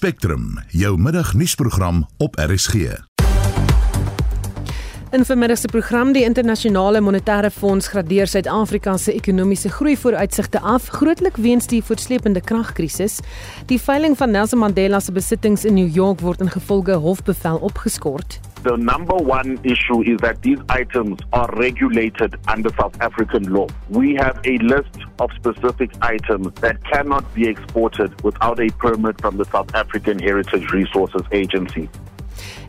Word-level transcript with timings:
Spectrum, 0.00 0.58
jou 0.68 0.98
middagnuusprogram 0.98 2.06
op 2.16 2.36
RSG. 2.36 2.74
In 5.10 5.24
vermiddag 5.24 5.58
se 5.58 5.68
program 5.68 6.12
die 6.12 6.22
internasionale 6.24 7.00
monetaire 7.00 7.50
fonds 7.50 7.88
gradeer 7.92 8.26
Suid-Afrika 8.26 8.96
se 8.96 9.12
ekonomiese 9.12 9.68
groei 9.68 9.96
vooruitsigte 9.96 10.60
af, 10.60 10.86
grootlik 10.86 11.36
weens 11.36 11.68
die 11.68 11.82
voortsleepende 11.84 12.40
kragkrisis. 12.40 13.18
Die 13.66 13.80
veiling 13.80 14.16
van 14.16 14.30
Nelson 14.30 14.58
Mandela 14.64 15.00
se 15.00 15.12
besittings 15.12 15.64
in 15.68 15.74
New 15.74 15.94
York 15.94 16.20
word 16.24 16.40
in 16.40 16.50
gevolge 16.50 16.96
hofbevel 16.96 17.56
opgeskort. 17.56 18.40
The 18.62 18.76
number 18.76 19.16
one 19.16 19.58
issue 19.64 20.02
is 20.02 20.20
that 20.20 20.42
these 20.42 20.58
items 20.68 21.18
are 21.32 21.48
regulated 21.56 22.36
under 22.46 22.68
South 22.76 22.94
African 23.00 23.44
law. 23.50 23.66
We 23.88 24.14
have 24.16 24.38
a 24.44 24.58
list 24.58 24.98
of 25.18 25.30
specific 25.32 25.90
items 26.02 26.52
that 26.60 26.76
cannot 26.84 27.24
be 27.32 27.48
exported 27.48 28.12
without 28.22 28.60
a 28.60 28.68
permit 28.76 29.18
from 29.18 29.38
the 29.38 29.46
South 29.46 29.74
African 29.74 30.18
Heritage 30.18 30.70
Resources 30.72 31.22
Agency. 31.32 31.88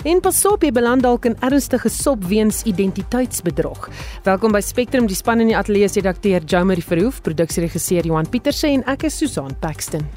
En 0.07 0.23
pasop 0.23 0.63
jy 0.63 0.71
beland 0.71 1.03
dalk 1.03 1.27
in 1.27 1.35
ernstige 1.43 1.91
sop 1.91 2.23
weens 2.23 2.63
identiteitsbedrog. 2.63 3.89
Welkom 4.23 4.55
by 4.55 4.63
Spectrum, 4.63 5.11
die 5.11 5.19
span 5.19 5.43
in 5.43 5.51
die 5.51 5.59
ateljee 5.59 5.91
se 5.91 5.99
redakteur 5.99 6.47
Jomari 6.47 6.81
Verhoef, 6.87 7.19
produksieregisseur 7.27 8.07
Johan 8.07 8.31
Pieterse 8.31 8.71
en 8.71 8.87
ek 8.95 9.09
is 9.11 9.19
Susan 9.19 9.51
Paxton. 9.59 10.07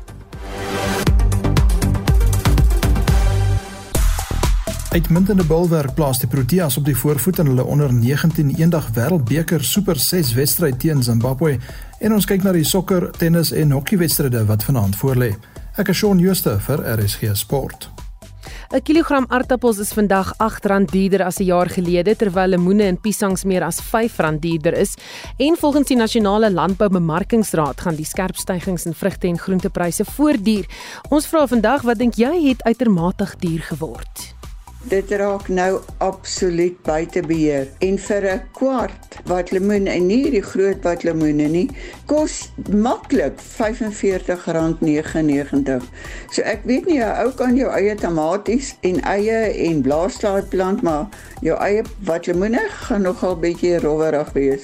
Uitmuntende 4.94 5.42
bulwerk 5.44 5.94
plaas 5.94 6.20
die 6.22 6.28
Proteas 6.30 6.76
op 6.78 6.84
die 6.86 6.94
voorvoet 6.94 7.40
in 7.42 7.48
hulle 7.50 7.64
onder 7.66 7.90
19 7.92 8.52
eendag 8.60 8.92
wêreldbeker 8.94 9.64
super 9.66 9.98
6 9.98 10.30
wedstryd 10.38 10.76
teen 10.78 11.02
Zimbabwe 11.02 11.56
en 11.98 12.14
ons 12.14 12.28
kyk 12.30 12.44
na 12.46 12.52
die 12.54 12.62
sokker, 12.62 13.08
tennis 13.18 13.50
en 13.50 13.74
hokkiewedstryde 13.74 14.44
wat 14.46 14.62
vanaand 14.62 14.94
voorlê. 15.00 15.32
Ek 15.74 15.90
is 15.90 15.98
Shaun 15.98 16.22
Schuster 16.22 16.60
vir 16.62 16.84
RSG 16.92 17.34
Sport. 17.34 17.88
'n 18.70 18.82
Kilogram 18.86 19.26
aartappels 19.28 19.80
is 19.82 19.90
vandag 19.92 20.30
R8 20.38 20.86
duurder 20.92 21.24
as 21.26 21.40
'n 21.40 21.44
jaar 21.44 21.70
gelede 21.70 22.14
terwyl 22.16 22.54
lemoene 22.54 22.86
en 22.86 23.00
piesangs 23.00 23.44
meer 23.44 23.64
as 23.64 23.80
R5 23.82 24.38
duurder 24.38 24.78
is 24.78 24.94
en 25.38 25.56
volgens 25.56 25.88
die 25.88 25.96
Nasionale 25.96 26.50
Landboubemarkingsraad 26.50 27.80
gaan 27.80 27.96
die 27.96 28.06
skerp 28.06 28.36
stygings 28.36 28.86
in 28.86 28.94
vrugte 28.94 29.26
en 29.26 29.38
groentepryse 29.38 30.04
voortduur. 30.04 30.66
Ons 31.10 31.26
vra 31.26 31.46
vandag 31.46 31.82
wat 31.82 31.98
dink 31.98 32.14
jy 32.14 32.48
het 32.48 32.62
uitermate 32.62 33.26
duur 33.38 33.62
geword? 33.62 34.33
Dit 34.84 35.08
raak 35.16 35.46
nou 35.48 35.80
absoluut 36.04 36.76
buite 36.84 37.22
beheer 37.24 37.70
en 37.80 37.96
vir 37.98 38.26
'n 38.32 38.40
kwart 38.52 39.16
wat 39.24 39.50
lemoen 39.50 39.86
en 39.86 40.06
nie 40.06 40.30
die 40.30 40.42
groot 40.42 40.82
wat 40.84 41.02
lemoene 41.08 41.48
nie 41.48 41.70
kos 42.06 42.50
maklik 42.68 43.40
R45.99. 43.40 45.82
So 46.30 46.42
ek 46.42 46.60
weet 46.64 46.86
nie 46.86 47.00
'n 47.00 47.16
ou 47.24 47.32
kan 47.32 47.56
jou 47.56 47.70
eie 47.72 47.94
tomaties 47.94 48.76
en 48.82 49.00
eie 49.00 49.52
en 49.68 49.82
blaarslaai 49.82 50.42
plant 50.42 50.82
maar 50.82 51.06
jou 51.40 51.58
eie 51.58 51.82
wat 52.04 52.26
lemoene 52.26 52.68
gaan 52.68 53.02
nogal 53.02 53.36
bietjie 53.36 53.78
rowwerig 53.78 54.32
wees. 54.32 54.62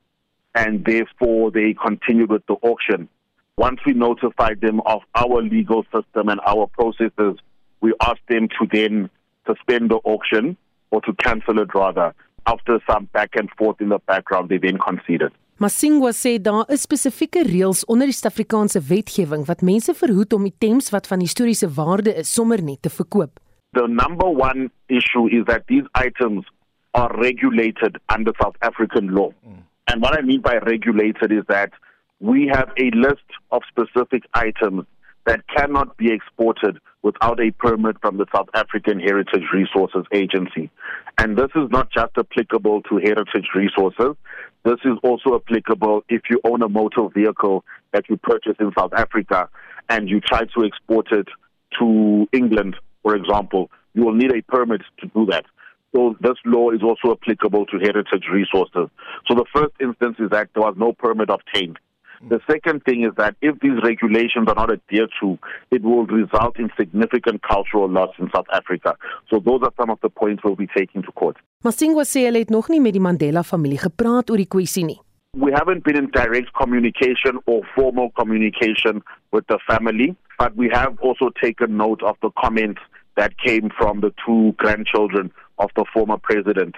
and 0.55 0.85
therefore 0.85 1.51
they 1.51 1.75
continued 1.75 2.31
with 2.31 2.47
the 2.47 2.55
auction. 2.63 3.09
Once 3.57 3.81
we 3.85 3.93
notified 3.93 4.61
them 4.61 4.81
of 4.87 5.03
our 5.15 5.43
legal 5.43 5.85
system 5.85 6.29
and 6.29 6.41
our 6.47 6.67
processes, 6.69 7.39
we 7.81 7.93
asked 8.01 8.27
them 8.29 8.49
to 8.49 8.67
then 8.73 9.11
suspend 9.47 9.91
the 9.91 10.01
auction 10.05 10.57
or 10.91 11.01
to 11.03 11.13
cancel 11.15 11.59
it 11.59 11.75
rather. 11.75 12.15
After 12.47 12.79
some 12.89 13.07
back 13.07 13.31
and 13.37 13.51
forth 13.59 13.81
in 13.81 13.89
the 13.89 13.99
background, 14.01 14.49
they 14.49 14.59
then 14.59 14.79
conceded. 14.79 15.33
Masingwa 15.65 16.11
sê 16.13 16.37
daar 16.47 16.69
is 16.69 16.83
spesifieke 16.85 17.41
reëls 17.47 17.87
onder 17.89 18.11
die 18.11 18.15
Suid-Afrikaanse 18.17 18.83
wetgewing 18.85 19.47
wat 19.49 19.63
mense 19.65 19.95
verhoed 19.97 20.35
om 20.37 20.45
items 20.45 20.91
wat 20.93 21.07
van 21.09 21.23
historiese 21.25 21.71
waarde 21.79 22.13
is 22.21 22.33
sommer 22.37 22.61
net 22.63 22.83
te 22.85 22.91
verkoop. 22.93 23.41
The 23.73 23.87
number 23.89 24.29
one 24.29 24.69
issue 24.93 25.25
is 25.39 25.47
that 25.49 25.65
these 25.73 25.89
items 25.97 26.45
are 26.93 27.09
regulated 27.17 27.97
under 28.15 28.35
South 28.43 28.59
African 28.61 29.15
law. 29.17 29.31
Mm. 29.41 29.65
And 29.89 30.03
what 30.03 30.19
I 30.19 30.21
mean 30.21 30.43
by 30.43 30.59
regulated 30.69 31.33
is 31.33 31.49
that 31.49 31.73
we 32.21 32.45
have 32.53 32.69
a 32.77 32.91
list 33.07 33.29
of 33.49 33.63
specific 33.73 34.29
items 34.35 34.85
that 35.25 35.41
cannot 35.57 35.97
be 35.97 36.13
exported 36.13 36.77
without 37.05 37.39
a 37.39 37.51
permit 37.53 37.97
from 38.01 38.17
the 38.17 38.25
South 38.35 38.49
African 38.55 38.99
Heritage 38.99 39.45
Resources 39.53 40.05
Agency. 40.11 40.71
And 41.19 41.37
this 41.37 41.51
is 41.55 41.71
not 41.71 41.93
just 41.93 42.13
applicable 42.17 42.81
to 42.89 42.97
heritage 42.97 43.49
resources. 43.55 44.17
This 44.65 44.79
is 44.87 44.99
also 45.03 45.37
applicable 45.37 46.03
if 46.09 46.23
you 46.31 46.41
own 46.45 46.63
a 46.63 46.69
motor 46.69 47.09
vehicle 47.15 47.63
that 47.93 48.09
you 48.09 48.17
purchase 48.17 48.57
in 48.59 48.73
South 48.77 48.95
Africa 48.95 49.51
and 49.91 50.09
you 50.09 50.21
try 50.21 50.45
to 50.57 50.65
export 50.65 51.13
it 51.13 51.29
to 51.79 52.27
England, 52.33 52.77
for 53.03 53.15
example. 53.15 53.71
You 53.93 54.07
will 54.07 54.15
need 54.15 54.33
a 54.33 54.41
permit 54.43 54.81
to 55.01 55.07
do 55.09 55.27
that. 55.27 55.45
So 55.95 56.17
this 56.21 56.39
law 56.47 56.71
is 56.71 56.83
also 56.83 57.13
applicable 57.13 57.67
to 57.67 57.79
heritage 57.79 58.25
resources. 58.33 58.89
So 59.29 59.35
the 59.35 59.45
first 59.55 59.75
instance 59.79 60.17
is 60.19 60.31
that 60.31 60.49
there 60.55 60.63
was 60.63 60.75
no 60.79 60.93
permit 60.95 61.29
obtained. 61.29 61.79
Mm. 62.23 62.29
The 62.31 62.41
second 62.51 62.85
thing 62.85 63.05
is 63.05 63.13
that 63.17 63.35
if 63.41 63.59
these 63.61 63.79
regulations 63.83 64.49
are 64.49 64.55
not 64.55 64.73
adhered 64.73 65.11
to, 65.21 65.39
it 65.71 65.83
will 65.83 66.07
result 66.07 66.59
in 66.59 66.71
significant 66.77 67.43
cultural 67.43 67.89
loss 67.89 68.11
in 68.19 68.31
South 68.35 68.47
Africa. 68.53 68.97
So 69.31 69.39
those 69.39 69.63
are 69.63 69.73
some 69.77 69.91
of 69.91 69.99
the 70.03 70.09
points 70.09 70.43
we'll 70.45 70.57
be 70.57 70.69
taking 70.77 71.03
to 71.03 71.13
court. 71.13 71.37
Masingwa 71.65 72.05
sê 72.05 72.27
hulle 72.27 72.45
het 72.45 72.51
nog 72.51 72.69
nie 72.69 72.81
met 72.81 72.93
die 72.93 73.01
Mandela 73.01 73.43
familie 73.43 73.79
gepraat 73.81 74.31
oor 74.31 74.41
die 74.41 74.51
kwessie 74.57 74.85
nie. 74.85 75.01
We 75.37 75.51
haven't 75.53 75.83
been 75.83 75.97
in 75.97 76.11
direct 76.13 76.53
communication 76.55 77.41
or 77.47 77.63
formal 77.75 78.11
communication 78.11 79.03
with 79.33 79.47
the 79.49 79.59
family, 79.67 80.15
but 80.39 80.55
we 80.55 80.69
have 80.73 80.99
also 81.01 81.31
taken 81.43 81.77
note 81.77 82.03
of 82.05 82.17
the 82.23 82.31
comments 82.41 82.81
that 83.17 83.37
came 83.39 83.71
from 83.77 84.01
the 84.01 84.13
two 84.25 84.53
grandchildren 84.59 85.33
of 85.59 85.71
the 85.77 85.85
former 85.93 86.19
president. 86.19 86.77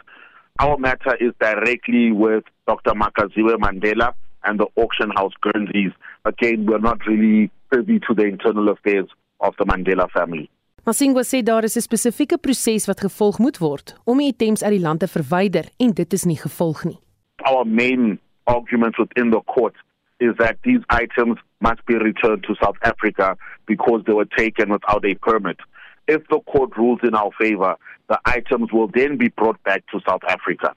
Our 0.59 0.79
matter 0.79 1.17
is 1.21 1.33
directly 1.39 2.13
with 2.13 2.45
Dr. 2.67 2.93
Makaziwe 2.93 3.57
Mandela 3.59 4.15
and 4.47 4.59
the 4.61 4.67
auction 4.77 5.11
house 5.11 5.33
Guernseys. 5.41 5.93
Again, 6.25 6.67
we're 6.67 6.79
not 6.79 7.07
really 7.07 7.51
privy 7.71 7.99
to 8.01 8.15
the 8.15 8.25
internal 8.25 8.69
affairs 8.69 9.09
of 9.41 9.55
the 9.59 9.65
Mandela 9.65 10.11
family. 10.11 10.49
Masingwa 10.87 11.25
sê 11.25 11.43
daar 11.43 11.65
is 11.65 11.77
'n 11.77 11.81
spesifieke 11.81 12.39
proses 12.39 12.87
wat 12.87 13.01
gevolg 13.01 13.39
moet 13.39 13.59
word 13.59 13.97
om 14.05 14.19
die 14.19 14.29
items 14.29 14.63
uit 14.63 14.71
die 14.71 14.81
land 14.81 15.01
te 15.01 15.09
verwyder 15.09 15.65
en 15.79 15.91
dit 15.91 16.13
is 16.13 16.25
nie 16.25 16.37
gevolg 16.37 16.85
nie. 16.85 16.99
Our 17.43 17.65
main 17.67 18.21
argument 18.45 18.97
within 18.97 19.31
the 19.31 19.43
court 19.45 19.75
is 20.19 20.37
that 20.37 20.57
these 20.63 20.83
items 21.03 21.39
must 21.59 21.85
be 21.85 21.97
returned 21.99 22.43
to 22.45 22.55
South 22.55 22.79
Africa 22.83 23.37
because 23.67 24.05
they 24.05 24.15
were 24.15 24.29
taken 24.37 24.71
without 24.71 25.05
a 25.05 25.15
permit. 25.15 25.59
If 26.07 26.23
the 26.29 26.41
court 26.53 26.77
rules 26.77 27.01
in 27.03 27.15
our 27.15 27.33
favor, 27.33 27.75
the 28.09 28.19
items 28.25 28.73
will 28.73 28.89
then 28.95 29.17
be 29.17 29.29
brought 29.29 29.61
back 29.65 29.83
to 29.91 30.01
South 30.09 30.25
Africa. 30.29 30.75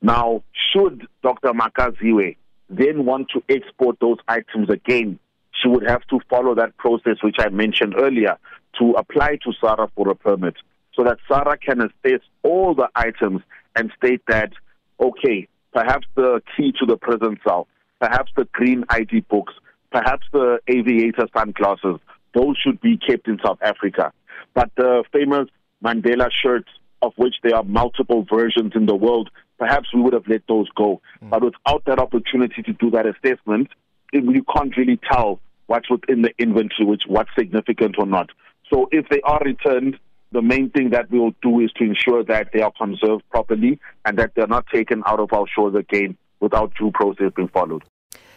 Now, 0.00 0.42
should 0.52 1.06
Dr. 1.22 1.52
Makaziwe 1.52 2.36
then 2.70 3.04
want 3.04 3.28
to 3.34 3.42
export 3.48 3.98
those 4.00 4.18
items 4.28 4.70
again, 4.70 5.18
she 5.60 5.68
would 5.68 5.88
have 5.88 6.02
to 6.08 6.20
follow 6.30 6.54
that 6.54 6.76
process 6.76 7.16
which 7.22 7.36
I 7.38 7.48
mentioned 7.48 7.94
earlier 7.98 8.38
to 8.78 8.92
apply 8.92 9.38
to 9.44 9.52
SARA 9.60 9.90
for 9.94 10.08
a 10.08 10.14
permit 10.14 10.54
so 10.94 11.04
that 11.04 11.18
SARA 11.28 11.58
can 11.58 11.80
assess 11.80 12.20
all 12.42 12.74
the 12.74 12.88
items 12.94 13.42
and 13.76 13.92
state 13.96 14.22
that, 14.28 14.52
okay, 15.00 15.48
perhaps 15.72 16.06
the 16.14 16.42
key 16.56 16.72
to 16.78 16.86
the 16.86 16.96
prison 16.96 17.38
cell, 17.46 17.66
perhaps 18.00 18.30
the 18.36 18.46
green 18.52 18.84
ID 18.88 19.20
books, 19.28 19.52
perhaps 19.90 20.26
the 20.32 20.58
aviator 20.68 21.26
sunglasses, 21.36 21.98
those 22.34 22.56
should 22.56 22.80
be 22.80 22.96
kept 22.96 23.26
in 23.28 23.38
South 23.44 23.58
Africa. 23.62 24.12
But 24.54 24.70
the 24.76 25.04
famous 25.12 25.48
Mandela 25.84 26.28
shirts, 26.30 26.68
of 27.02 27.12
which 27.16 27.36
there 27.42 27.56
are 27.56 27.62
multiple 27.62 28.26
versions 28.30 28.72
in 28.74 28.86
the 28.86 28.94
world, 28.94 29.30
perhaps 29.60 29.94
we 29.94 30.00
would 30.00 30.14
have 30.14 30.26
let 30.26 30.42
those 30.48 30.68
go. 30.70 31.00
Mm. 31.22 31.30
But 31.30 31.44
without 31.44 31.84
that 31.84 32.00
opportunity 32.00 32.62
to 32.62 32.72
do 32.72 32.90
that 32.90 33.06
assessment, 33.06 33.68
you 34.12 34.44
can't 34.56 34.76
really 34.76 34.98
tell 35.10 35.38
what's 35.66 35.88
within 35.88 36.22
the 36.22 36.32
inventory, 36.38 36.86
which 36.86 37.02
what's 37.06 37.30
significant 37.38 37.94
or 37.98 38.06
not. 38.06 38.30
So 38.72 38.88
if 38.90 39.08
they 39.08 39.20
are 39.22 39.40
returned, 39.44 39.98
the 40.32 40.42
main 40.42 40.70
thing 40.70 40.90
that 40.90 41.10
we 41.10 41.18
will 41.18 41.34
do 41.42 41.60
is 41.60 41.70
to 41.76 41.84
ensure 41.84 42.24
that 42.24 42.48
they 42.52 42.60
are 42.60 42.72
conserved 42.72 43.22
properly 43.30 43.78
and 44.04 44.18
that 44.18 44.32
they're 44.34 44.46
not 44.46 44.66
taken 44.72 45.02
out 45.06 45.20
of 45.20 45.32
our 45.32 45.46
shores 45.54 45.74
again 45.74 46.16
without 46.40 46.72
due 46.78 46.90
process 46.92 47.30
being 47.36 47.48
followed. 47.48 47.82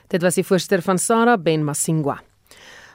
Dit 0.09 0.21
was 0.21 0.35
die 0.35 0.43
voorsteur 0.43 0.81
van 0.81 0.97
Sarah 0.97 1.37
Ben 1.37 1.63
Masingwa. 1.63 2.19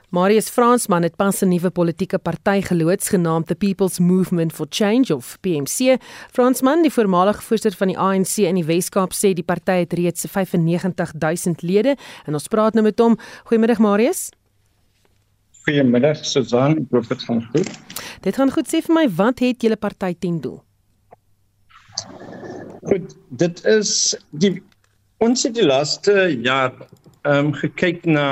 Marius 0.08 0.48
Fransman 0.48 1.02
het 1.02 1.16
pas 1.16 1.42
'n 1.42 1.48
nuwe 1.48 1.70
politieke 1.70 2.18
party 2.18 2.62
geloods 2.62 3.08
genaamd 3.08 3.46
The 3.46 3.54
People's 3.54 3.98
Movement 3.98 4.52
for 4.52 4.66
Change 4.70 5.14
of 5.14 5.36
PMC. 5.40 6.00
Fransman, 6.30 6.82
die 6.82 6.92
voormalige 6.92 7.42
voorsitter 7.42 7.78
van 7.78 7.86
die 7.88 7.98
ANC 7.98 8.36
in 8.36 8.54
die 8.54 8.64
Wes-Kaap, 8.64 9.12
sê 9.12 9.34
die 9.34 9.44
party 9.44 9.72
het 9.72 9.92
reeds 9.92 10.26
95000 10.30 11.62
lede 11.62 11.96
en 12.24 12.32
ons 12.32 12.48
praat 12.48 12.74
nou 12.74 12.84
met 12.84 12.98
hom. 12.98 13.18
Goeiemiddag 13.44 13.78
Marius. 13.78 14.30
Goeiemiddag 15.64 16.24
Susan, 16.24 16.70
ek 16.78 16.90
hoop 16.90 17.08
dit 17.08 17.22
gaan 17.22 17.48
goed. 17.52 17.70
Dit 18.20 18.34
gaan 18.34 18.50
goed. 18.50 18.66
Sê 18.66 18.80
vir 18.80 18.94
my, 18.94 19.08
wat 19.08 19.38
het 19.38 19.62
julle 19.62 19.76
party 19.76 20.14
ten 20.18 20.40
doel? 20.40 20.62
Goed, 22.82 23.16
dit 23.28 23.64
is 23.64 24.16
die 24.30 24.62
ons 25.24 25.42
het 25.46 25.54
die 25.54 25.66
laaste 25.66 26.28
jaar 26.44 26.74
ehm 27.26 27.48
um, 27.48 27.52
gekyk 27.52 28.04
na 28.06 28.26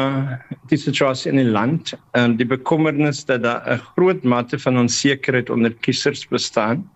die 0.71 0.79
situasie 0.79 1.33
in 1.33 1.41
die 1.41 1.50
land, 1.50 1.93
ehm 2.15 2.33
um, 2.33 2.37
die 2.38 2.47
bekommernis 2.47 3.25
dat 3.27 3.43
daar 3.43 3.62
'n 3.75 3.83
groot 3.97 4.23
mate 4.25 4.59
van 4.59 4.79
onsekerheid 4.79 5.50
onder 5.50 5.75
kiesers 5.75 6.27
bestaan. 6.29 6.87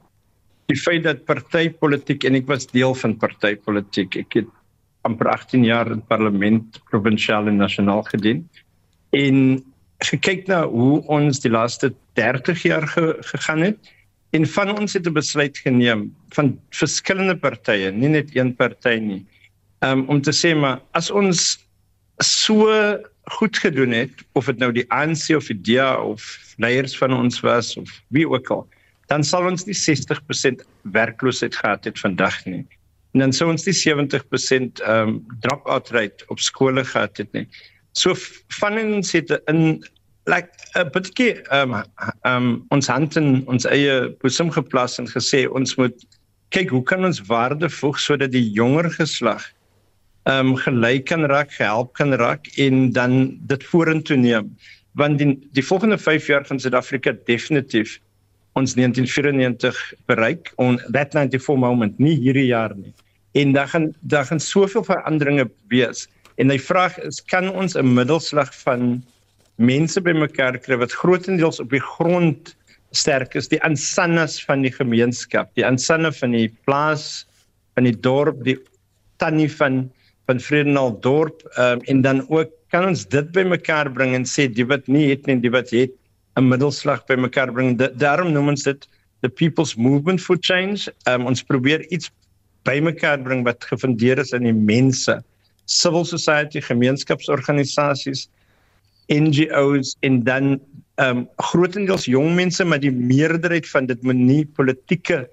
Die 0.66 0.78
feit 0.78 1.02
dat 1.02 1.25
partytetiek 1.25 2.25
en 2.25 2.34
ek 2.34 2.46
was 2.46 2.66
deel 2.66 2.94
van 2.94 3.16
partytetiek. 3.16 4.16
Ek 4.16 4.32
het 4.32 4.48
amper 5.02 5.28
18 5.28 5.64
jaar 5.64 5.90
in 5.90 6.02
parlement, 6.06 6.81
provinsiaal 6.90 7.46
en 7.46 7.56
nasionaal 7.56 8.02
gedien. 8.02 8.48
En 9.10 9.64
gekyk 9.98 10.46
na 10.46 10.66
hoe 10.66 11.02
ons 11.06 11.40
die 11.40 11.50
laaste 11.50 11.92
30 12.14 12.62
jaar 12.62 12.87
ge, 12.87 13.16
gegaan 13.20 13.60
het 13.60 13.78
en 14.31 14.46
van 14.46 14.78
ons 14.78 14.92
het 14.92 15.06
'n 15.06 15.12
besluit 15.12 15.58
geneem 15.58 16.14
van 16.28 16.58
verskillende 16.70 17.37
partye, 17.37 17.90
nie 17.90 18.08
net 18.08 18.37
een 18.37 18.54
party 18.54 18.98
nie. 19.02 19.26
Um, 19.80 20.04
om 20.12 20.20
te 20.20 20.32
sê 20.36 20.52
maar 20.54 20.82
as 20.92 21.08
ons 21.10 21.56
so 22.20 22.68
goed 23.38 23.58
gedoen 23.58 23.94
het 23.96 24.12
of 24.36 24.50
dit 24.50 24.58
nou 24.60 24.68
die 24.76 24.84
ANC 24.92 25.30
of 25.36 25.48
die 25.48 25.56
DA 25.56 25.94
of 25.96 26.20
leiers 26.60 26.96
van 26.98 27.14
ons 27.16 27.40
was 27.40 27.76
of 27.80 27.88
wie 28.12 28.28
ook 28.28 28.50
al 28.52 28.66
dan 29.10 29.24
sal 29.26 29.48
ons 29.50 29.64
nie 29.66 29.74
60% 29.74 30.62
werkloosheid 30.94 31.56
gehad 31.56 31.88
het 31.88 31.98
vandag 31.98 32.36
nie. 32.46 32.62
En 33.10 33.24
dan 33.24 33.32
sou 33.34 33.48
ons 33.50 33.66
die 33.66 33.74
70% 33.74 34.82
ehm 34.84 35.16
um, 35.16 35.16
drop-out 35.42 35.90
rate 35.96 36.26
op 36.30 36.38
skole 36.38 36.84
gehad 36.86 37.18
het 37.18 37.32
nie. 37.34 37.46
So 37.98 38.14
van 38.60 38.78
ons 38.78 39.10
het 39.16 39.32
in 39.50 39.82
like 40.30 40.52
'n 40.78 40.90
bietjie 40.94 41.42
ehm 41.50 41.82
um, 42.22 42.64
ons 42.70 42.86
hand 42.86 43.16
in 43.16 43.42
ons 43.48 43.66
eie 43.66 44.14
boesem 44.22 44.50
geplas 44.50 44.98
en 44.98 45.10
gesê 45.10 45.48
ons 45.50 45.74
moet 45.74 46.06
kyk 46.54 46.70
hoe 46.70 46.82
kan 46.82 47.04
ons 47.04 47.22
waarde 47.26 47.70
voeg 47.70 47.98
sodat 47.98 48.30
die 48.30 48.50
jonger 48.54 48.90
geslag 48.90 49.42
ehm 50.28 50.52
um, 50.52 50.56
gelyk 50.56 51.06
kan 51.08 51.25
raak, 51.25 51.52
gehelp 51.56 51.94
kan 51.96 52.12
raak 52.12 52.46
en 52.61 52.93
dan 52.93 53.38
dit 53.49 53.64
vorentoe 53.64 54.17
neem. 54.17 54.50
Want 54.93 55.19
die 55.19 55.38
die 55.56 55.64
volgende 55.64 55.99
5 55.99 56.26
jaar 56.26 56.44
van 56.46 56.61
Suid-Afrika 56.61 57.14
definitief 57.25 57.99
ons 58.52 58.75
1994 58.75 59.78
bereik 60.06 60.52
on 60.56 60.76
that 60.93 61.14
94 61.14 61.56
moment 61.56 61.99
nie 61.99 62.17
hierdie 62.19 62.50
jaar 62.50 62.75
nie. 62.76 62.93
En 63.32 63.52
dan 63.52 63.69
gaan 63.69 63.94
dan 64.00 64.26
gaan 64.26 64.40
soveel 64.40 64.84
veranderinge 64.84 65.50
wees. 65.69 66.08
En 66.37 66.49
die 66.49 66.61
vraag 66.61 66.99
is 66.99 67.23
kan 67.25 67.49
ons 67.49 67.76
'n 67.76 67.94
middelslag 67.94 68.55
van 68.64 69.02
mense 69.56 70.00
bymekaar 70.00 70.58
kry 70.58 70.76
wat 70.76 70.93
grootendeels 70.93 71.61
op 71.61 71.70
die 71.70 71.84
grond 71.96 72.56
sterk 72.90 73.34
is, 73.34 73.49
die 73.49 73.62
ansannas 73.62 74.44
van 74.44 74.62
die 74.62 74.73
gemeenskap, 74.73 75.50
die 75.55 75.66
ansanne 75.66 76.12
van 76.12 76.31
die 76.31 76.49
plaas, 76.64 77.26
van 77.75 77.84
die 77.84 77.94
dorp, 77.94 78.43
die 78.44 78.58
tannie 79.16 79.50
van 79.52 79.90
van 80.30 80.42
Vredenal 80.42 80.94
dorp 81.02 81.42
um, 81.58 81.82
en 81.90 82.02
dan 82.06 82.22
ook 82.30 82.54
kan 82.70 82.86
ons 82.86 83.02
dit 83.10 83.32
bymekaar 83.34 83.90
bring 83.90 84.14
en 84.14 84.26
sê 84.28 84.46
die 84.46 84.66
wat 84.70 84.86
nie 84.86 85.08
het 85.10 85.26
nie 85.26 85.40
die 85.42 85.50
wat 85.50 85.74
het 85.74 85.90
'n 86.38 86.46
middelslag 86.46 87.02
bymekaar 87.10 87.52
bring. 87.52 87.76
Da 87.78 87.88
daarom 87.88 88.32
noem 88.32 88.54
ons 88.54 88.62
dit 88.62 88.88
the 89.22 89.28
people's 89.28 89.74
movement 89.76 90.20
for 90.20 90.36
change. 90.40 90.88
Um, 91.06 91.26
ons 91.26 91.42
probeer 91.42 91.82
iets 91.90 92.10
bymekaar 92.64 93.18
bring 93.22 93.44
wat 93.44 93.64
gefundeer 93.64 94.18
is 94.18 94.32
in 94.32 94.46
die 94.46 94.54
mense 94.54 95.20
civil 95.66 96.04
society 96.04 96.60
gemeenskapsorganisasies 96.60 98.28
NGOs 99.10 99.96
en 100.06 100.22
dan 100.24 100.60
um 101.00 101.26
grootendeels 101.50 102.06
jong 102.06 102.34
mense 102.36 102.64
maar 102.64 102.80
die 102.80 102.92
meerderheid 102.92 103.68
van 103.68 103.86
dit 103.86 104.02
moet 104.02 104.18
nie 104.18 104.44
politieke 104.44 105.24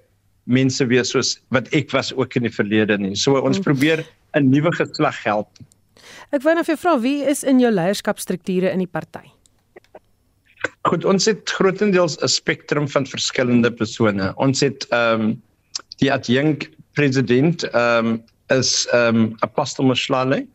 mense 0.48 0.86
wees 0.88 1.12
soos 1.12 1.36
wat 1.54 1.68
ek 1.76 1.92
was 1.92 2.10
ook 2.16 2.38
in 2.40 2.48
die 2.48 2.54
verlede 2.54 2.96
nie. 2.98 3.14
So 3.14 3.36
ons 3.38 3.60
probeer 3.60 4.02
'n 4.36 4.50
nuwe 4.50 4.72
geslag 4.72 5.22
help. 5.24 5.48
Ek 6.32 6.42
wou 6.42 6.54
net 6.54 6.66
vir 6.66 6.76
jou 6.76 6.82
vra 6.82 6.94
wie 7.00 7.24
is 7.24 7.42
in 7.42 7.60
jou 7.60 7.70
leierskapstrukture 7.72 8.70
in 8.70 8.78
die 8.78 8.90
party? 8.90 9.24
Goed, 10.88 11.04
ons 11.04 11.26
het 11.26 11.50
grootendeels 11.50 12.18
'n 12.22 12.28
spektrum 12.28 12.88
van 12.88 13.06
verskillende 13.06 13.70
persone. 13.72 14.32
Ons 14.36 14.60
het 14.60 14.86
ehm 14.90 15.20
um, 15.20 15.42
die 15.98 16.12
adjunkt 16.12 16.68
president 16.92 17.64
ehm 17.72 18.06
um, 18.06 18.22
is 18.48 18.86
ehm 18.92 19.16
um, 19.16 19.36
Apostel 19.40 19.84
Mashlale. 19.84 20.46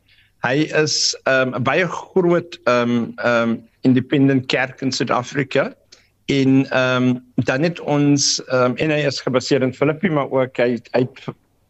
Hy 0.43 0.67
is 0.83 1.15
ehm 1.23 1.53
um, 1.53 1.55
'n 1.55 1.63
baie 1.63 1.87
groot 1.87 2.59
ehm 2.65 2.89
um, 2.89 3.13
ehm 3.15 3.49
um, 3.49 3.61
independent 3.81 4.47
kerk 4.47 4.81
in 4.81 4.91
Suid-Afrika 4.91 5.73
in 6.25 6.65
ehm 6.69 7.07
um, 7.07 7.23
dan 7.35 7.63
het 7.63 7.79
ons 7.79 8.41
ehm 8.47 8.71
um, 8.71 8.75
en 8.77 8.89
hy 8.89 9.01
is 9.07 9.21
gebaseer 9.21 9.61
in 9.61 9.73
Filippi 9.73 10.09
maar 10.09 10.29
ook 10.31 10.57
hy 10.57 10.79
hy 10.91 11.07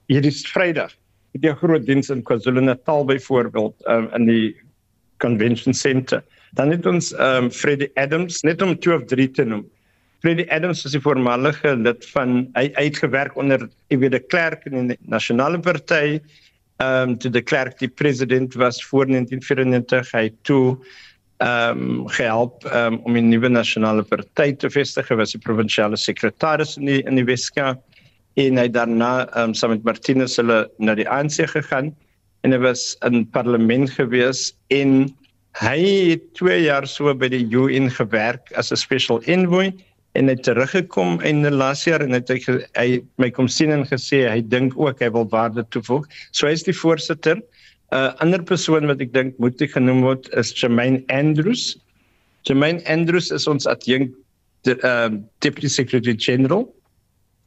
hierdie 0.07 0.33
Vrydag 0.53 0.93
het 1.33 1.45
'n 1.45 1.55
groot 1.55 1.85
diens 1.85 2.09
in 2.09 2.23
KwaZulu-Natal 2.23 3.05
byvoorbeeld 3.05 3.75
um, 3.87 4.09
in 4.13 4.25
die 4.25 4.55
convention 5.17 5.73
center. 5.73 6.23
Dan 6.51 6.71
het 6.71 6.85
ons 6.85 7.13
um, 7.19 7.51
Freddie 7.51 7.91
Adams 7.93 8.41
net 8.41 8.61
om 8.61 8.79
2 8.79 8.95
of 8.95 9.05
3 9.05 9.31
te 9.31 9.43
noem. 9.43 9.65
Freddie 10.23 10.51
Adams 10.51 10.85
is 10.85 10.91
die 10.91 11.01
voormalige 11.01 11.75
lid 11.75 12.05
van 12.13 12.45
hy 12.53 12.69
uitgewerk 12.73 13.35
onder 13.35 13.65
EW 13.91 14.09
de 14.11 14.19
Klerk 14.19 14.65
in 14.69 14.93
die 14.93 14.97
Nasionale 15.01 15.59
Party. 15.59 16.19
Ehm 16.77 17.09
um, 17.09 17.17
toe 17.17 17.31
de 17.31 17.41
Klerk 17.41 17.79
die 17.79 17.89
president 17.89 18.53
was 18.53 18.83
voor 18.85 19.05
1994 19.05 20.11
hy 20.11 20.29
toe 20.41 20.77
ehm 21.43 21.81
um, 21.81 22.07
gehelp 22.07 22.63
um, 22.71 23.01
om 23.03 23.17
'n 23.17 23.29
nuwe 23.29 23.49
nasionale 23.49 24.03
party 24.03 24.53
te 24.55 24.69
vestig. 24.69 25.09
Hy 25.09 25.15
was 25.15 25.31
die 25.31 25.41
provinsiale 25.41 25.97
sekretaris 25.97 26.77
in 26.77 26.85
die 26.85 27.01
in 27.03 27.15
die 27.15 27.25
Weskaap 27.25 27.83
en 28.41 28.57
hy 28.57 28.67
daarna 28.67 29.27
um, 29.37 29.53
saam 29.53 29.75
met 29.75 29.85
Martinus 29.85 30.37
hulle 30.41 30.63
na 30.79 30.95
die 30.97 31.07
ANC 31.09 31.43
gegaan 31.51 31.91
en 32.43 32.55
hy 32.55 32.59
was 32.63 32.93
in 33.07 33.25
parlement 33.35 33.91
gewees 33.93 34.51
en 34.73 35.05
hy 35.61 35.79
het 36.09 36.23
2 36.39 36.63
jaar 36.65 36.87
so 36.89 37.13
by 37.13 37.29
die 37.29 37.45
UN 37.53 37.91
gewerk 37.93 38.49
as 38.57 38.71
'n 38.71 38.79
special 38.81 39.21
envoy 39.29 39.69
en 40.17 40.29
hy 40.29 40.35
teruggekom 40.35 41.21
in 41.25 41.41
die 41.45 41.53
laaste 41.53 41.91
jaar 41.91 42.03
en 42.05 42.13
het 42.13 42.29
hy, 42.29 42.39
hy 42.77 43.01
my 43.21 43.29
kom 43.29 43.47
sien 43.47 43.71
en 43.73 43.85
gesê 43.85 44.25
hy 44.29 44.41
dink 44.41 44.73
ook 44.77 45.01
hy 45.01 45.09
wil 45.13 45.25
waarde 45.29 45.65
toevoeg. 45.73 46.05
So 46.31 46.47
hy 46.47 46.53
is 46.53 46.65
die 46.65 46.73
voorsitter. 46.73 47.37
'n 47.37 47.97
uh, 47.97 48.13
Ander 48.21 48.41
persoon 48.41 48.87
wat 48.89 49.01
ek 49.01 49.13
dink 49.13 49.37
moet 49.37 49.57
genoem 49.57 50.01
word 50.01 50.29
is 50.37 50.53
Jermaine 50.53 51.03
Andrews. 51.09 51.77
Jermaine 52.45 52.81
Andrews 52.89 53.31
is 53.31 53.47
ons 53.47 53.65
adjunct 53.65 54.13
de, 54.63 54.77
uh, 54.81 55.09
deputy 55.39 55.67
secretary 55.67 56.17
general 56.17 56.73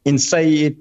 en 0.03 0.19
sy 0.19 0.43
het 0.63 0.77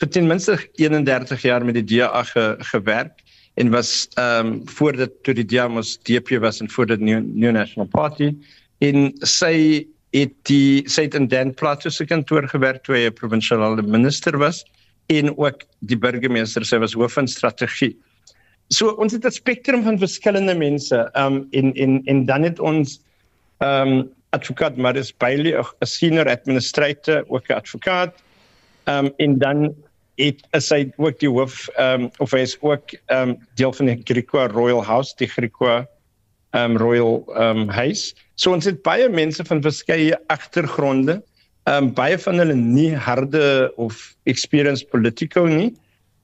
vir 0.00 0.08
ten 0.08 0.26
minste 0.26 0.56
31 0.76 1.42
jaar 1.42 1.64
met 1.64 1.74
die 1.74 1.84
DA 1.84 2.22
ge, 2.22 2.56
gewerk 2.72 3.22
en 3.56 3.70
was 3.72 4.08
ehm 4.14 4.46
um, 4.46 4.68
voor 4.68 4.96
dit 4.96 5.12
toe 5.24 5.34
die 5.34 5.44
DA 5.44 5.68
mos 5.68 5.96
DP 6.04 6.36
was 6.40 6.60
en 6.60 6.70
voor 6.70 6.86
dit 6.86 7.00
New, 7.00 7.22
New 7.24 7.52
National 7.52 7.88
Party. 7.88 8.34
En 8.84 9.12
sy 9.24 9.86
het 10.12 10.32
die 10.48 10.84
sy 10.88 11.06
het 11.06 11.14
in 11.14 11.28
Dan 11.28 11.54
Plato 11.54 11.88
se 11.90 12.04
kantoor 12.04 12.48
gewerk 12.48 12.84
toe 12.84 12.96
hy 12.96 13.06
'n 13.06 13.12
provinsiale 13.12 13.82
minister 13.82 14.36
was 14.38 14.64
en 15.06 15.32
ook 15.38 15.64
die 15.80 15.96
burgemeester. 15.96 16.64
Sy 16.64 16.78
was 16.78 16.92
hoof 16.92 17.12
van 17.12 17.28
strategie. 17.28 17.96
So 18.68 18.92
ons 19.00 19.12
het 19.12 19.24
'n 19.24 19.30
spektrum 19.30 19.82
van 19.82 19.98
verskillende 19.98 20.54
mense 20.54 21.08
ehm 21.14 21.32
um, 21.32 21.46
en 21.50 21.72
en 21.74 22.02
en 22.04 22.24
dan 22.26 22.42
het 22.42 22.60
ons 22.60 23.00
ehm 23.58 23.88
um, 23.88 24.10
advokaat 24.30 24.76
Marius 24.76 25.16
Bailey 25.16 25.56
'n 25.56 25.86
senior 25.86 26.28
administrator 26.28 27.24
ook 27.28 27.48
'n 27.48 27.52
advokaat 27.52 28.25
Ehm 28.86 29.10
um, 29.10 29.12
en 29.22 29.38
dan 29.38 29.74
het 30.16 30.40
is 30.56 30.70
hy 30.72 30.86
ook 30.96 31.18
die 31.20 31.30
hoof 31.30 31.66
ehm 31.74 32.06
um, 32.06 32.10
of 32.22 32.32
hy 32.32 32.42
is 32.46 32.56
ook 32.60 32.96
ehm 33.06 33.34
um, 33.34 33.36
deel 33.60 33.72
van 33.72 33.92
die 33.92 34.00
Griqua 34.04 34.46
Royal 34.52 34.84
House, 34.84 35.14
die 35.20 35.28
Griqua 35.30 35.84
um 36.56 36.76
Royal 36.80 37.24
um 37.36 37.68
huis. 37.68 38.14
So 38.34 38.52
ons 38.54 38.64
het 38.64 38.82
baie 38.86 39.08
mense 39.12 39.44
van 39.44 39.62
verskeie 39.64 40.16
agtergronde. 40.32 41.20
Um 41.68 41.90
baie 41.94 42.18
van 42.22 42.38
hulle 42.40 42.54
nie 42.54 42.94
harde 42.94 43.72
of 43.76 44.14
experienced 44.24 44.88
politico 44.90 45.46
nie 45.50 45.74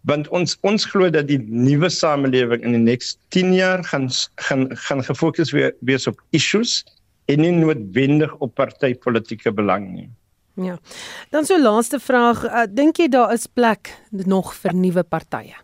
want 0.08 0.28
ons 0.34 0.56
ons 0.66 0.84
glo 0.90 1.10
dat 1.14 1.28
die 1.30 1.38
nuwe 1.46 1.90
samelewing 1.92 2.64
in 2.66 2.74
die 2.74 2.82
next 2.82 3.20
10 3.34 3.52
jaar 3.54 3.84
gaan 3.86 4.08
gaan 4.48 4.66
gaan 4.86 5.02
gefokus 5.06 5.52
weer 5.54 5.70
wees 5.86 6.08
op 6.10 6.18
issues 6.34 6.80
en 7.30 7.42
nie 7.44 7.52
noodwendig 7.54 8.32
op 8.42 8.54
partytetiese 8.58 9.52
belang 9.54 9.86
nie. 9.92 10.08
Ja. 10.60 10.78
Dan 11.30 11.46
so 11.48 11.56
laaste 11.60 12.00
vraag, 12.00 12.44
uh, 12.44 12.64
dink 12.68 12.98
jy 13.00 13.08
daar 13.08 13.32
is 13.32 13.46
plek 13.48 13.94
nog 14.10 14.52
vir 14.54 14.74
nuwe 14.76 15.02
partye? 15.02 15.56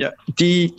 Ja, 0.00 0.12
die 0.36 0.74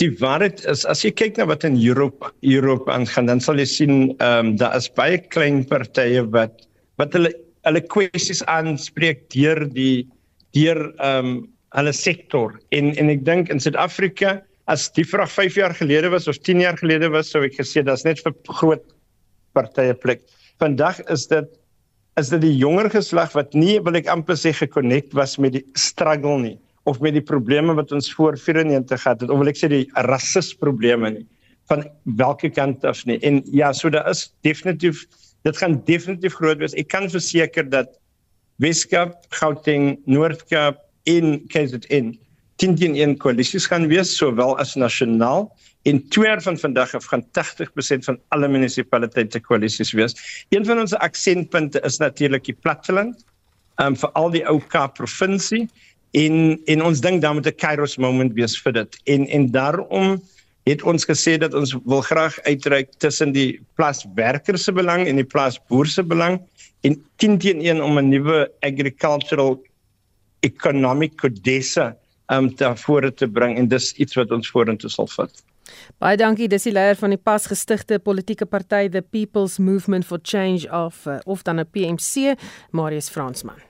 die 0.00 0.08
waarheid 0.16 0.62
is 0.70 0.86
as 0.88 1.02
jy 1.04 1.12
kyk 1.12 1.36
na 1.36 1.44
wat 1.50 1.64
in 1.68 1.76
Europa 1.76 2.32
Europa 2.40 2.94
aangaan, 2.96 3.28
dan 3.28 3.42
sal 3.44 3.60
jy 3.60 3.68
sien 3.68 3.94
ehm 4.16 4.50
um, 4.50 4.52
daar 4.60 4.74
is 4.78 4.88
baie 4.96 5.20
klein 5.34 5.62
partye 5.68 6.24
wat 6.34 6.66
wat 6.98 7.14
hulle 7.16 7.32
hulle 7.68 7.82
kwessies 7.92 8.40
aanspreek 8.48 9.26
deur 9.34 9.66
die 9.76 10.08
deur 10.56 10.88
ehm 10.98 11.34
um, 11.34 11.34
hulle 11.76 11.92
sektor 11.94 12.56
en 12.74 12.94
en 12.98 13.12
ek 13.12 13.20
dink 13.28 13.52
in 13.52 13.60
Suid-Afrika 13.62 14.40
as 14.72 14.88
die 14.96 15.04
vraag 15.06 15.30
5 15.30 15.58
jaar 15.60 15.74
gelede 15.76 16.10
was 16.10 16.26
of 16.32 16.40
10 16.48 16.64
jaar 16.64 16.78
gelede 16.80 17.10
was 17.12 17.30
sou 17.30 17.44
ek 17.46 17.54
gesê 17.60 17.84
daar's 17.86 18.06
net 18.08 18.22
vir 18.24 18.34
groot 18.48 18.82
partye 19.54 19.94
plek. 19.94 20.24
Vandag 20.60 21.00
is 21.08 21.26
dit 21.30 21.48
is 22.20 22.28
dit 22.28 22.42
die 22.42 22.56
jonger 22.58 22.90
geslag 22.92 23.32
wat 23.32 23.54
nie 23.56 23.78
wil 23.80 23.96
ek 23.96 24.10
amper 24.12 24.36
sê 24.36 24.50
gekonnekt 24.52 25.14
was 25.16 25.38
met 25.40 25.54
die 25.56 25.62
struggle 25.78 26.36
nie 26.42 26.56
of 26.90 26.98
met 27.00 27.14
die 27.16 27.24
probleme 27.24 27.72
wat 27.78 27.94
ons 27.96 28.10
voor 28.12 28.36
94 28.36 29.00
gehad 29.00 29.22
het 29.24 29.30
of 29.30 29.40
wil 29.40 29.48
ek 29.48 29.60
sê 29.60 29.70
die 29.72 29.86
rasisme 30.10 30.60
probleme 30.60 31.14
nie 31.14 31.26
van 31.70 31.84
watter 32.18 32.50
kant 32.50 32.84
af 32.84 33.04
nie. 33.06 33.16
En 33.22 33.40
ja, 33.54 33.70
so 33.72 33.88
daar 33.94 34.08
is 34.10 34.26
definitief 34.42 35.04
dit 35.46 35.56
gaan 35.56 35.78
definitief 35.86 36.34
groot 36.36 36.58
wees. 36.60 36.74
Ek 36.76 36.90
kan 36.92 37.06
verseker 37.08 37.68
dat 37.70 37.94
Weskaap, 38.60 39.22
Gauteng, 39.32 39.94
Noord-Kaap 40.04 40.82
en 41.08 41.38
KZN 41.48 42.12
teen 42.60 42.76
een 42.98 43.16
koalisies 43.16 43.64
gaan 43.70 43.86
wees 43.88 44.12
sowel 44.18 44.58
as 44.60 44.74
nasionaal 44.76 45.46
en 45.82 46.08
twee 46.08 46.40
van 46.40 46.58
vandag 46.58 46.94
af 46.94 47.04
gaan 47.04 47.24
80% 47.24 48.04
van 48.04 48.18
alle 48.28 48.48
munisipaliteite 48.48 49.40
koalisies 49.40 49.92
wees. 49.92 50.44
Een 50.48 50.64
van 50.64 50.78
ons 50.78 50.94
aksentpunte 50.94 51.80
is 51.80 51.96
natuurlik 51.96 52.44
die 52.44 52.56
platteland. 52.60 53.24
Ehm 53.80 53.94
um, 53.94 53.96
vir 53.96 54.10
al 54.12 54.30
die 54.30 54.44
ou 54.46 54.58
Kaap 54.68 54.94
provinsie 54.94 55.68
en 56.12 56.60
en 56.64 56.82
ons 56.82 57.00
dink 57.00 57.22
dan 57.22 57.34
moet 57.34 57.46
'n 57.46 57.56
Kairos 57.56 57.96
moment 57.96 58.32
wees 58.32 58.58
vir 58.62 58.72
dit. 58.72 59.00
En 59.04 59.26
en 59.26 59.50
daarom 59.50 60.20
het 60.68 60.82
ons 60.82 61.04
gesê 61.04 61.38
dat 61.38 61.54
ons 61.54 61.76
wil 61.84 62.00
graag 62.00 62.40
uitreik 62.40 62.92
tussen 62.98 63.32
die 63.32 63.60
plaaswerkers 63.74 64.64
se 64.64 64.72
belang 64.72 65.06
en 65.06 65.16
die 65.16 65.24
plaasboer 65.24 65.86
se 65.86 66.02
belang 66.02 66.40
en 66.80 67.04
teen 67.16 67.38
teen 67.38 67.64
een 67.64 67.82
om 67.82 67.98
'n 67.98 68.08
nuwe 68.08 68.50
agricultural 68.60 69.62
economic 70.40 71.16
codesa 71.16 71.96
om 72.26 72.36
um, 72.36 72.56
daarvoor 72.56 73.14
te 73.14 73.26
bring 73.28 73.58
en 73.58 73.68
dis 73.68 73.92
iets 73.92 74.14
wat 74.14 74.30
ons 74.30 74.50
vorentoe 74.50 74.90
sal 74.90 75.06
vat. 75.06 75.42
Baie 75.98 76.16
dankie, 76.16 76.48
dis 76.48 76.66
die 76.66 76.72
leier 76.72 76.96
van 76.96 77.14
die 77.14 77.20
pas 77.20 77.46
gestigte 77.46 77.98
politieke 77.98 78.46
party 78.46 78.88
the 78.88 79.02
People's 79.02 79.58
Movement 79.58 80.06
for 80.06 80.18
Change 80.22 80.68
of 80.70 81.06
uh, 81.06 81.20
of 81.24 81.42
dan 81.42 81.60
'n 81.60 81.70
PMC, 81.70 82.36
Marius 82.70 83.10
Fransman. 83.10 83.69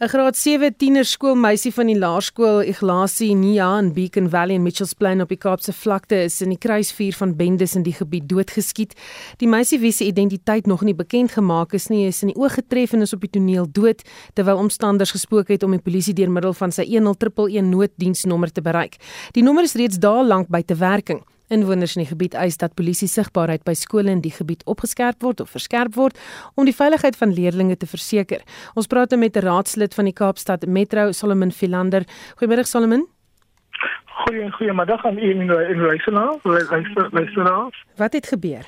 'n 0.00 0.08
Graad 0.08 0.36
7 0.36 0.76
tienerskoolmeisie 0.80 1.70
van 1.76 1.90
die 1.90 1.98
laerskool 1.98 2.62
Iglasie 2.64 3.34
Nia 3.36 3.66
in 3.78 3.90
Beacon 3.92 4.30
Valley 4.32 4.54
in 4.56 4.62
Mitchells 4.62 4.94
Plain 4.96 5.20
op 5.20 5.28
die 5.28 5.36
Kaapse 5.36 5.74
vlakte 5.76 6.22
is 6.24 6.38
in 6.40 6.54
die 6.54 6.58
kruisvuur 6.58 7.12
van 7.18 7.34
bendes 7.36 7.74
in 7.76 7.82
die 7.84 7.92
gebied 7.92 8.24
doodgeskiet. 8.28 8.94
Die 9.36 9.48
meisie 9.48 9.76
wie 9.82 9.92
se 9.92 10.06
identiteit 10.06 10.66
nog 10.66 10.80
nie 10.88 10.94
bekend 10.94 11.34
gemaak 11.36 11.74
is 11.76 11.90
nie, 11.92 12.06
is 12.06 12.22
in 12.22 12.32
die 12.32 12.36
oog 12.40 12.54
getref 12.56 12.94
en 12.96 13.04
is 13.04 13.12
op 13.12 13.20
die 13.20 13.30
toneel 13.30 13.68
dood 13.68 14.00
terwyl 14.32 14.62
omstanders 14.62 15.12
gespook 15.12 15.52
het 15.52 15.62
om 15.68 15.76
die 15.76 15.84
polisie 15.84 16.14
deur 16.16 16.32
middel 16.32 16.56
van 16.56 16.72
sy 16.72 16.88
10111 16.88 17.68
nooddiensnommer 17.68 18.48
te 18.52 18.64
bereik. 18.64 18.96
Die 19.36 19.44
nommer 19.44 19.68
is 19.68 19.76
reeds 19.76 20.00
daal 20.00 20.24
lank 20.24 20.48
buite 20.48 20.80
werking. 20.80 21.20
Inwoners 21.50 21.96
in 21.96 22.04
die 22.04 22.10
gebied 22.10 22.34
eis 22.34 22.56
dat 22.56 22.74
polisie 22.78 23.08
sigbaarheid 23.08 23.64
by 23.66 23.74
skole 23.74 24.10
in 24.10 24.22
die 24.24 24.32
gebied 24.34 24.62
opgeskerp 24.70 25.22
word 25.22 25.40
of 25.40 25.50
verskerp 25.50 25.94
word 25.98 26.18
om 26.54 26.64
die 26.64 26.76
veiligheid 26.76 27.16
van 27.18 27.34
leerders 27.34 27.78
te 27.78 27.86
verseker. 27.86 28.42
Ons 28.74 28.86
praat 28.86 29.10
nou 29.10 29.20
met 29.20 29.36
'n 29.36 29.46
raadslid 29.46 29.94
van 29.94 30.04
die 30.04 30.12
Kaapstad 30.12 30.66
Metro, 30.66 31.12
Solomon 31.12 31.50
Philander. 31.50 32.02
Goeiemôre 32.38 32.64
Solomon. 32.64 33.06
Goeie 34.04 34.50
goeiemiddag 34.50 35.04
aan 35.04 35.18
u 35.18 35.30
en 35.30 35.40
in 35.40 35.80
Reisena. 35.80 36.38
Reisena. 36.42 37.70
Wat 37.96 38.12
het 38.12 38.26
gebeur? 38.26 38.64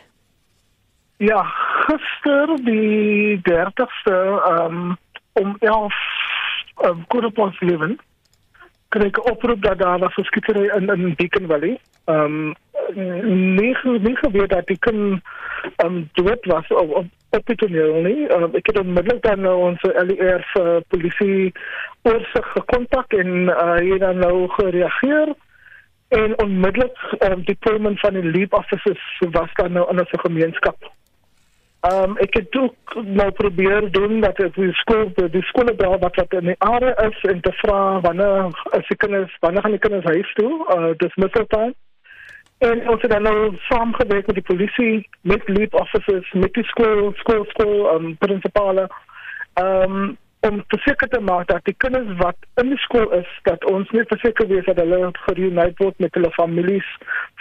Ja, 1.16 1.42
gister 1.86 2.64
die 2.64 3.40
30ste 3.50 4.16
um, 4.60 4.96
om 5.32 5.56
11 5.60 5.94
um, 6.84 7.04
kurpos 7.06 7.60
leven 7.60 7.98
kry 8.92 9.08
ek 9.08 9.18
'n 9.18 9.30
oproep 9.30 9.62
dat 9.62 9.78
daar 9.78 10.00
'n 10.00 10.10
verskietery 10.10 10.66
in 10.76 10.88
in 10.88 11.14
Beacon 11.16 11.46
Valley. 11.46 11.78
Ehm 12.04 12.24
um, 12.24 12.54
nie 12.94 13.74
nie 14.06 14.16
geweet 14.16 14.50
dat 14.50 14.70
ek 14.70 14.80
kan 14.80 15.00
ehm 15.76 15.86
um, 15.86 16.08
dood 16.12 16.44
was 16.44 16.68
op 16.68 16.90
op, 17.00 17.06
op 17.30 17.46
die 17.46 17.56
toneel 17.56 17.94
nie. 18.02 18.26
Um, 18.34 18.54
ek 18.54 18.66
het 18.66 18.78
onmiddellik 18.78 19.22
dan 19.22 19.40
nou 19.40 19.56
ons 19.70 19.82
LER 19.82 20.44
vir 20.54 20.82
polisie 20.88 21.52
oorsig 22.02 22.48
gekontak 22.56 23.12
en 23.12 23.48
uh, 23.48 23.74
hy 23.76 23.92
het 23.92 24.00
dan 24.00 24.18
nou 24.18 24.48
gereageer 24.56 25.34
en 26.08 26.34
onmiddellik 26.42 26.98
um, 27.28 27.44
deployment 27.44 28.00
van 28.00 28.18
die 28.18 28.30
lead 28.30 28.52
officers 28.52 29.06
was 29.30 29.54
dan 29.54 29.72
nou 29.72 29.86
in 29.90 30.02
ons 30.04 30.18
gemeenskap. 30.26 30.90
Ehm 31.82 32.10
um, 32.10 32.16
ek 32.22 32.34
het 32.34 32.56
ook 32.56 32.94
nou 33.04 33.30
probeer 33.30 33.90
doen 33.90 34.20
dat 34.20 34.38
ek 34.38 34.54
die 34.54 34.72
skool 34.72 35.08
die 35.14 35.46
skole 35.48 35.74
daar 35.74 35.98
wat 35.98 36.18
wat 36.20 36.34
in 36.38 36.52
die 36.52 36.58
area 36.58 36.92
is 37.08 37.24
en 37.30 37.40
te 37.40 37.52
vra 37.62 38.00
wanneer 38.04 38.52
as 38.78 38.86
die 38.90 38.96
kinders 38.96 39.34
wanneer 39.40 39.62
gaan 39.62 39.74
die 39.78 39.86
kinders 39.86 40.04
huis 40.14 40.34
toe? 40.34 40.52
Uh 40.76 40.92
dis 40.96 41.16
middeltyd. 41.24 41.74
En 42.62 42.88
ons 42.88 43.02
het 43.02 43.11
dan 43.11 43.23
nou 43.23 43.57
saamgewerk 43.69 44.26
met 44.26 44.38
die 44.38 44.49
polisie, 44.50 45.09
met 45.21 45.49
lead 45.49 45.73
officers, 45.75 46.33
met 46.33 46.52
die 46.54 46.64
skool, 46.64 47.12
skool, 47.23 47.45
skool, 47.54 47.95
um, 47.95 48.16
principale. 48.16 48.88
Ehm 49.54 49.97
um, 50.02 50.19
om 50.42 50.64
te 50.66 50.78
seker 50.83 51.09
te 51.09 51.21
maak 51.21 51.47
dat 51.47 51.64
die 51.64 51.75
kinders 51.78 52.16
wat 52.19 52.37
in 52.61 52.73
die 52.73 52.78
skool 52.83 53.12
is, 53.14 53.28
dat 53.47 53.64
ons 53.71 53.90
net 53.95 54.09
verseker 54.11 54.49
wees 54.50 54.66
dat 54.66 54.81
hulle 54.83 55.11
gereunite 55.26 55.85
word 55.85 56.00
met 56.02 56.19
hulle 56.19 56.31
families 56.35 56.88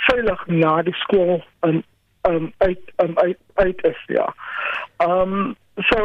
veilig 0.10 0.44
na 0.48 0.76
die 0.86 0.94
skool 1.00 1.40
en 1.66 1.82
um 2.30 2.52
uit 2.58 2.94
um 3.04 3.18
uit 3.18 3.40
uit 3.64 3.82
is 3.90 4.04
ja. 4.14 4.28
Um 5.08 5.56
so 5.90 5.98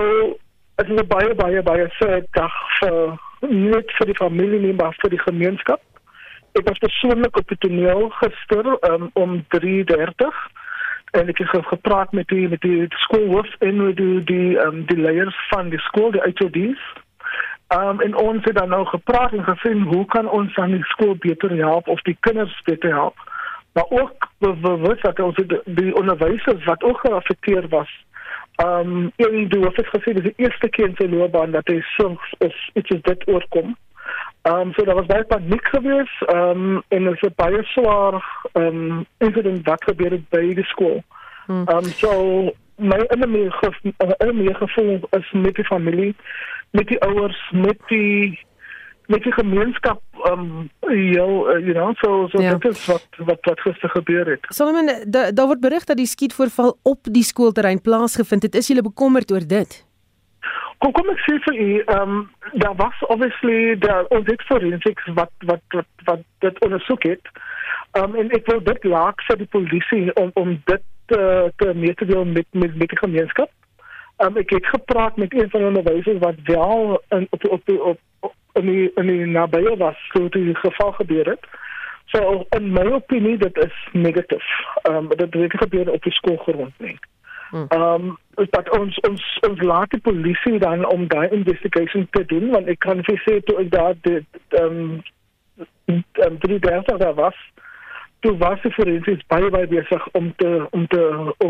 dit 0.81 0.89
is 0.89 1.03
'n 1.03 1.07
baie 1.13 1.35
baie 1.35 1.63
baie 1.63 1.89
sad 1.99 2.25
dag 2.33 2.57
vir 2.81 3.19
net 3.51 3.93
vir 3.99 4.07
die 4.07 4.21
familie 4.23 4.61
nie 4.61 4.73
maar 4.73 4.97
vir 5.03 5.11
die 5.11 5.25
gemeenskap. 5.29 5.81
Ek 6.57 6.69
was 6.69 6.79
persoonlik 6.79 7.37
op 7.37 7.49
die 7.49 7.59
toneel 7.61 8.09
gister 8.21 8.69
um, 8.91 9.11
om 9.13 9.43
3:30 9.57 10.39
en 11.17 11.29
ek 11.33 11.39
het 11.39 11.67
gepraat 11.73 12.13
met 12.13 12.29
die 12.29 12.49
met 12.49 12.61
die 12.61 12.87
skoolhoof 13.05 13.55
en 13.59 13.83
met 13.85 13.97
die 13.97 14.25
die 14.25 14.57
um, 14.65 14.85
die 14.89 14.99
leiers 15.01 15.37
van 15.53 15.69
die 15.69 15.81
skool, 15.89 16.11
die 16.17 16.25
HOD's. 16.25 16.83
Um 17.75 18.01
en 18.01 18.17
ons 18.17 18.45
het 18.45 18.55
dan 18.57 18.69
nou 18.69 18.85
gepraat 18.87 19.33
en 19.33 19.45
gesien 19.45 19.83
hoe 19.83 20.05
kan 20.07 20.29
ons 20.29 20.57
aan 20.57 20.77
die 20.77 20.85
skool 20.93 21.17
beter 21.19 21.57
help 21.57 21.89
of 21.89 22.03
die 22.09 22.17
kinders 22.21 22.61
beter 22.65 22.95
help 22.95 23.25
maar 23.77 23.87
ook 23.89 24.29
bewus 24.39 25.01
dat 25.01 25.21
ons 25.21 25.37
die, 25.37 25.61
die 25.65 25.97
onderwysers 25.97 26.65
wat 26.65 26.83
ook 26.83 27.01
geaffekteer 27.01 27.69
was. 27.69 28.05
Um 28.65 29.13
in 29.17 29.49
die 29.49 29.61
hoof 29.61 29.77
het 29.77 29.91
gesê 29.93 30.15
dis 30.17 30.29
die 30.31 30.39
eerste 30.45 30.69
keer 30.69 30.89
in 30.89 30.97
sy 30.97 31.09
loopbaan 31.13 31.53
dat 31.53 31.69
hy 31.69 31.83
soms 31.97 32.31
is 32.39 32.57
iets 32.73 32.95
is 32.97 33.03
dit 33.05 33.27
oorkom. 33.29 33.75
Um 34.47 34.73
so 34.73 34.85
daar 34.85 34.95
was 34.95 35.07
baie 35.07 35.25
paniek 35.25 35.65
gewees. 35.75 36.23
Um 36.35 36.83
en 36.89 37.05
dit 37.05 37.21
was 37.21 37.35
baie 37.35 37.63
swaar 37.63 38.23
um 38.53 39.07
incident 39.19 39.67
wat 39.67 39.85
gebeur 39.85 40.11
het 40.11 40.29
by 40.29 40.55
die 40.55 40.65
skool. 40.65 41.03
Hmm. 41.47 41.65
Um 41.69 41.85
so 41.85 42.11
my 42.77 42.99
enemy 43.09 44.55
gevoel 44.55 45.01
is 45.11 45.33
met 45.33 45.55
die 45.55 45.65
familie, 45.65 46.15
met 46.71 46.87
die 46.87 47.01
ouers, 47.03 47.51
met 47.53 47.79
die 47.89 48.39
met 49.07 49.23
die 49.23 49.33
gemeenskap 49.33 50.03
um 50.31 50.71
heel 50.81 51.47
uh, 51.51 51.59
you 51.59 51.73
know 51.73 51.95
so 51.95 52.27
so 52.29 52.43
ja. 52.43 52.55
dit 52.55 52.71
is 52.73 52.87
wat 52.87 53.07
wat 53.19 53.39
wat 53.41 53.61
gister 53.61 53.89
gebeur 53.89 54.27
het. 54.27 54.47
Solomon 54.49 54.91
daar 55.07 55.35
da 55.35 55.47
word 55.47 55.61
berig 55.61 55.85
dat 55.85 55.97
die 55.97 56.07
skietvoorval 56.07 56.79
op 56.83 56.99
die 57.03 57.23
skoolterrein 57.23 57.81
plaasgevind 57.81 58.43
het. 58.43 58.55
Is 58.55 58.69
jy 58.69 58.83
bekommerd 58.83 59.31
oor 59.33 59.47
dit? 59.47 59.86
Kom 60.79 60.93
kom 60.93 61.09
ek 61.13 61.21
sê 61.25 61.37
vir 61.47 61.59
u 61.67 61.69
um 61.95 62.17
daar 62.63 62.77
was 62.77 63.05
obviously 63.09 63.79
daar 63.81 64.09
ons 64.17 64.27
het 64.31 64.43
forensics 64.49 65.13
wat 65.19 65.33
wat 65.51 65.63
wat 65.77 66.09
wat 66.09 66.25
dit 66.45 66.65
ondersoek 66.65 67.03
het. 67.03 67.31
Um 68.01 68.15
en 68.15 68.31
ek 68.37 68.51
wil 68.51 68.61
dit 68.65 68.85
laat 68.85 69.23
vir 69.29 69.41
die 69.43 69.53
polisie 69.57 70.05
om 70.23 70.31
om 70.35 70.57
dit 70.73 70.85
te 71.13 71.53
te 71.57 71.73
mee 71.75 71.95
te 71.95 72.09
deel 72.13 72.25
met 72.25 72.47
met 72.51 72.77
met 72.77 72.93
die 72.93 73.03
gemeenskap. 73.05 73.51
Um 74.25 74.37
ek 74.37 74.53
het 74.59 74.67
gepraat 74.75 75.17
met 75.17 75.35
een 75.35 75.51
van 75.51 75.61
die 75.61 75.69
onderwysers 75.69 76.21
wat 76.25 76.45
wel 76.45 77.03
in 77.09 77.27
op 77.31 77.49
op 77.59 77.69
op, 77.69 78.01
op 78.21 78.35
in 78.61 78.67
die 78.73 78.91
in 78.95 79.07
die 79.07 79.27
nabye 79.27 79.77
was 79.77 80.09
toe 80.13 80.29
die 80.29 80.55
geval 80.55 80.93
gebeur 80.93 81.35
het. 81.35 81.49
So 82.13 82.45
in 82.57 82.73
my 82.73 82.85
opinie 82.93 83.39
dit 83.39 83.57
is 83.65 83.77
negatief. 83.93 84.47
Ehm 84.83 84.97
um, 84.97 85.09
dit 85.09 85.35
het 85.35 85.61
gebeur 85.65 85.93
op 85.93 86.03
die 86.03 86.13
skoolgrond 86.13 86.79
nie. 86.79 86.99
Ehm 87.69 87.83
um, 87.83 88.17
dat 88.51 88.71
ons 88.79 88.99
ons 89.09 89.23
ons 89.49 89.61
laat 89.61 89.91
die 89.91 90.01
polisie 90.01 90.59
dan 90.59 90.87
om 90.87 91.07
daai 91.09 91.29
investigation 91.29 92.09
te 92.11 92.25
doen 92.25 92.51
want 92.51 92.69
ek 92.69 92.79
kan 92.85 93.01
vir 93.09 93.21
sê 93.25 93.39
toe 93.49 93.57
ek 93.63 93.71
daar 93.75 93.95
dit 94.07 94.41
ehm 94.61 95.01
um, 95.87 96.39
drie 96.45 96.59
dae 96.59 96.83
daar 96.85 97.15
was 97.15 97.39
toe 98.21 98.37
was 98.43 98.61
die 98.63 98.73
forensies 98.77 99.25
baie 99.33 99.51
baie 99.51 99.71
besig 99.73 100.09
om 100.21 100.33
te 100.43 100.51
om 100.71 100.87
te 100.87 101.03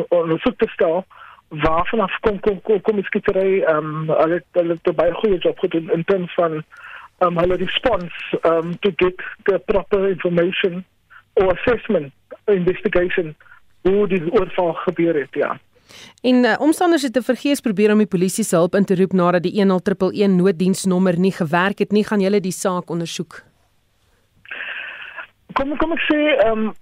ondersoek 0.09 0.59
te 0.59 0.71
stel 0.77 1.05
waarvan 1.49 2.01
af 2.07 2.19
kom 2.21 2.41
kom 2.41 2.63
kom 2.63 2.81
kom 2.81 3.03
is 3.03 3.13
gitery 3.19 3.63
ehm 3.63 3.93
um, 3.93 4.17
hulle 4.23 4.43
hulle 4.61 4.79
het 4.79 4.97
baie 5.03 5.19
goeie 5.21 5.43
job 5.49 5.59
gedoen 5.59 5.91
in 5.99 6.05
terms 6.05 6.35
van 6.35 6.61
ehm 6.63 7.29
um, 7.29 7.43
hulle 7.43 7.63
response 7.67 8.41
ehm 8.41 8.53
um, 8.53 8.79
to 8.79 8.95
get 8.97 9.29
the 9.51 9.59
proper 9.59 10.09
information 10.09 10.85
or 11.33 11.53
assessment 11.59 12.13
investigation 12.45 13.35
hoe 13.83 14.09
die 14.09 14.27
oorval 14.33 14.73
gebeur 14.87 15.15
het 15.15 15.35
ja 15.45 15.57
En 16.23 16.45
uh, 16.45 16.55
omstanders 16.59 17.03
het 17.03 17.13
te 17.13 17.23
vergees 17.23 17.61
probeer 17.61 17.93
om 17.93 17.99
die 17.99 18.11
polisie 18.11 18.45
se 18.45 18.57
hulp 18.57 18.75
in 18.75 18.85
te 18.85 18.97
roep 18.97 19.13
nadat 19.13 19.43
die 19.43 19.55
10111 19.61 20.37
nooddiensnommer 20.37 21.19
nie 21.19 21.33
gewerk 21.33 21.79
het 21.79 21.93
nie, 21.93 22.05
gaan 22.05 22.21
julle 22.21 22.41
die 22.41 22.55
saak 22.55 22.91
ondersoek. 22.91 23.43
Kom 25.57 25.77
kom 25.81 25.93
ek 25.97 26.03
sê 26.09 26.19
ehm 26.37 26.67
um, 26.67 26.75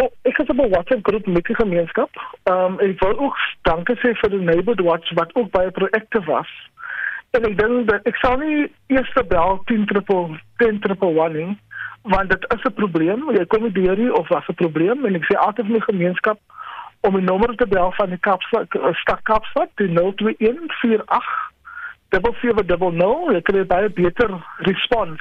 oh, 0.00 0.10
ek 0.22 0.36
het 0.36 0.48
'n 0.48 0.70
WhatsApp 0.70 1.06
groep 1.08 1.26
met 1.26 1.44
die 1.44 1.54
gemeenskap. 1.54 2.10
Ehm 2.44 2.78
um, 2.78 2.80
ek 2.80 3.00
wil 3.00 3.18
ook 3.18 3.36
dankie 3.62 3.96
sê 3.96 4.14
vir 4.20 4.30
die 4.30 4.44
Neighborhood 4.44 4.86
Watch 4.86 5.12
wat 5.14 5.34
ook 5.34 5.50
baie 5.50 5.70
proaktief 5.70 6.24
was. 6.24 6.52
En 7.30 7.44
ek 7.48 7.58
dink 7.58 7.88
dat 7.88 8.06
ek 8.06 8.16
sal 8.16 8.38
nie 8.38 8.72
eers 8.86 9.12
bel 9.28 9.62
10 9.64 9.86
triple 9.86 10.40
10 10.56 10.80
triple 10.80 11.12
1 11.24 11.32
nie, 11.32 11.58
want 12.02 12.30
dit 12.30 12.44
is 12.54 12.64
'n 12.64 12.74
probleem. 12.80 13.30
Jy 13.36 13.44
kom 13.46 13.62
nie 13.62 13.72
deur 13.72 13.96
nie 13.96 14.12
of 14.12 14.28
was 14.28 14.48
'n 14.48 14.54
probleem 14.54 15.06
en 15.06 15.14
ek 15.14 15.24
sê 15.24 15.36
altyd 15.36 15.66
vir 15.66 15.78
die 15.80 15.90
gemeenskap 15.90 16.38
om 17.02 17.16
'n 17.16 17.24
nommer 17.24 17.56
te 17.56 17.66
bel 17.66 17.92
van 17.92 18.08
die 18.08 18.18
Kaapstad 18.18 18.66
stad 18.92 19.22
Kaapstad 19.22 19.70
die 19.74 19.88
0214 19.88 21.52
7700 22.12 23.32
jy 23.32 23.40
kry 23.46 23.64
baie 23.66 23.88
beter 23.90 24.34
respons. 24.68 25.20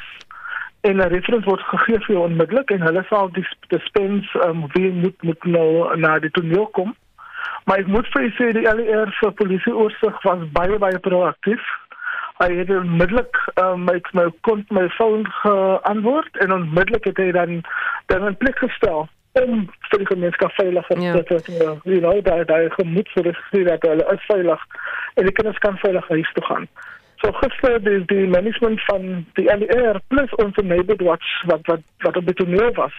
En 0.81 0.97
'n 0.97 1.11
referens 1.13 1.45
word 1.45 1.61
gegee 1.61 1.99
vir 1.99 2.15
jou 2.15 2.23
onmiddellik 2.25 2.71
en 2.71 2.81
hulle 2.81 3.03
sal 3.09 3.31
die 3.31 3.45
dispens 3.67 4.33
um, 4.45 4.65
wie 4.73 4.91
moet 4.91 5.23
moet 5.23 5.43
nou 5.43 5.97
na 5.97 6.19
die 6.19 6.31
toneel 6.31 6.67
kom. 6.67 6.95
Maar 7.65 7.77
ek 7.77 7.87
moet 7.87 8.07
vir 8.13 8.27
sê 8.37 8.51
die 8.51 8.67
LER 8.75 9.13
vir 9.19 9.31
polisie 9.31 9.73
oorsig 9.73 10.21
was 10.23 10.43
baie 10.51 10.77
baie 10.77 10.99
proaktief. 10.99 11.63
Hy 12.41 12.49
het 12.57 12.69
onmiddellik 12.69 13.37
um, 13.55 13.85
my 13.85 14.01
my 14.13 14.27
kont 14.41 14.69
my 14.71 14.89
foon 14.89 15.25
geantwoord 15.41 16.37
en 16.37 16.53
onmiddellik 16.53 17.05
het 17.05 17.17
hy 17.17 17.31
dan 17.31 17.61
dan 18.05 18.27
'n 18.27 18.37
plek 18.37 18.57
gestel 18.57 19.07
om 19.31 19.67
vir 19.89 20.01
die 20.01 20.07
gemeenskap 20.07 20.51
veiliger 20.51 21.01
ja. 21.01 21.23
te. 21.23 21.39
Ja, 21.45 21.75
you 21.83 21.99
know, 21.99 22.23
daar 22.23 22.45
daar 22.45 22.71
gemoed 22.71 23.09
vir 23.13 23.31
die 23.51 23.63
dat 23.63 23.81
hulle 23.87 24.07
is 24.13 24.25
veilig 24.27 24.65
en 25.13 25.25
die 25.25 25.33
kinders 25.33 25.57
kan 25.57 25.77
veilig 25.77 26.07
huis 26.07 26.33
toe 26.33 26.43
gaan. 26.43 26.67
So 27.21 27.31
gister 27.31 27.79
die 27.83 28.05
die 28.05 28.27
management 28.27 28.81
van 28.89 29.25
die 29.37 29.45
LER 29.45 30.01
plus 30.07 30.35
ons 30.35 30.55
neighborhood 30.55 31.01
watch 31.07 31.31
wat 31.45 31.65
wat 31.65 31.81
wat 32.05 32.17
op 32.17 32.25
die 32.25 32.35
toneel 32.35 32.73
was. 32.73 32.93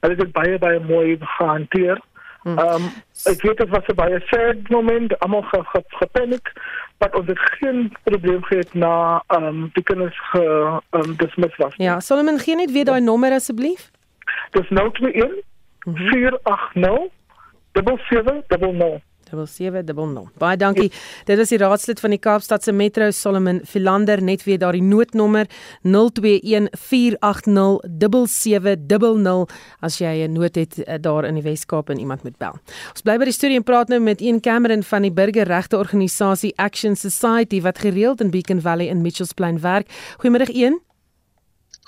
Hulle 0.00 0.14
het 0.14 0.24
dit 0.24 0.32
baie 0.32 0.58
baie 0.58 0.80
mooi 0.80 1.18
gehanteer. 1.20 2.00
Hmm. 2.42 2.58
Ehm 2.58 2.74
um, 2.74 2.90
ek 3.32 3.42
weet 3.42 3.58
dit 3.58 3.68
was 3.68 3.86
'n 3.86 3.94
baie 3.94 4.20
sad 4.30 4.68
moment, 4.68 5.18
almal 5.18 5.42
ge, 5.42 5.60
ge, 5.64 5.82
gepaniek, 5.86 6.52
maar 6.98 7.14
ons 7.14 7.26
het 7.26 7.38
geen 7.38 7.96
probleem 8.02 8.44
gehad 8.44 8.74
na 8.74 9.22
ehm 9.26 9.44
um, 9.44 9.70
die 9.72 9.82
kinders 9.82 10.20
ge 10.30 10.44
um, 10.90 11.16
dismiss 11.16 11.56
was. 11.56 11.74
Ja, 11.76 12.00
Solomon 12.00 12.38
gee 12.38 12.56
net 12.56 12.72
weer 12.72 12.84
daai 12.84 13.00
nommer 13.00 13.32
asseblief. 13.32 13.90
Dis 14.50 14.68
nou 14.68 14.90
21 14.90 15.42
480 15.86 17.10
7700 17.72 19.02
7700. 19.26 20.30
Baie 20.38 20.56
dankie. 20.56 20.92
Dit 21.26 21.38
is 21.42 21.48
die 21.50 21.58
raadslid 21.58 22.00
van 22.00 22.10
die 22.14 22.20
Kaapstadse 22.22 22.72
Metro 22.72 23.10
Solomon 23.10 23.60
Philander 23.66 24.22
net 24.22 24.44
weer 24.46 24.58
daardie 24.62 24.82
noodnommer 24.86 25.46
0214807700 25.82 25.90
as 29.80 29.98
jy 29.98 30.26
'n 30.26 30.32
nood 30.32 30.54
het 30.54 30.78
eh, 30.84 30.94
daar 31.00 31.24
in 31.24 31.34
die 31.34 31.42
Wes-Kaap 31.42 31.90
en 31.90 31.98
iemand 31.98 32.22
moet 32.22 32.38
bel. 32.38 32.52
Ons 32.90 33.02
bly 33.02 33.18
by 33.18 33.24
die 33.24 33.32
storie 33.32 33.56
en 33.56 33.62
praat 33.62 33.88
nou 33.88 34.00
met 34.00 34.20
een 34.20 34.40
Cameron 34.40 34.82
van 34.82 35.02
die 35.02 35.12
burgerregte 35.12 35.76
organisasie 35.76 36.52
Action 36.56 36.96
Society 36.96 37.60
wat 37.60 37.78
gereeld 37.78 38.20
in 38.20 38.30
Beacon 38.30 38.60
Valley 38.60 38.86
in 38.86 39.02
Mitchells 39.02 39.32
Plain 39.32 39.60
werk. 39.60 39.88
Goeiemôre 40.18 40.48
een. 40.54 40.80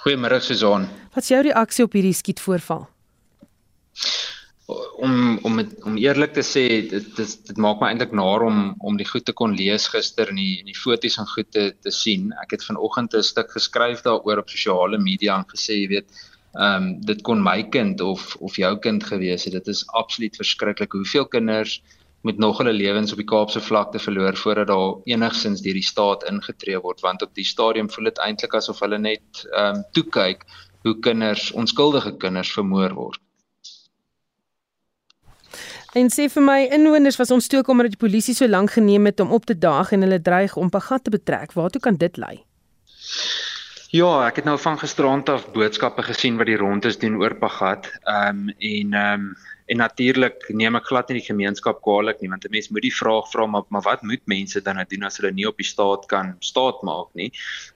Goeiemôre 0.05 0.41
Susan. 0.41 0.89
Wat 1.15 1.23
is 1.23 1.29
jou 1.29 1.43
reaksie 1.43 1.85
op 1.85 1.93
hierdie 1.93 2.13
skietvoorval? 2.13 2.89
Om 4.69 5.39
om 5.43 5.55
met, 5.55 5.71
om 5.85 5.97
eerlik 5.97 6.35
te 6.37 6.43
sê 6.45 6.65
dit 6.91 7.05
dit, 7.17 7.35
dit 7.51 7.61
maak 7.65 7.81
my 7.81 7.89
eintlik 7.89 8.13
naar 8.13 8.43
om 8.45 8.59
om 8.85 8.97
die 9.01 9.07
goed 9.09 9.25
te 9.25 9.35
kon 9.41 9.55
lees 9.57 9.87
gister 9.89 10.29
in 10.33 10.41
die 10.41 10.59
in 10.61 10.69
die 10.69 10.77
foto's 10.77 11.17
en 11.21 11.29
goed 11.31 11.51
te 11.57 11.69
te 11.87 11.93
sien. 11.95 12.33
Ek 12.43 12.57
het 12.57 12.65
vanoggend 12.67 13.15
'n 13.17 13.23
stuk 13.23 13.53
geskryf 13.57 14.03
daaroor 14.09 14.43
op 14.43 14.51
sosiale 14.53 14.99
media 14.99 15.37
en 15.39 15.47
gesê 15.55 15.79
jy 15.81 15.89
weet 15.95 16.09
ehm 16.55 16.83
um, 16.83 17.01
dit 17.11 17.23
kon 17.23 17.43
my 17.43 17.63
kind 17.77 18.01
of 18.01 18.37
of 18.41 18.57
jou 18.57 18.75
kind 18.79 19.05
gewees 19.05 19.45
het. 19.45 19.53
Dit 19.53 19.69
is 19.69 19.87
absoluut 20.03 20.37
verskriklik 20.37 20.93
hoeveel 20.93 21.27
kinders 21.27 21.83
met 22.23 22.39
nog 22.39 22.59
hulle 22.59 22.73
lewens 22.73 23.13
op 23.13 23.19
die 23.19 23.31
Kaapse 23.33 23.61
vlakte 23.61 23.99
verloor 23.99 24.37
voordat 24.37 24.67
daar 24.67 24.95
enigsins 25.05 25.63
deur 25.63 25.79
die 25.81 25.91
staat 25.93 26.25
ingetree 26.25 26.81
word 26.81 27.01
want 27.01 27.23
op 27.23 27.33
die 27.35 27.45
stadium 27.45 27.89
voel 27.91 28.11
dit 28.11 28.19
eintlik 28.19 28.55
asof 28.55 28.81
hulle 28.85 28.99
net 28.99 29.47
ehm 29.53 29.77
um, 29.77 29.85
toe 29.93 30.05
kyk 30.19 30.45
hoe 30.83 30.99
kinders 31.01 31.53
onskuldige 31.53 32.17
kinders 32.17 32.53
vermoor 32.53 32.95
word. 32.95 33.21
En 35.97 36.11
sê 36.13 36.27
vir 36.29 36.45
my 36.45 36.59
inwoners 36.77 37.17
was 37.17 37.31
ons 37.33 37.47
toe 37.49 37.63
kom 37.65 37.79
omdat 37.79 37.95
die 37.95 38.03
polisie 38.03 38.35
so 38.37 38.49
lank 38.49 38.75
geneem 38.77 39.09
het 39.09 39.21
om 39.25 39.33
op 39.33 39.47
te 39.49 39.57
daag 39.57 39.93
en 39.97 40.05
hulle 40.05 40.21
dreig 40.21 40.57
om 40.57 40.69
Pagat 40.71 41.05
te 41.05 41.11
betrek. 41.11 41.55
Waartoe 41.57 41.81
kan 41.81 41.97
dit 41.97 42.17
lei? 42.21 42.35
Ja, 43.97 44.11
ek 44.27 44.43
het 44.43 44.45
nou 44.45 44.59
van 44.61 44.77
gisterand 44.79 45.31
af 45.33 45.47
boodskappe 45.55 46.05
gesien 46.05 46.37
wat 46.37 46.51
die 46.51 46.59
rond 46.61 46.85
is 46.85 46.99
doen 47.01 47.17
oor 47.17 47.39
Pagat. 47.41 47.89
Ehm 48.05 48.49
um, 48.49 48.51
en 48.59 48.93
ehm 48.93 49.29
um, 49.29 49.37
En 49.69 49.77
natuurlik 49.77 50.47
neem 50.49 50.79
ek 50.79 50.87
glad 50.89 51.11
nie 51.11 51.19
die 51.21 51.27
gemeenskap 51.27 51.83
kwaadlik 51.85 52.23
nie 52.23 52.31
want 52.33 52.45
'n 52.45 52.51
mens 52.51 52.69
moet 52.73 52.83
die 52.83 52.95
vraag 52.95 53.27
vra 53.33 53.47
maar 53.47 53.67
maar 53.69 53.85
wat 53.85 54.03
moet 54.03 54.25
mense 54.25 54.61
dan 54.65 54.77
nou 54.77 54.85
doen 54.89 55.05
as 55.05 55.19
hulle 55.21 55.33
nie 55.33 55.47
op 55.49 55.57
die 55.57 55.67
staat 55.67 56.07
kan 56.09 56.37
staat 56.41 56.83
maak 56.83 57.09
nie. 57.15 57.31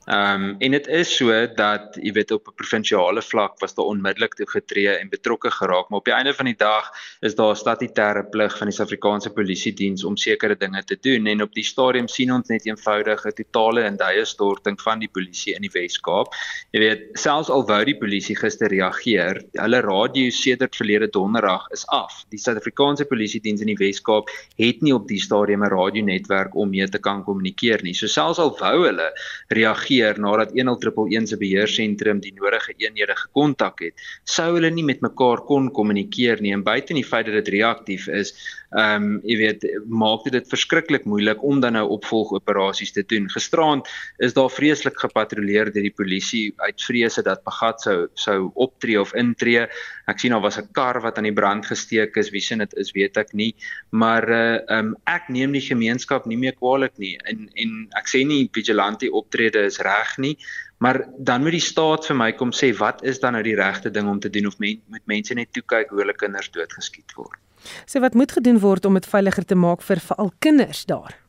Ehm 0.06 0.42
um, 0.42 0.56
en 0.58 0.70
dit 0.70 0.86
is 0.88 1.16
so 1.16 1.46
dat 1.56 1.98
jy 2.00 2.12
weet 2.12 2.30
op 2.30 2.48
'n 2.48 2.54
provinsiale 2.56 3.22
vlak 3.22 3.60
was 3.60 3.74
daar 3.74 3.86
onmiddellik 3.92 4.34
toe 4.34 4.46
getree 4.46 4.96
en 4.96 5.08
betrokke 5.08 5.50
geraak 5.50 5.90
maar 5.90 5.98
op 5.98 6.04
die 6.04 6.14
einde 6.14 6.34
van 6.34 6.46
die 6.46 6.56
dag 6.56 6.90
is 7.20 7.34
daar 7.34 7.52
'n 7.52 7.60
statutêre 7.64 8.24
plig 8.30 8.58
van 8.58 8.68
die 8.68 8.76
Suid-Afrikaanse 8.76 9.30
Polisie 9.30 9.72
Diens 9.72 10.04
om 10.04 10.16
sekere 10.16 10.56
dinge 10.56 10.84
te 10.84 10.96
doen 11.00 11.26
en 11.26 11.42
op 11.42 11.52
die 11.52 11.64
stadium 11.64 12.08
sien 12.08 12.32
ons 12.32 12.48
net 12.48 12.66
eenvoudig 12.66 13.26
'n 13.26 13.32
totale 13.32 13.82
en 13.82 13.96
duie 13.96 14.24
storting 14.24 14.80
van 14.80 14.98
die 14.98 15.08
polisie 15.08 15.54
in 15.54 15.62
die 15.62 15.72
Wes-Kaap. 15.72 16.32
Jy 16.72 16.80
weet 16.80 17.00
selfs 17.12 17.50
al 17.50 17.66
wou 17.66 17.84
die 17.84 17.98
polisie 17.98 18.36
gister 18.36 18.68
reageer, 18.68 19.42
hulle 19.52 19.80
radio 19.80 20.30
sedert 20.30 20.76
verlede 20.76 21.08
donderdag 21.10 21.68
is 21.70 21.81
is 21.82 21.88
af. 21.88 22.24
Die 22.30 22.38
Suid-Afrikaanse 22.38 23.06
Polisie 23.08 23.40
Diens 23.42 23.62
in 23.62 23.70
die 23.70 23.78
Wes-Kaap 23.78 24.30
het 24.60 24.82
nie 24.82 24.94
op 24.94 25.08
die 25.08 25.20
stadium 25.20 25.64
'n 25.64 25.70
radionetwerk 25.72 26.54
om 26.54 26.70
mee 26.70 26.86
te 26.88 26.98
kan 26.98 27.24
kommunikeer 27.24 27.82
nie. 27.82 27.94
So 27.94 28.06
selfs 28.06 28.38
al 28.38 28.56
wou 28.58 28.86
hulle 28.86 29.12
reageer 29.48 30.18
nadat 30.18 30.52
10111 30.54 31.28
se 31.28 31.36
beheersentrum 31.36 32.20
die 32.20 32.32
nodige 32.34 32.74
eenhede 32.78 33.14
gekontak 33.16 33.80
het, 33.80 33.94
sou 34.24 34.54
hulle 34.54 34.70
nie 34.70 34.84
met 34.84 35.00
mekaar 35.00 35.44
kon 35.46 35.70
kommunikeer 35.70 36.40
nie 36.40 36.52
en 36.52 36.62
buite 36.62 36.94
die 36.94 37.04
feit 37.04 37.26
dat 37.26 37.44
dit 37.44 37.48
reaktief 37.48 38.08
is, 38.08 38.34
ehm 38.72 39.04
um, 39.04 39.20
jy 39.24 39.36
weet 39.36 39.64
maak 39.86 40.24
dit 40.24 40.32
dit 40.32 40.48
verskriklik 40.48 41.04
moeilik 41.04 41.42
om 41.44 41.60
dan 41.60 41.74
nou 41.76 41.88
opvolgoperasies 41.88 42.92
te 42.92 43.04
doen. 43.06 43.28
Gisteraand 43.28 43.88
is 44.18 44.32
daar 44.32 44.50
vreeslik 44.50 44.96
gepatrolleer 44.98 45.72
deur 45.72 45.82
die 45.82 45.92
polisie 45.92 46.54
uit 46.56 46.80
vrese 46.80 47.22
dat 47.22 47.42
Pagat 47.44 47.80
sou 47.80 48.08
sou 48.14 48.50
optree 48.54 49.00
of 49.00 49.12
intree. 49.14 49.66
Ek 50.12 50.20
sien 50.20 50.34
daar 50.34 50.44
was 50.44 50.58
'n 50.60 50.68
kar 50.76 51.00
wat 51.00 51.18
aan 51.18 51.28
die 51.28 51.38
brand 51.40 51.66
gesteek 51.66 52.16
is. 52.16 52.30
Wie 52.30 52.40
sien 52.40 52.58
dit 52.58 52.74
is 52.76 52.92
weet 52.92 53.16
ek 53.16 53.32
nie, 53.32 53.54
maar 53.90 54.28
uh 54.28 54.78
um 54.78 54.96
ek 55.06 55.28
neem 55.28 55.52
die 55.52 55.64
gemeenskap 55.64 56.26
nie 56.26 56.36
meer 56.36 56.52
kwaadlik 56.52 56.98
nie. 56.98 57.16
En 57.24 57.48
en 57.54 57.88
ek 57.96 58.08
sê 58.08 58.26
nie 58.26 58.50
vigilante 58.52 59.10
optrede 59.10 59.64
is 59.64 59.78
reg 59.78 60.18
nie, 60.18 60.36
maar 60.78 61.04
dan 61.18 61.42
moet 61.42 61.56
die 61.56 61.60
staat 61.72 62.06
vir 62.06 62.16
my 62.16 62.32
kom 62.32 62.52
sê 62.52 62.72
wat 62.76 63.02
is 63.04 63.20
dan 63.20 63.32
nou 63.32 63.42
die 63.42 63.56
regte 63.56 63.90
ding 63.90 64.08
om 64.08 64.20
te 64.20 64.30
doen 64.30 64.46
of 64.46 64.58
men, 64.58 64.80
moet 64.88 65.06
mense 65.06 65.34
net 65.34 65.52
toe 65.52 65.62
kyk 65.62 65.90
hoe 65.90 66.00
hulle 66.04 66.14
kinders 66.14 66.50
doodgeskiet 66.50 67.16
word. 67.16 67.38
Sê 67.86 67.98
so 67.98 68.00
wat 68.00 68.14
moet 68.14 68.32
gedoen 68.32 68.58
word 68.58 68.84
om 68.84 68.94
dit 68.94 69.06
veiliger 69.06 69.44
te 69.44 69.54
maak 69.54 69.82
vir 69.82 70.00
veral 70.00 70.32
kinders 70.38 70.84
daar? 70.84 71.21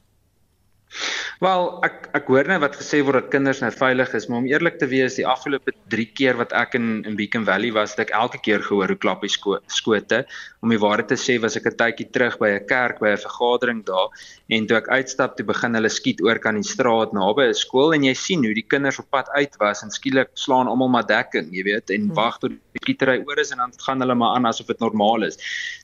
Wel, 1.43 1.67
ek 1.87 2.09
ek 2.19 2.27
hoor 2.31 2.47
net 2.47 2.61
wat 2.63 2.77
gesê 2.79 3.01
word 3.05 3.17
dat 3.17 3.31
kinders 3.33 3.61
nou 3.63 3.71
veilig 3.73 4.13
is, 4.19 4.27
maar 4.29 4.43
om 4.43 4.49
eerlik 4.49 4.77
te 4.79 4.87
wees, 4.91 5.17
die 5.17 5.27
afgelope 5.27 5.73
3 5.93 6.05
keer 6.17 6.37
wat 6.39 6.53
ek 6.55 6.77
in 6.79 7.01
in 7.09 7.17
Beacon 7.19 7.47
Valley 7.47 7.73
was, 7.75 7.95
het 7.95 8.05
ek 8.07 8.15
elke 8.19 8.39
keer 8.45 8.63
gehoor 8.63 8.93
hoe 8.93 8.99
klap 9.05 9.25
die 9.25 9.31
sko 9.33 9.57
skote. 9.67 10.23
Om 10.63 10.71
die 10.71 10.79
waarheid 10.79 11.09
te 11.11 11.17
sê, 11.19 11.35
was 11.43 11.57
ek 11.59 11.67
'n 11.67 11.75
tydjie 11.75 12.07
terug 12.15 12.37
by 12.39 12.49
'n 12.55 12.67
kerk 12.67 12.99
by 13.03 13.11
'n 13.11 13.19
vergadering 13.19 13.83
daar 13.83 14.07
en 14.47 14.67
toe 14.67 14.77
ek 14.77 14.87
uitstap, 14.87 15.35
toe 15.35 15.45
begin 15.45 15.75
hulle 15.75 15.89
skiet 15.89 16.21
oor 16.23 16.39
kan 16.39 16.55
die 16.55 16.63
straat 16.63 17.11
naby 17.11 17.49
'n 17.49 17.53
skool 17.53 17.93
en 17.93 18.03
jy 18.03 18.13
sien 18.13 18.43
hoe 18.45 18.53
die 18.55 18.67
kinders 18.73 18.99
op 18.99 19.09
pad 19.11 19.27
uit 19.35 19.55
was 19.59 19.83
en 19.83 19.91
skielik 19.91 20.29
slaan 20.33 20.67
almal 20.67 20.87
maar 20.87 21.05
dekking, 21.05 21.51
jy 21.51 21.63
weet, 21.63 21.89
en 21.89 22.07
hmm. 22.07 22.15
wag 22.15 22.39
tot 22.39 22.51
die 22.51 22.81
skietery 22.81 23.19
oor 23.27 23.39
is 23.39 23.51
en 23.51 23.57
dan 23.57 23.73
gaan 23.85 23.99
hulle 23.99 24.15
maar 24.15 24.35
aan 24.35 24.45
asof 24.45 24.67
dit 24.67 24.79
normaal 24.79 25.23
is. 25.23 25.37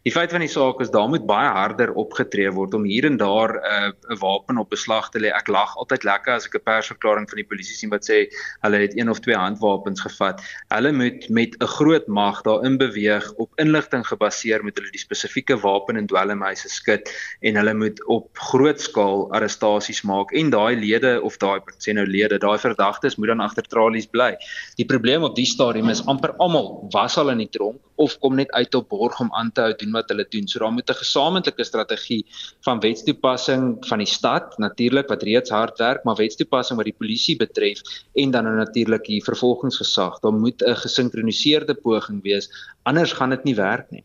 Die 0.03 0.13
feit 0.15 0.31
van 0.31 0.39
die 0.39 0.51
saak 0.51 0.79
is 0.81 0.91
daar 0.91 1.09
moet 1.09 1.25
baie 1.27 1.49
harder 1.49 1.91
opgetree 1.93 2.49
word 2.55 2.73
om 2.73 2.83
hier 2.87 3.05
en 3.05 3.17
daar 3.17 3.59
'n 3.59 3.91
uh, 3.91 4.15
'n 4.15 4.19
wapen 4.23 4.57
op 4.57 4.69
beslag 4.69 5.09
te 5.11 5.19
lê 5.19 5.27
ek 5.27 5.47
lag 5.47 5.75
altyd 5.75 6.03
lekker 6.03 6.33
as 6.33 6.45
ek 6.45 6.55
'n 6.55 6.63
persverklaring 6.63 7.27
van 7.29 7.37
die 7.41 7.49
polisie 7.51 7.75
sien 7.75 7.89
wat 7.89 8.07
sê 8.07 8.31
hulle 8.63 8.77
het 8.79 8.95
een 8.95 9.09
of 9.09 9.19
twee 9.19 9.35
handwapens 9.35 10.01
gevat. 10.01 10.41
Hulle 10.69 10.91
moet 10.91 11.29
met 11.29 11.55
'n 11.59 11.67
groot 11.67 12.07
mag 12.07 12.41
daarin 12.41 12.77
beweeg 12.77 13.33
op 13.35 13.51
inligting 13.57 14.07
gebaseer 14.07 14.63
met 14.69 14.79
hulle 14.79 14.93
die 14.93 15.01
spesifieke 15.01 15.57
wapen 15.65 15.99
en 15.99 16.07
dwelmhuise 16.09 16.71
skit 16.71 17.11
en 17.41 17.59
hulle 17.59 17.75
moet 17.81 18.01
op 18.15 18.43
groot 18.51 18.81
skaal 18.83 19.27
arrestasies 19.35 20.03
maak 20.07 20.33
en 20.37 20.53
daai 20.53 20.77
lede 20.79 21.17
of 21.25 21.37
daai 21.41 21.59
sê 21.81 21.95
nou 21.97 22.05
lede, 22.07 22.39
daai 22.41 22.57
verdagtes 22.61 23.17
moet 23.17 23.33
dan 23.33 23.43
agter 23.45 23.67
tralies 23.67 24.09
bly. 24.09 24.33
Die 24.79 24.87
probleem 24.89 25.25
op 25.27 25.35
die 25.37 25.47
stadium 25.49 25.91
is 25.93 26.05
amper 26.07 26.35
almal 26.39 26.73
was 26.95 27.17
al 27.17 27.33
in 27.33 27.43
die 27.43 27.51
tronk 27.51 27.81
of 27.99 28.15
kom 28.23 28.37
net 28.39 28.51
uit 28.55 28.75
op 28.79 28.87
borg 28.93 29.19
om 29.19 29.29
aan 29.35 29.51
te 29.51 29.65
hou 29.65 29.73
doen 29.81 29.91
wat 29.97 30.11
hulle 30.11 30.25
doen. 30.31 30.47
So 30.47 30.59
daar 30.63 30.71
moet 30.71 30.89
'n 30.89 31.01
gesamentlike 31.03 31.63
strategie 31.63 32.23
van 32.67 32.79
wetstoepassing 32.79 33.77
van 33.89 33.99
die 33.99 34.07
stad 34.07 34.57
natuurlik 34.57 35.07
wat 35.09 35.23
reeds 35.23 35.49
hard 35.49 35.77
werk, 35.79 36.03
maar 36.03 36.15
wetstoepassing 36.15 36.77
wat 36.77 36.87
die 36.87 36.99
polisie 37.01 37.35
betref 37.37 37.81
en 38.15 38.31
dan 38.31 38.43
nou 38.43 38.55
natuurlik 38.55 39.05
die 39.05 39.23
vervolgingsgesag. 39.23 40.19
Daar 40.19 40.33
moet 40.33 40.63
'n 40.63 40.75
gesinkroniseerde 40.75 41.75
poging 41.75 42.23
wees, 42.23 42.49
anders 42.83 43.11
gaan 43.11 43.29
dit 43.29 43.43
nie 43.43 43.55
werk 43.55 43.91
nie. 43.91 44.03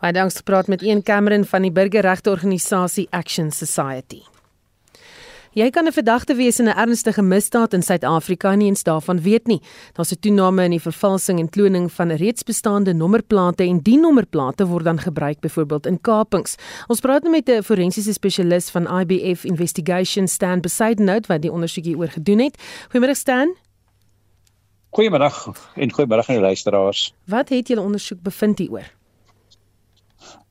Baie 0.00 0.12
dankie 0.12 0.36
vir 0.36 0.44
praat 0.44 0.68
met 0.68 0.82
een 0.82 1.02
Cameron 1.02 1.44
van 1.44 1.62
die 1.62 1.72
burgerregteorganisasie 1.72 3.08
Action 3.10 3.50
Society. 3.50 4.22
Jy 5.52 5.68
kan 5.70 5.84
'n 5.84 5.92
verdagte 5.92 6.34
wees 6.34 6.58
in 6.60 6.68
'n 6.68 6.78
ernstige 6.78 7.22
misdaad 7.22 7.74
in 7.74 7.82
Suid-Afrika 7.82 8.52
en 8.52 8.58
nie 8.58 8.68
eens 8.68 8.82
daarvan 8.82 9.20
weet 9.20 9.46
nie. 9.46 9.60
Daar's 9.92 10.12
'n 10.12 10.20
toename 10.20 10.64
in 10.64 10.70
die 10.70 10.80
vervalsing 10.80 11.38
en 11.38 11.48
kloning 11.48 11.92
van 11.92 12.10
reeds 12.10 12.42
bestaande 12.42 12.94
nommerplate 12.94 13.62
en 13.64 13.78
die 13.82 13.98
nommerplate 13.98 14.66
word 14.66 14.84
dan 14.84 14.98
gebruik 14.98 15.40
byvoorbeeld 15.40 15.86
in 15.86 16.00
kapings. 16.00 16.56
Ons 16.86 17.00
praat 17.00 17.22
nou 17.22 17.34
met 17.34 17.48
'n 17.48 17.62
forensiese 17.62 18.12
spesialis 18.12 18.70
van 18.70 19.00
IBF 19.00 19.44
Investigation 19.44 20.28
Stan 20.28 20.60
Besidenhout 20.60 21.26
wat 21.26 21.42
die 21.42 21.52
ondersoek 21.52 21.84
hieroor 21.84 22.08
gedoen 22.08 22.38
het. 22.38 22.56
Goeiemôre 22.88 23.14
Stan. 23.14 23.54
Goeiemôre 24.96 25.30
en 25.74 25.92
goeiemôre 25.92 26.26
aan 26.26 26.34
die 26.34 26.40
luisteraars. 26.40 27.14
Wat 27.26 27.48
het 27.48 27.68
julle 27.68 27.80
ondersoek 27.80 28.22
bevind 28.22 28.58
hieroor? 28.58 28.90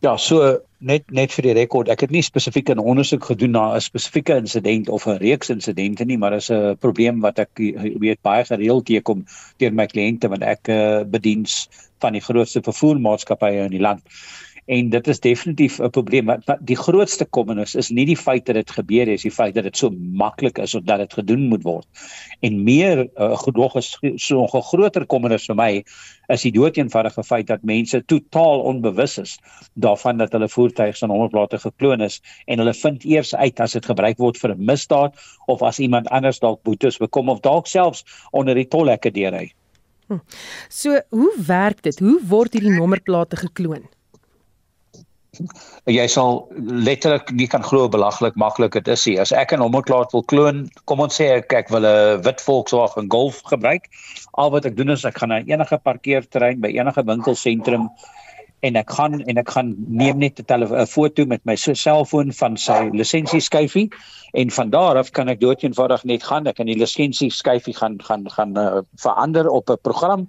Ja, 0.01 0.15
so 0.17 0.59
net 0.79 1.11
net 1.13 1.33
vir 1.35 1.45
die 1.45 1.53
rekord, 1.53 1.89
ek 1.93 2.01
het 2.07 2.11
nie 2.11 2.23
spesifiek 2.25 2.69
'n 2.73 2.79
ondersoek 2.81 3.25
gedoen 3.29 3.51
na 3.51 3.75
'n 3.75 3.81
spesifieke 3.81 4.37
insident 4.37 4.89
of 4.89 5.05
'n 5.07 5.19
reeks 5.21 5.49
insidente 5.49 6.05
nie, 6.05 6.17
maar 6.17 6.33
is 6.33 6.49
'n 6.49 6.77
probleem 6.77 7.21
wat 7.21 7.39
ek 7.39 7.49
weet 7.99 8.21
baie 8.21 8.43
gereeld 8.43 8.85
teekom 8.85 9.25
deur 9.57 9.73
my 9.73 9.85
kliënte 9.85 10.29
want 10.29 10.43
ek 10.43 10.69
uh, 10.69 11.03
bediens 11.03 11.69
van 11.99 12.13
die 12.13 12.21
grootste 12.21 12.61
vervoermaatskappye 12.61 13.65
in 13.65 13.71
die 13.77 13.85
land 13.87 14.01
en 14.65 14.89
dit 14.89 15.07
is 15.07 15.19
definitief 15.19 15.79
'n 15.79 15.89
probleem 15.89 16.25
wat 16.25 16.59
die 16.59 16.75
grootste 16.75 17.25
kommernis 17.25 17.75
is 17.75 17.89
nie 17.89 18.05
die 18.05 18.17
feit 18.17 18.45
dat 18.45 18.55
dit 18.55 18.71
gebeur 18.71 19.05
het, 19.05 19.17
is 19.17 19.21
die 19.21 19.31
feit 19.31 19.55
dat 19.55 19.63
dit 19.63 19.77
so 19.77 19.89
maklik 19.91 20.57
is 20.57 20.75
of 20.75 20.83
dat 20.83 20.99
dit 20.99 21.13
gedoen 21.13 21.47
moet 21.47 21.63
word. 21.63 21.87
En 22.39 22.63
meer 22.63 23.09
uh, 23.15 23.37
gedog 23.37 23.75
is 23.75 23.97
so 24.15 24.43
'n 24.43 24.61
groter 24.61 25.05
kommernis 25.05 25.45
vir 25.45 25.55
my 25.55 25.83
is 26.27 26.41
die 26.41 26.51
doeteenvoudige 26.51 27.23
feit 27.23 27.47
dat 27.47 27.63
mense 27.63 28.05
totaal 28.05 28.61
onbewus 28.61 29.17
is 29.17 29.39
daarvan 29.73 30.17
dat 30.17 30.31
hulle 30.31 30.49
voertuie 30.49 30.93
se 30.93 31.07
nommerplate 31.07 31.57
gekloon 31.57 32.01
is 32.01 32.21
en 32.45 32.57
hulle 32.57 32.73
vind 32.73 33.03
eers 33.03 33.35
uit 33.35 33.59
as 33.59 33.71
dit 33.71 33.85
gebruik 33.85 34.17
word 34.17 34.37
vir 34.37 34.55
'n 34.55 34.65
misdaad 34.65 35.15
of 35.47 35.61
as 35.61 35.79
iemand 35.79 36.07
anders 36.07 36.39
dalk 36.39 36.63
boetes 36.63 36.97
bekom 36.97 37.29
of 37.29 37.39
dalk 37.39 37.67
selfs 37.67 38.05
onder 38.31 38.55
die 38.55 38.67
tolhekke 38.67 39.11
deurry. 39.11 39.51
Hm. 40.07 40.19
So, 40.69 40.99
hoe 41.09 41.33
werk 41.47 41.81
dit? 41.81 41.99
Hoe 41.99 42.19
word 42.27 42.53
hierdie 42.53 42.75
nommerplate 42.75 43.35
gekloon? 43.35 43.87
Jy 45.87 46.05
sal 46.11 46.41
letterlik 46.59 47.29
nie 47.39 47.47
kan 47.51 47.63
glo 47.63 47.87
belaglik 47.91 48.35
maklik 48.43 48.73
dit 48.77 48.89
is. 48.91 49.05
As 49.23 49.31
ek 49.31 49.53
'n 49.53 49.63
nommerplaat 49.63 50.11
wil 50.11 50.25
kloon, 50.31 50.67
kom 50.85 50.99
ons 50.99 51.19
sê 51.19 51.29
ek 51.39 51.53
ek 51.53 51.69
wil 51.69 51.85
'n 51.87 52.21
wit 52.25 52.41
Volkswagen 52.41 53.07
Golf 53.09 53.41
gebruik. 53.51 53.87
Al 54.33 54.51
wat 54.51 54.65
ek 54.65 54.75
doen 54.75 54.91
is 54.91 55.05
ek 55.05 55.19
gaan 55.19 55.29
na 55.29 55.39
enige 55.39 55.77
parkeerterrein 55.77 56.59
by 56.59 56.67
enige 56.75 57.03
winkelsentrum 57.05 57.89
en 58.61 58.75
ek 58.75 58.91
gaan 58.93 59.21
en 59.21 59.37
ek 59.37 59.49
gaan 59.49 59.75
neem 59.87 60.17
net 60.19 60.39
'n 60.39 60.85
foto 60.85 61.25
met 61.25 61.45
my 61.45 61.55
selfoon 61.55 62.33
van 62.33 62.57
sy 62.57 62.89
lisensieskyfie 62.93 63.89
en 64.33 64.51
van 64.51 64.69
daar 64.69 64.97
af 64.97 65.11
kan 65.11 65.29
ek 65.29 65.39
doeteenvoudig 65.39 66.03
net 66.03 66.23
gaan 66.23 66.47
ek 66.47 66.55
kan 66.55 66.65
die 66.65 66.77
lisensieskyfie 66.77 67.73
gaan 67.73 67.97
gaan 68.03 68.29
gaan 68.29 68.57
uh, 68.57 68.81
verander 68.95 69.49
op 69.49 69.69
'n 69.69 69.81
program 69.81 70.27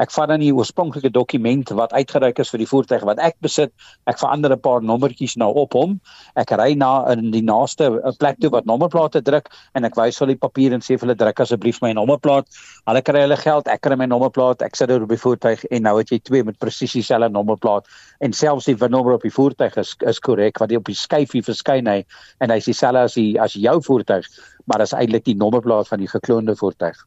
Ek 0.00 0.10
vat 0.10 0.28
dan 0.32 0.42
die 0.42 0.50
oorspronklike 0.50 1.10
dokument 1.14 1.68
wat 1.78 1.92
uitgereik 1.94 2.40
is 2.42 2.50
vir 2.50 2.64
die 2.64 2.66
voertuig 2.66 3.04
wat 3.06 3.20
ek 3.22 3.36
besit. 3.44 3.70
Ek 4.10 4.18
verander 4.18 4.50
'n 4.52 4.60
paar 4.60 4.82
nommertjies 4.82 5.36
nou 5.36 5.52
op 5.54 5.74
hom. 5.78 6.00
Ek 6.36 6.50
ry 6.50 6.74
na 6.74 7.12
in 7.12 7.30
die 7.30 7.42
naaste 7.42 7.86
eh, 8.02 8.12
plek 8.18 8.40
toe 8.40 8.50
wat 8.50 8.66
nommerplate 8.66 9.22
druk 9.22 9.48
en 9.74 9.84
ek 9.84 9.94
wys 9.94 10.18
hulle 10.18 10.34
die 10.34 10.42
papier 10.46 10.74
en 10.74 10.80
sê 10.80 10.98
vir 10.98 11.06
hulle 11.06 11.14
druk 11.14 11.40
asseblief 11.40 11.80
my 11.82 11.92
nommerplaat. 11.92 12.46
Hulle 12.86 13.02
kry 13.02 13.20
hulle 13.20 13.36
geld, 13.36 13.68
ek 13.68 13.82
kry 13.82 13.96
my 13.96 14.06
nommerplaat. 14.06 14.62
Ek 14.62 14.74
sit 14.74 14.88
dit 14.88 15.02
op 15.02 15.08
die 15.08 15.20
voertuig 15.20 15.64
en 15.70 15.82
nou 15.82 15.98
het 15.98 16.10
jy 16.10 16.18
twee 16.18 16.42
met 16.42 16.58
presies 16.58 16.92
dieselfde 16.92 17.30
nommerplaat 17.30 17.86
en 18.20 18.32
selfs 18.32 18.66
die 18.66 18.76
nommer 18.88 19.14
op 19.14 19.22
die 19.22 19.30
voertuig 19.30 19.76
is 19.76 19.94
is 20.06 20.18
korrek 20.18 20.58
wat 20.58 20.70
jy 20.70 20.76
op 20.76 20.90
die 20.90 20.98
skyfie 20.98 21.42
verskyn 21.42 21.86
hy 21.86 22.02
en 22.40 22.50
hy 22.50 22.58
is 22.58 22.70
dieselfde 22.70 23.06
as 23.06 23.14
die 23.14 23.40
as 23.40 23.54
jou 23.54 23.80
voertuig, 23.82 24.26
maar 24.66 24.82
dit 24.82 24.90
is 24.90 24.98
eintlik 24.98 25.24
die 25.24 25.38
nommerplaat 25.38 25.88
van 25.88 26.02
die 26.02 26.10
gekloonde 26.10 26.56
voertuig. 26.58 26.98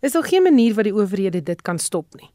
Is 0.00 0.12
daar 0.12 0.24
geen 0.24 0.42
manier 0.42 0.74
wat 0.74 0.84
die 0.84 0.94
owerhede 0.94 1.42
dit 1.42 1.62
kan 1.62 1.78
stop 1.78 2.14
nie? 2.14 2.30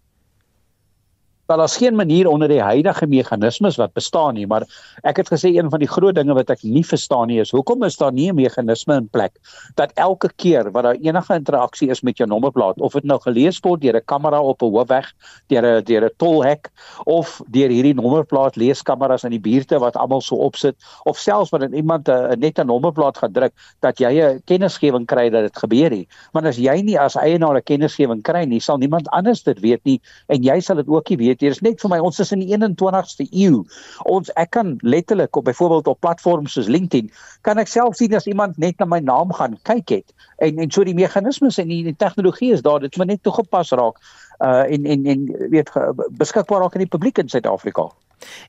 Wel 1.50 1.58
daar's 1.58 1.78
geen 1.78 1.96
manier 1.96 2.28
onder 2.28 2.48
die 2.48 2.62
huidige 2.62 3.08
meganismes 3.08 3.76
wat 3.76 3.94
bestaan 3.94 4.36
nie, 4.38 4.46
maar 4.48 4.68
ek 5.02 5.18
het 5.18 5.30
gesê 5.34 5.50
een 5.50 5.70
van 5.74 5.82
die 5.82 5.88
groot 5.90 6.14
dinge 6.14 6.34
wat 6.38 6.52
ek 6.54 6.62
nie 6.62 6.84
verstaan 6.86 7.26
nie 7.32 7.40
is 7.42 7.50
hoekom 7.50 7.82
is 7.88 7.96
daar 7.98 8.12
nie 8.14 8.28
'n 8.30 8.36
meganisme 8.38 8.94
in 8.94 9.08
plek 9.10 9.34
dat 9.76 9.92
elke 9.96 10.30
keer 10.36 10.70
wat 10.72 10.84
daar 10.84 11.00
enige 11.02 11.34
interaksie 11.34 11.90
is 11.90 12.02
met 12.02 12.18
jou 12.18 12.30
nommerplaat 12.30 12.78
of 12.78 12.94
dit 12.94 13.04
nou 13.04 13.18
gelees 13.20 13.60
word 13.64 13.82
deur 13.82 13.98
'n 13.98 14.06
kamera 14.06 14.42
op 14.42 14.62
'n 14.62 14.70
hoofweg, 14.70 15.12
deur 15.48 15.66
'n 15.66 15.84
deur 15.84 16.06
'n 16.06 16.14
tolhek 16.18 16.70
of 17.06 17.42
deur 17.50 17.70
hierdie 17.70 17.96
nommerplaat 17.96 18.56
leeskameras 18.56 19.24
in 19.24 19.32
die 19.32 19.42
buurte 19.42 19.80
wat 19.80 19.96
almal 19.96 20.22
so 20.22 20.36
opsit 20.36 20.76
of 21.06 21.18
selfs 21.18 21.50
wanneer 21.50 21.74
iemand 21.74 22.10
a, 22.10 22.36
net 22.38 22.60
'n 22.60 22.68
nommerplaat 22.68 23.18
gaan 23.18 23.32
druk 23.34 23.54
dat 23.80 23.98
jy 23.98 24.22
'n 24.22 24.42
kennisgewing 24.46 25.06
kry 25.08 25.30
dat 25.30 25.42
dit 25.42 25.58
gebeur 25.58 25.90
het. 25.90 26.08
Want 26.32 26.46
as 26.46 26.58
jy 26.58 26.82
nie 26.82 27.00
as 27.00 27.16
eienaar 27.16 27.58
'n 27.58 27.64
kennisgewing 27.64 28.22
kry 28.22 28.46
nie, 28.46 28.60
sal 28.60 28.78
niemand 28.78 29.10
anders 29.10 29.44
dit 29.44 29.60
weet 29.60 29.84
nie 29.84 30.00
en 30.28 30.44
jy 30.44 30.60
sal 30.60 30.76
dit 30.76 30.88
ook 30.88 31.10
nie 31.10 31.18
weet 31.18 31.39
weet 31.40 31.48
jy, 31.48 31.56
is 31.56 31.62
net 31.64 31.82
vir 31.82 31.90
my 31.90 32.00
ons 32.04 32.20
is 32.20 32.32
in 32.36 32.44
die 32.44 32.52
21ste 32.52 33.28
eeu. 33.32 33.64
Ons 34.06 34.32
ek 34.36 34.52
kan 34.58 34.78
letterlik 34.84 35.36
op 35.36 35.48
byvoorbeeld 35.48 35.88
op 35.88 36.00
platforms 36.04 36.54
soos 36.54 36.68
LinkedIn 36.68 37.10
kan 37.48 37.60
ek 37.62 37.72
self 37.72 37.96
sien 37.96 38.14
as 38.16 38.28
iemand 38.28 38.58
net 38.60 38.80
na 38.80 38.88
my 38.90 39.00
naam 39.00 39.32
gaan 39.36 39.58
kyk 39.64 39.90
het 39.90 40.14
en 40.44 40.60
en 40.60 40.72
so 40.72 40.84
die 40.84 40.96
meganismes 40.98 41.60
en 41.62 41.72
die, 41.72 41.84
die 41.88 41.96
tegnologie 41.96 42.52
is 42.54 42.64
daar 42.66 42.80
dit 42.84 42.98
moet 42.98 43.14
net 43.14 43.24
toegepas 43.24 43.72
raak 43.72 44.00
uh 44.40 44.64
en 44.68 44.86
en 44.86 45.06
en 45.06 45.26
weet 45.52 45.72
beskikbaar 46.20 46.64
raak 46.66 46.76
aan 46.76 46.86
die 46.86 46.94
publiek 46.96 47.18
in 47.20 47.30
Suid-Afrika. 47.30 47.90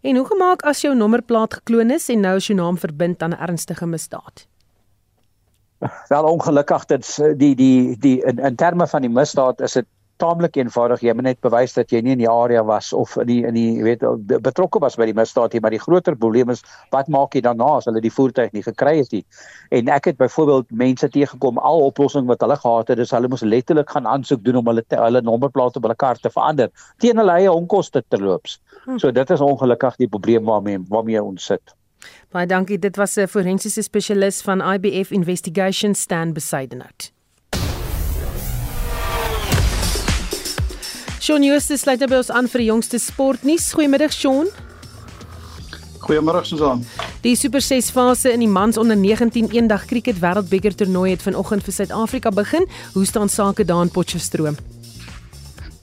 En 0.03 0.16
hoe 0.16 0.26
gemaak 0.26 0.62
as 0.66 0.83
jou 0.83 0.94
nommerplaat 0.94 1.55
gekloon 1.62 1.90
is 1.90 2.09
en 2.11 2.20
nou 2.26 2.37
is 2.37 2.46
jou 2.46 2.59
naam 2.59 2.79
verbind 2.79 3.22
aan 3.22 3.35
'n 3.35 3.42
ernstige 3.48 3.87
misdaad? 3.87 4.46
Wel 6.09 6.24
ongelukkig 6.24 6.85
dit 6.85 7.16
die 7.37 7.55
die 7.55 7.96
die 7.98 8.22
in, 8.22 8.38
in 8.38 8.57
terme 8.57 8.87
van 8.87 9.00
die 9.00 9.11
misdaad 9.11 9.61
is 9.61 9.72
dit 9.72 9.87
taamlik 10.20 10.56
eenvoudig. 10.61 11.02
Jy 11.04 11.14
moet 11.16 11.26
net 11.26 11.40
bewys 11.44 11.74
dat 11.76 11.92
jy 11.92 12.02
nie 12.04 12.14
in 12.16 12.22
die 12.22 12.30
area 12.30 12.62
was 12.66 12.92
of 12.96 13.16
in 13.22 13.28
die 13.28 13.38
in 13.48 13.56
die 13.56 13.83
weet 13.85 14.04
betrokke 14.44 14.80
was 14.83 14.98
by 15.00 15.09
die 15.09 15.16
misdaad 15.16 15.54
nie 15.56 15.62
maar 15.64 15.74
die 15.74 15.83
groter 15.83 16.16
probleem 16.16 16.52
is 16.54 16.62
wat 16.94 17.09
maak 17.09 17.35
jy 17.37 17.42
daarna 17.46 17.72
as 17.78 17.88
hulle 17.90 18.02
die 18.04 18.12
voertuig 18.12 18.52
nie 18.56 18.64
gekry 18.66 18.96
het 19.00 19.12
nie? 19.16 19.24
En 19.76 19.90
ek 19.92 20.11
het 20.12 20.20
byvoorbeeld 20.20 20.70
mense 20.85 21.09
teëgekom 21.09 21.59
al 21.59 21.87
oplossing 21.88 22.28
wat 22.30 22.44
hulle 22.44 22.59
gehad 22.61 22.94
het 22.94 23.04
is 23.06 23.14
hulle 23.16 23.30
moes 23.33 23.44
letterlik 23.46 23.90
gaan 23.90 24.06
aansoek 24.06 24.44
doen 24.44 24.61
om 24.62 24.72
hulle 24.72 24.85
te, 24.87 24.98
hulle 25.00 25.22
nommerplate 25.26 25.80
op 25.80 25.88
hulle 25.88 25.98
kar 25.98 26.20
te 26.20 26.33
verander 26.33 26.70
teen 27.02 27.20
hulle 27.20 27.37
eie 27.40 27.52
onkoste 27.52 28.04
terloops 28.09 28.59
hm. 28.85 28.98
so 28.98 29.11
dit 29.11 29.37
is 29.37 29.44
ongelukkig 29.44 30.00
die 30.04 30.09
probleem 30.09 30.44
waarmee 30.44 30.83
waarmee 30.88 31.22
ons 31.22 31.44
sit. 31.52 31.76
Baie 32.33 32.46
dankie. 32.46 32.78
Dit 32.78 32.96
was 32.96 33.16
'n 33.16 33.26
forensiese 33.26 33.83
spesialis 33.83 34.42
van 34.42 34.61
IBF 34.61 35.11
Investigation 35.11 35.94
Stan 35.94 36.33
Besidenhout 36.33 37.12
Shaun 41.31 41.45
Jooste 41.47 41.77
sluit 41.79 42.01
nou 42.03 42.09
by 42.11 42.16
ons 42.19 42.31
aan 42.35 42.49
vir 42.51 42.59
die 42.59 42.64
jongste 42.66 42.99
sportnuus. 42.99 43.69
Goeiemiddag 43.79 44.11
Shaun. 44.11 44.49
Goeiemôre 46.03 46.40
Susan. 46.43 46.81
Die 47.23 47.37
Super 47.38 47.62
6 47.62 47.93
fase 47.95 48.33
in 48.35 48.43
die 48.43 48.49
mans 48.51 48.75
onder 48.83 48.99
19 48.99 49.53
eendag 49.55 49.85
cricket 49.87 50.19
wêreldbeker 50.19 50.75
toernooi 50.75 51.12
het 51.12 51.23
vanoggend 51.23 51.62
vir 51.62 51.77
Suid-Afrika 51.77 52.33
begin. 52.35 52.66
Hoe 52.97 53.05
staan 53.07 53.31
sake 53.31 53.64
daar 53.64 53.85
in 53.87 53.93
Potchefstroom? 53.95 54.59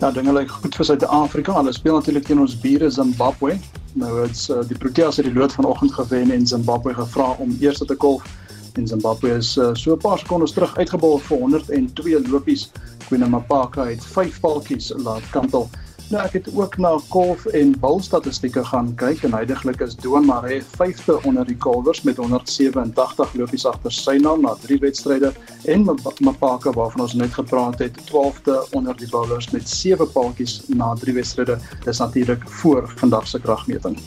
Ja, 0.02 0.12
dinge 0.12 0.34
lyk 0.36 0.52
goed 0.52 0.76
vir 0.76 0.90
Suid-Afrika. 0.90 1.56
Hulle 1.62 1.72
speel 1.72 1.96
natuurlik 1.96 2.28
teen 2.28 2.44
ons 2.44 2.58
bure 2.66 2.92
Zimbabwe. 2.92 3.56
Nou 3.96 4.12
dit's 4.26 4.50
uh, 4.52 4.60
die 4.68 4.76
Proteas 4.76 5.22
het 5.22 5.32
die 5.32 5.34
lood 5.38 5.56
vanoggend 5.56 5.96
gewen 5.96 6.36
en 6.36 6.44
Zimbabwe 6.48 6.92
gevra 7.00 7.30
om 7.40 7.56
eers 7.62 7.80
te 7.80 7.96
kolf. 7.96 8.28
En 8.76 8.88
Zimbabwe 8.88 9.38
is 9.40 9.56
uh, 9.56 9.72
so 9.80 9.96
'n 9.96 10.04
paar 10.04 10.20
sekondes 10.20 10.52
terug 10.52 10.76
uitgebal 10.76 11.18
vir 11.24 11.38
102 11.38 12.28
lopies. 12.28 12.68
Queen 13.08 13.30
Mapaka 13.30 13.86
het 13.88 14.06
5 14.06 14.40
paltjies 14.40 14.92
laat 15.04 15.30
kantel. 15.30 15.70
Nou 16.08 16.22
ek 16.24 16.38
het 16.38 16.46
ook 16.56 16.78
na 16.80 16.94
golf 17.12 17.46
en 17.46 17.74
bal 17.80 17.98
statistieke 18.00 18.62
gaan 18.64 18.94
kyk 18.96 19.26
en 19.28 19.34
heidaglik 19.36 19.82
is 19.84 19.96
Doan 20.00 20.26
Maree 20.26 20.62
5de 20.64 21.18
onder 21.28 21.46
die 21.46 21.58
Calvers 21.58 22.02
met 22.08 22.18
187 22.18 23.34
lopies 23.36 23.66
agter 23.68 23.92
sy 23.92 24.16
naam 24.24 24.46
na 24.46 24.54
3 24.64 24.80
wedstryde 24.86 25.34
en 25.66 25.84
Mapaka 26.24 26.72
waarvan 26.72 27.04
ons 27.08 27.18
net 27.20 27.36
gepraat 27.36 27.84
het 27.84 28.00
12de 28.08 28.56
onder 28.72 28.96
die 28.96 29.10
bowlers 29.12 29.50
met 29.52 29.70
7 29.70 30.12
paaltjies 30.12 30.62
na 30.68 30.94
3 30.96 31.14
wedstryde. 31.20 31.60
Dis 31.84 32.00
natuurlik 32.00 32.48
voor 32.62 32.88
vandag 32.96 33.28
se 33.28 33.40
kragmeting. 33.40 34.00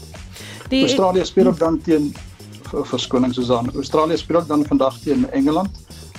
Die 0.69 0.81
Australië 0.87 1.25
speel 1.25 1.53
dan 1.57 1.81
teen 1.81 2.15
verskoning 2.73 3.35
Susan. 3.35 3.71
Australië 3.75 4.17
speel 4.17 4.47
dan 4.47 4.65
vandag 4.65 4.99
teen 5.05 5.31
Engeland 5.31 5.69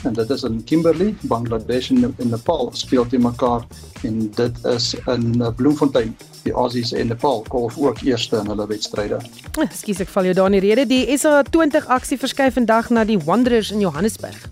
en 0.03 0.13
dit 0.13 0.29
is 0.29 0.43
in 0.43 0.63
Kimberley, 0.63 1.15
Bangladesh 1.21 1.89
en 1.89 2.13
in 2.17 2.29
Nepal 2.29 2.69
speel 2.73 3.07
teen 3.07 3.21
mekaar 3.21 3.65
en 4.03 4.31
dit 4.35 4.65
is 4.65 4.93
in 5.05 5.41
eh, 5.41 5.53
Bloemfontein. 5.55 6.15
Die 6.43 6.53
Aussies 6.53 6.93
en 6.93 7.07
Nepal 7.07 7.43
kolf 7.47 7.77
ook 7.77 8.01
eerste 8.01 8.39
in 8.41 8.49
hulle 8.49 8.67
wedstryde. 8.67 9.19
Ekskuus 9.61 10.01
ek 10.01 10.09
val 10.09 10.31
jou 10.31 10.33
daar 10.37 10.49
in 10.49 10.57
die 10.59 10.65
rede. 10.65 10.87
Die 10.89 11.05
SA20 11.17 11.87
aksie 11.87 12.17
verskuif 12.17 12.57
vandag 12.57 12.89
na 12.89 13.05
die 13.05 13.19
Wanderers 13.21 13.71
in 13.71 13.83
Johannesburg. 13.85 14.49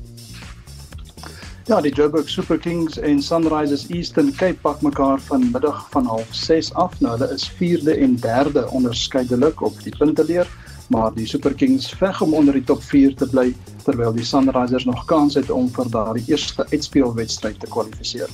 Ja, 1.70 1.78
die 1.82 1.92
Joburg 1.94 2.30
Super 2.30 2.58
Kings 2.58 2.98
en 2.98 3.22
Sunrisers 3.22 3.84
Eastern 3.94 4.32
Cape 4.34 4.58
pak 4.62 4.82
mekaar 4.82 5.20
vanmiddag 5.22 5.84
van 5.94 6.08
06:30 6.10 6.74
af. 6.74 7.00
Nou 7.00 7.18
hulle 7.18 7.34
is 7.34 7.46
4de 7.60 7.94
en 7.94 8.18
3de 8.18 8.70
onderskeidelik 8.72 9.62
op 9.62 9.78
die 9.84 9.94
punteleer 9.98 10.48
maar 10.89 11.13
die 11.13 11.28
Super 11.30 11.54
Kings 11.54 11.89
veg 11.97 12.21
om 12.21 12.34
onder 12.34 12.54
die 12.58 12.63
top 12.65 12.84
4 12.84 13.15
te 13.15 13.28
bly 13.30 13.54
terwyl 13.86 14.13
die 14.13 14.25
Sunrisers 14.25 14.86
nog 14.89 15.06
kans 15.10 15.38
het 15.38 15.49
om 15.54 15.69
vir 15.73 15.89
daardie 15.93 16.25
eerste 16.28 16.65
uitspelwedstryd 16.71 17.60
te 17.60 17.69
kwalifiseer. 17.69 18.30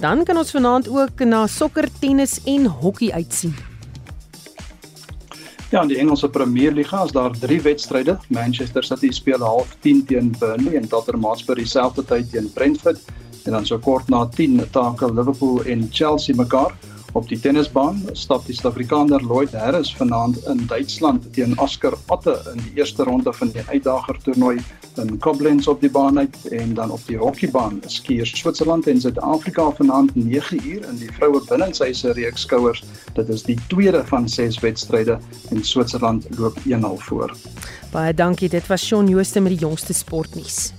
Dan 0.00 0.24
kan 0.24 0.36
ons 0.36 0.52
vanaand 0.52 0.88
ook 0.88 1.24
na 1.24 1.46
sokker, 1.46 1.88
tennis 2.00 2.40
en 2.44 2.66
hokkie 2.66 3.12
uitsien. 3.14 3.54
Ja, 5.72 5.82
in 5.82 5.88
die 5.90 5.98
Engelse 5.98 6.28
Premier 6.28 6.72
Liga 6.72 7.04
is 7.04 7.12
daar 7.12 7.32
3 7.40 7.60
wedstryde. 7.60 8.18
Manchester 8.28 8.84
City 8.84 9.10
speel 9.10 9.42
half 9.42 9.76
10 9.80 10.04
teen 10.06 10.34
Burnley 10.38 10.76
en 10.76 10.88
Tottenham 10.88 11.24
Hotspur 11.24 11.58
dieselfde 11.58 12.04
tyd 12.04 12.30
teen 12.30 12.52
Brentford 12.52 13.00
en 13.44 13.52
dan 13.52 13.66
so 13.66 13.78
kort 13.78 14.08
na 14.08 14.26
10 14.26 14.70
takel 14.70 15.14
Liverpool 15.14 15.64
en 15.64 15.88
Chelsea 15.90 16.34
mekaar. 16.34 16.76
Op 17.14 17.28
die 17.30 17.36
tennisbaan 17.38 18.00
stap 18.18 18.42
die 18.46 18.54
Suid-Afrikaner 18.56 19.22
Lloyd 19.22 19.52
Harris 19.54 19.92
vanaand 19.94 20.40
in 20.50 20.64
Duitsland 20.66 21.28
teen 21.36 21.52
Oscar 21.62 21.94
Otte 22.10 22.34
in 22.52 22.58
die 22.58 22.72
eerste 22.80 23.06
ronde 23.06 23.32
van 23.32 23.52
die 23.54 23.62
uitdager 23.68 24.18
toernooi 24.24 24.56
in 24.98 25.18
Koblenz 25.22 25.68
op 25.70 25.80
die 25.80 25.90
baan 25.94 26.18
uit 26.18 26.34
en 26.50 26.74
dan 26.74 26.90
op 26.90 27.06
die 27.06 27.16
hokkiebaan 27.18 27.78
skier 27.86 28.26
Switserland 28.26 28.90
en 28.90 29.00
Suid-Afrika 29.00 29.70
vanaand 29.78 30.10
9uur 30.18 30.82
in 30.90 30.98
die 30.98 31.12
vroue 31.14 31.38
binnenshuise 31.46 32.12
reeks 32.18 32.48
skouers. 32.48 32.82
Dit 33.14 33.30
is 33.30 33.46
die 33.46 33.58
tweede 33.70 34.02
van 34.10 34.28
6 34.28 34.58
wedstryde 34.66 35.18
en 35.50 35.64
Switserland 35.64 36.26
loop 36.38 36.58
1-0 36.66 36.98
voor. 37.06 37.36
Baie 37.92 38.14
dankie, 38.14 38.48
dit 38.48 38.66
was 38.66 38.86
Shaun 38.86 39.08
Jooste 39.08 39.40
met 39.40 39.54
die 39.54 39.62
jongste 39.62 39.94
sportnuus. 39.94 40.72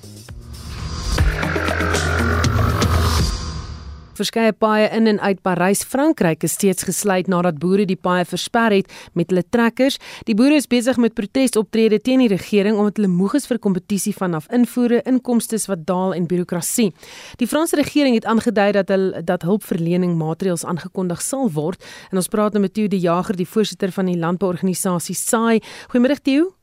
Verskeie 4.15 4.53
paaie 4.55 4.87
in 4.95 5.09
en 5.11 5.17
uit 5.19 5.41
Parys, 5.43 5.81
Frankryk 5.83 6.45
is 6.47 6.53
steeds 6.55 6.85
gesluit 6.87 7.27
nadat 7.27 7.57
boere 7.59 7.83
die 7.87 7.97
paaie 7.99 8.23
versper 8.23 8.71
het 8.71 8.93
met 9.13 9.33
hulle 9.33 9.43
trekkers. 9.43 9.99
Die 10.29 10.35
boere 10.39 10.55
is 10.55 10.69
besig 10.71 10.95
met 11.03 11.17
protesoptredes 11.17 12.05
teen 12.05 12.23
die 12.23 12.31
regering 12.31 12.79
omdat 12.79 13.01
hulle 13.01 13.11
moeg 13.11 13.35
is 13.41 13.49
vir 13.51 13.59
kompetisie 13.59 14.15
vanaf 14.15 14.47
invoere, 14.55 15.01
inkomste 15.03 15.59
wat 15.67 15.83
daal 15.87 16.15
en 16.15 16.27
birokrasie. 16.31 16.91
Die 17.39 17.47
Franse 17.47 17.75
regering 17.75 18.15
het 18.15 18.25
aangedui 18.25 18.71
dat 18.79 18.91
hulle 18.91 19.23
dat 19.23 19.43
hulpverlening 19.43 20.15
maatreëls 20.19 20.63
aangekondig 20.63 21.21
sal 21.21 21.51
word. 21.51 21.83
En 22.11 22.23
ons 22.23 22.31
praat 22.31 22.55
nou 22.55 22.63
met 22.63 22.73
Theo 22.73 22.87
die 22.87 23.03
Jager, 23.03 23.35
die 23.35 23.47
voorsitter 23.47 23.91
van 23.91 24.07
die 24.11 24.19
landbouorganisasie 24.19 25.15
SAI. 25.15 25.59
Goeiemôre 25.91 26.21
Theo. 26.23 26.53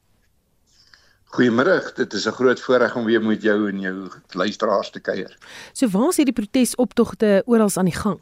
Goeiemôre, 1.33 1.79
dit 1.97 2.12
is 2.12 2.27
'n 2.29 2.37
groot 2.37 2.61
voorreg 2.61 2.97
om 2.97 3.05
weer 3.05 3.23
met 3.23 3.42
jou 3.42 3.68
en 3.68 3.81
jou 3.81 4.11
luisteraars 4.31 4.90
te 4.90 5.01
kuier. 5.01 5.38
So 5.73 5.88
waar 5.88 6.09
is 6.09 6.16
hierdie 6.16 6.35
protesoptogte 6.35 7.42
oral 7.47 7.71
aan 7.75 7.88
die 7.88 7.97
gang? 7.97 8.21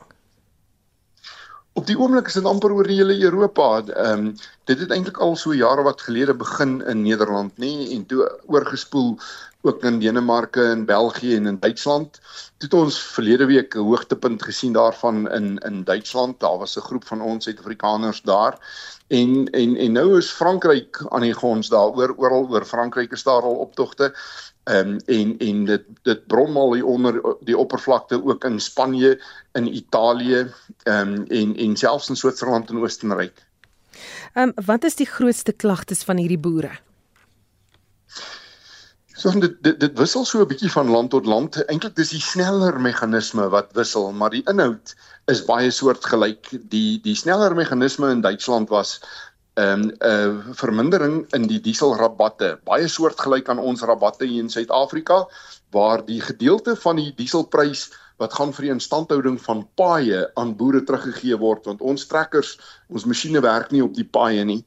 Op 1.72 1.86
die 1.86 1.98
oomblik 1.98 2.26
is 2.26 2.38
dit 2.38 2.44
amper 2.44 2.72
oor 2.72 2.86
die 2.86 2.96
hele 2.96 3.18
Europa. 3.22 3.82
Ehm 3.82 4.26
um, 4.26 4.36
dit 4.64 4.78
het 4.78 4.90
eintlik 4.90 5.18
al 5.18 5.36
so 5.36 5.54
jare 5.54 5.82
wat 5.82 6.00
gelede 6.00 6.34
begin 6.34 6.86
in 6.86 7.02
Nederland, 7.02 7.52
nê, 7.58 7.66
nee, 7.66 7.94
en 7.96 8.06
toe 8.06 8.30
oorgespoel 8.46 9.18
ook 9.62 9.84
in 9.84 9.98
Denemarke 9.98 10.62
en 10.62 10.84
België 10.84 11.36
en 11.36 11.46
in 11.46 11.58
Duitsland. 11.60 12.20
Toe 12.56 12.68
het 12.68 12.74
ons 12.74 12.98
verlede 13.02 13.46
week 13.46 13.74
'n 13.74 13.78
hoogtepunt 13.78 14.42
gesien 14.42 14.72
daarvan 14.72 15.30
in 15.30 15.58
in 15.58 15.84
Duitsland. 15.84 16.40
Daar 16.40 16.58
was 16.58 16.76
'n 16.76 16.80
groep 16.80 17.04
van 17.06 17.20
ons 17.20 17.44
Suid-Afrikaners 17.44 18.22
daar. 18.22 18.58
En 19.06 19.50
en 19.50 19.76
en 19.76 19.92
nou 19.92 20.16
is 20.16 20.30
Frankryk 20.30 21.04
aan 21.08 21.20
die 21.20 21.32
gons 21.32 21.68
daaroor 21.68 22.14
oral 22.16 22.48
oor 22.48 22.64
Frankryk 22.64 23.12
is 23.12 23.22
daar 23.22 23.42
al 23.42 23.54
optogte. 23.54 24.14
Ehm 24.64 24.88
um, 24.88 24.98
en 25.06 25.38
en 25.38 25.64
dit 25.64 25.84
dit 26.02 26.26
brom 26.26 26.56
al 26.56 26.74
hier 26.74 26.86
onder 26.86 27.36
die 27.40 27.56
oppervlakte 27.56 28.24
ook 28.24 28.44
in 28.44 28.60
Spanje, 28.60 29.22
in 29.52 29.74
Italië, 29.74 30.52
ehm 30.82 31.14
um, 31.14 31.24
en 31.26 31.56
en 31.56 31.76
selfs 31.76 32.08
in 32.08 32.16
Switserland 32.16 32.70
en 32.70 32.78
Oostenryk. 32.78 33.46
Ehm 34.34 34.52
um, 34.56 34.64
wat 34.64 34.84
is 34.84 34.94
die 34.94 35.06
grootste 35.06 35.52
klagtes 35.52 36.02
van 36.02 36.16
hierdie 36.16 36.38
boere? 36.38 36.70
So 39.20 39.30
dit 39.36 39.56
dit, 39.60 39.76
dit 39.76 39.98
wissel 40.00 40.24
so 40.24 40.40
'n 40.40 40.48
bietjie 40.48 40.70
van 40.72 40.88
land 40.88 41.10
tot 41.12 41.26
land. 41.28 41.56
Eintlik 41.68 41.96
dis 41.96 42.12
die 42.14 42.22
sneller 42.24 42.78
meganisme 42.80 43.48
wat 43.52 43.74
wissel, 43.76 44.12
maar 44.12 44.30
die 44.32 44.44
inhoud 44.48 44.94
is 45.28 45.42
baie 45.44 45.70
soortgelyk. 45.70 46.48
Die 46.72 47.00
die 47.04 47.14
sneller 47.14 47.54
meganisme 47.54 48.10
in 48.14 48.22
Duitsland 48.24 48.70
was 48.72 49.00
'n 49.58 49.62
um, 49.62 49.82
'n 49.82 49.92
uh, 50.12 50.54
vermindering 50.62 51.26
in 51.36 51.44
die 51.50 51.60
dieselrabatte, 51.60 52.58
baie 52.64 52.88
soortgelyk 52.88 53.48
aan 53.48 53.58
ons 53.58 53.82
rabatte 53.82 54.24
hier 54.24 54.40
in 54.40 54.48
Suid-Afrika 54.48 55.26
waar 55.70 56.04
die 56.06 56.20
gedeelte 56.20 56.76
van 56.76 56.96
die 56.96 57.12
dieselprys 57.16 57.90
wat 58.16 58.32
gaan 58.32 58.52
vir 58.52 58.62
die 58.62 58.72
instandhouding 58.72 59.36
van 59.42 59.68
paaie 59.74 60.30
aan 60.34 60.56
boere 60.56 60.80
teruggegee 60.84 61.36
word 61.36 61.66
want 61.66 61.80
ons 61.80 62.06
trekkers, 62.06 62.56
ons 62.88 63.04
masjiene 63.04 63.40
werk 63.40 63.70
nie 63.70 63.84
op 63.84 63.94
die 63.94 64.08
paaie 64.08 64.44
nie. 64.44 64.64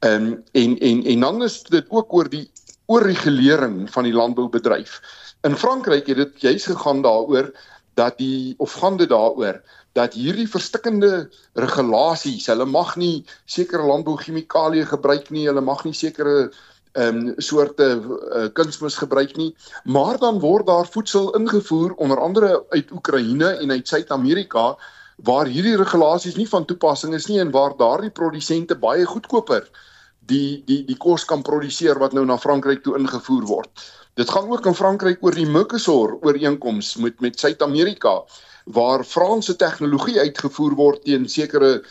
Um, 0.00 0.42
en 0.52 0.78
en 0.78 1.04
en 1.04 1.20
dan 1.20 1.42
is 1.42 1.62
dit 1.62 1.86
ook 1.88 2.12
oor 2.12 2.28
die 2.28 2.50
oorregulering 2.92 3.86
van 3.90 4.08
die 4.08 4.16
landboubedryf. 4.16 5.00
In 5.48 5.56
Frankryk 5.56 6.10
het 6.12 6.16
dit 6.20 6.40
juis 6.48 6.66
gegaan 6.70 7.02
daaroor 7.02 7.52
dat 7.94 8.18
die 8.18 8.54
of 8.58 8.72
gaan 8.80 8.96
dit 8.96 9.08
daaroor 9.08 9.60
dat 9.92 10.14
hierdie 10.16 10.48
verstikkende 10.48 11.28
regulasies, 11.52 12.46
hulle 12.48 12.64
mag 12.64 12.94
nie 12.96 13.24
sekere 13.44 13.84
landbouchemikalieë 13.84 14.88
gebruik 14.88 15.28
nie, 15.30 15.48
hulle 15.48 15.64
mag 15.64 15.84
nie 15.84 15.96
sekere 15.96 16.52
ehm 16.92 17.18
um, 17.18 17.28
soorte 17.40 17.86
uh, 17.96 18.48
kunsmis 18.52 18.98
gebruik 19.00 19.36
nie, 19.40 19.54
maar 19.84 20.18
dan 20.20 20.40
word 20.40 20.66
daar 20.68 20.88
voedsel 20.88 21.30
ingevoer 21.38 21.94
onder 21.96 22.20
andere 22.20 22.50
uit 22.68 22.90
Oekraïne 22.92 23.54
en 23.64 23.70
uit 23.70 23.88
Suid-Amerika 23.88 24.74
waar 25.16 25.48
hierdie 25.48 25.76
regulasies 25.80 26.36
nie 26.36 26.48
van 26.48 26.68
toepassing 26.68 27.14
is 27.14 27.30
nie 27.30 27.40
en 27.40 27.50
waar 27.50 27.76
daardie 27.76 28.12
produsente 28.12 28.76
baie 28.76 29.08
goedkoper 29.08 29.64
die 30.30 30.62
die 30.66 30.82
die 30.86 30.98
kos 31.00 31.24
kan 31.24 31.42
produseer 31.42 31.98
wat 31.98 32.14
nou 32.16 32.24
na 32.26 32.38
Frankryk 32.38 32.82
toe 32.84 32.96
ingevoer 32.98 33.44
word. 33.48 33.84
Dit 34.14 34.30
gaan 34.30 34.50
ook 34.50 34.66
in 34.66 34.76
Frankryk 34.76 35.22
oor 35.24 35.34
die 35.34 35.48
Mercosur 35.48 36.18
ooreenkoms 36.20 36.96
met 36.96 37.20
met 37.20 37.38
Suid-Amerika 37.40 38.20
waar 38.64 39.04
Franse 39.04 39.56
tegnologie 39.56 40.20
uitgevoer 40.20 40.74
word 40.78 41.04
teen 41.04 41.28
sekere 41.28 41.82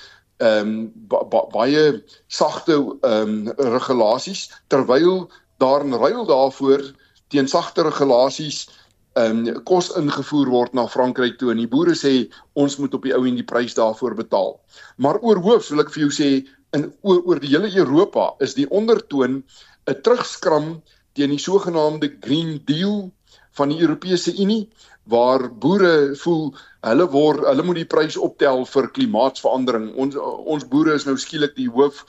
ehm 0.41 0.69
um, 0.69 0.91
ba 1.07 1.23
ba 1.29 1.45
baie 1.53 2.03
sagte 2.27 2.77
ehm 3.01 3.47
um, 3.47 3.53
regulasies 3.77 4.49
terwyl 4.67 5.29
daar 5.57 5.85
in 5.85 5.93
ruil 5.93 6.25
daarvoor 6.25 6.81
teen 7.27 7.47
sagte 7.47 7.83
regulasies 7.83 8.69
ehm 9.13 9.47
um, 9.47 9.63
kos 9.63 9.91
ingevoer 9.99 10.49
word 10.49 10.73
na 10.73 10.87
Frankryk 10.87 11.37
toe 11.37 11.51
en 11.51 11.59
die 11.59 11.67
boere 11.67 11.95
sê 11.99 12.29
ons 12.53 12.77
moet 12.77 12.93
op 12.93 13.03
die 13.03 13.13
ou 13.17 13.25
en 13.27 13.35
die 13.35 13.49
prys 13.53 13.75
daarvoor 13.75 14.15
betaal. 14.15 14.59
Maar 14.97 15.19
oorhoofs 15.19 15.69
wil 15.69 15.83
ek 15.83 15.91
vir 15.93 16.07
jou 16.07 16.11
sê 16.15 16.29
in 16.77 16.87
oor, 17.01 17.21
oor 17.25 17.39
die 17.39 17.51
hele 17.53 17.71
Europa 17.75 18.31
is 18.39 18.55
die 18.57 18.69
ondertoon 18.69 19.43
'n 19.89 20.01
terugskram 20.03 20.81
teen 21.13 21.33
die 21.35 21.41
sogenaamde 21.41 22.15
Green 22.19 22.61
Deal 22.65 23.11
van 23.59 23.69
die 23.69 23.81
Europese 23.81 24.33
Unie 24.37 24.69
waar 25.03 25.49
boere 25.49 26.15
voel 26.15 26.53
hulle 26.85 27.07
word 27.11 27.45
hulle 27.45 27.65
moet 27.67 27.81
die 27.81 27.91
prys 27.93 28.17
optel 28.17 28.65
vir 28.65 28.91
klimaatsverandering. 28.95 29.91
Ons 29.95 30.15
ons 30.21 30.67
boere 30.67 30.95
is 30.95 31.05
nou 31.05 31.17
skielik 31.17 31.55
die 31.55 31.69
hoof 31.69 32.05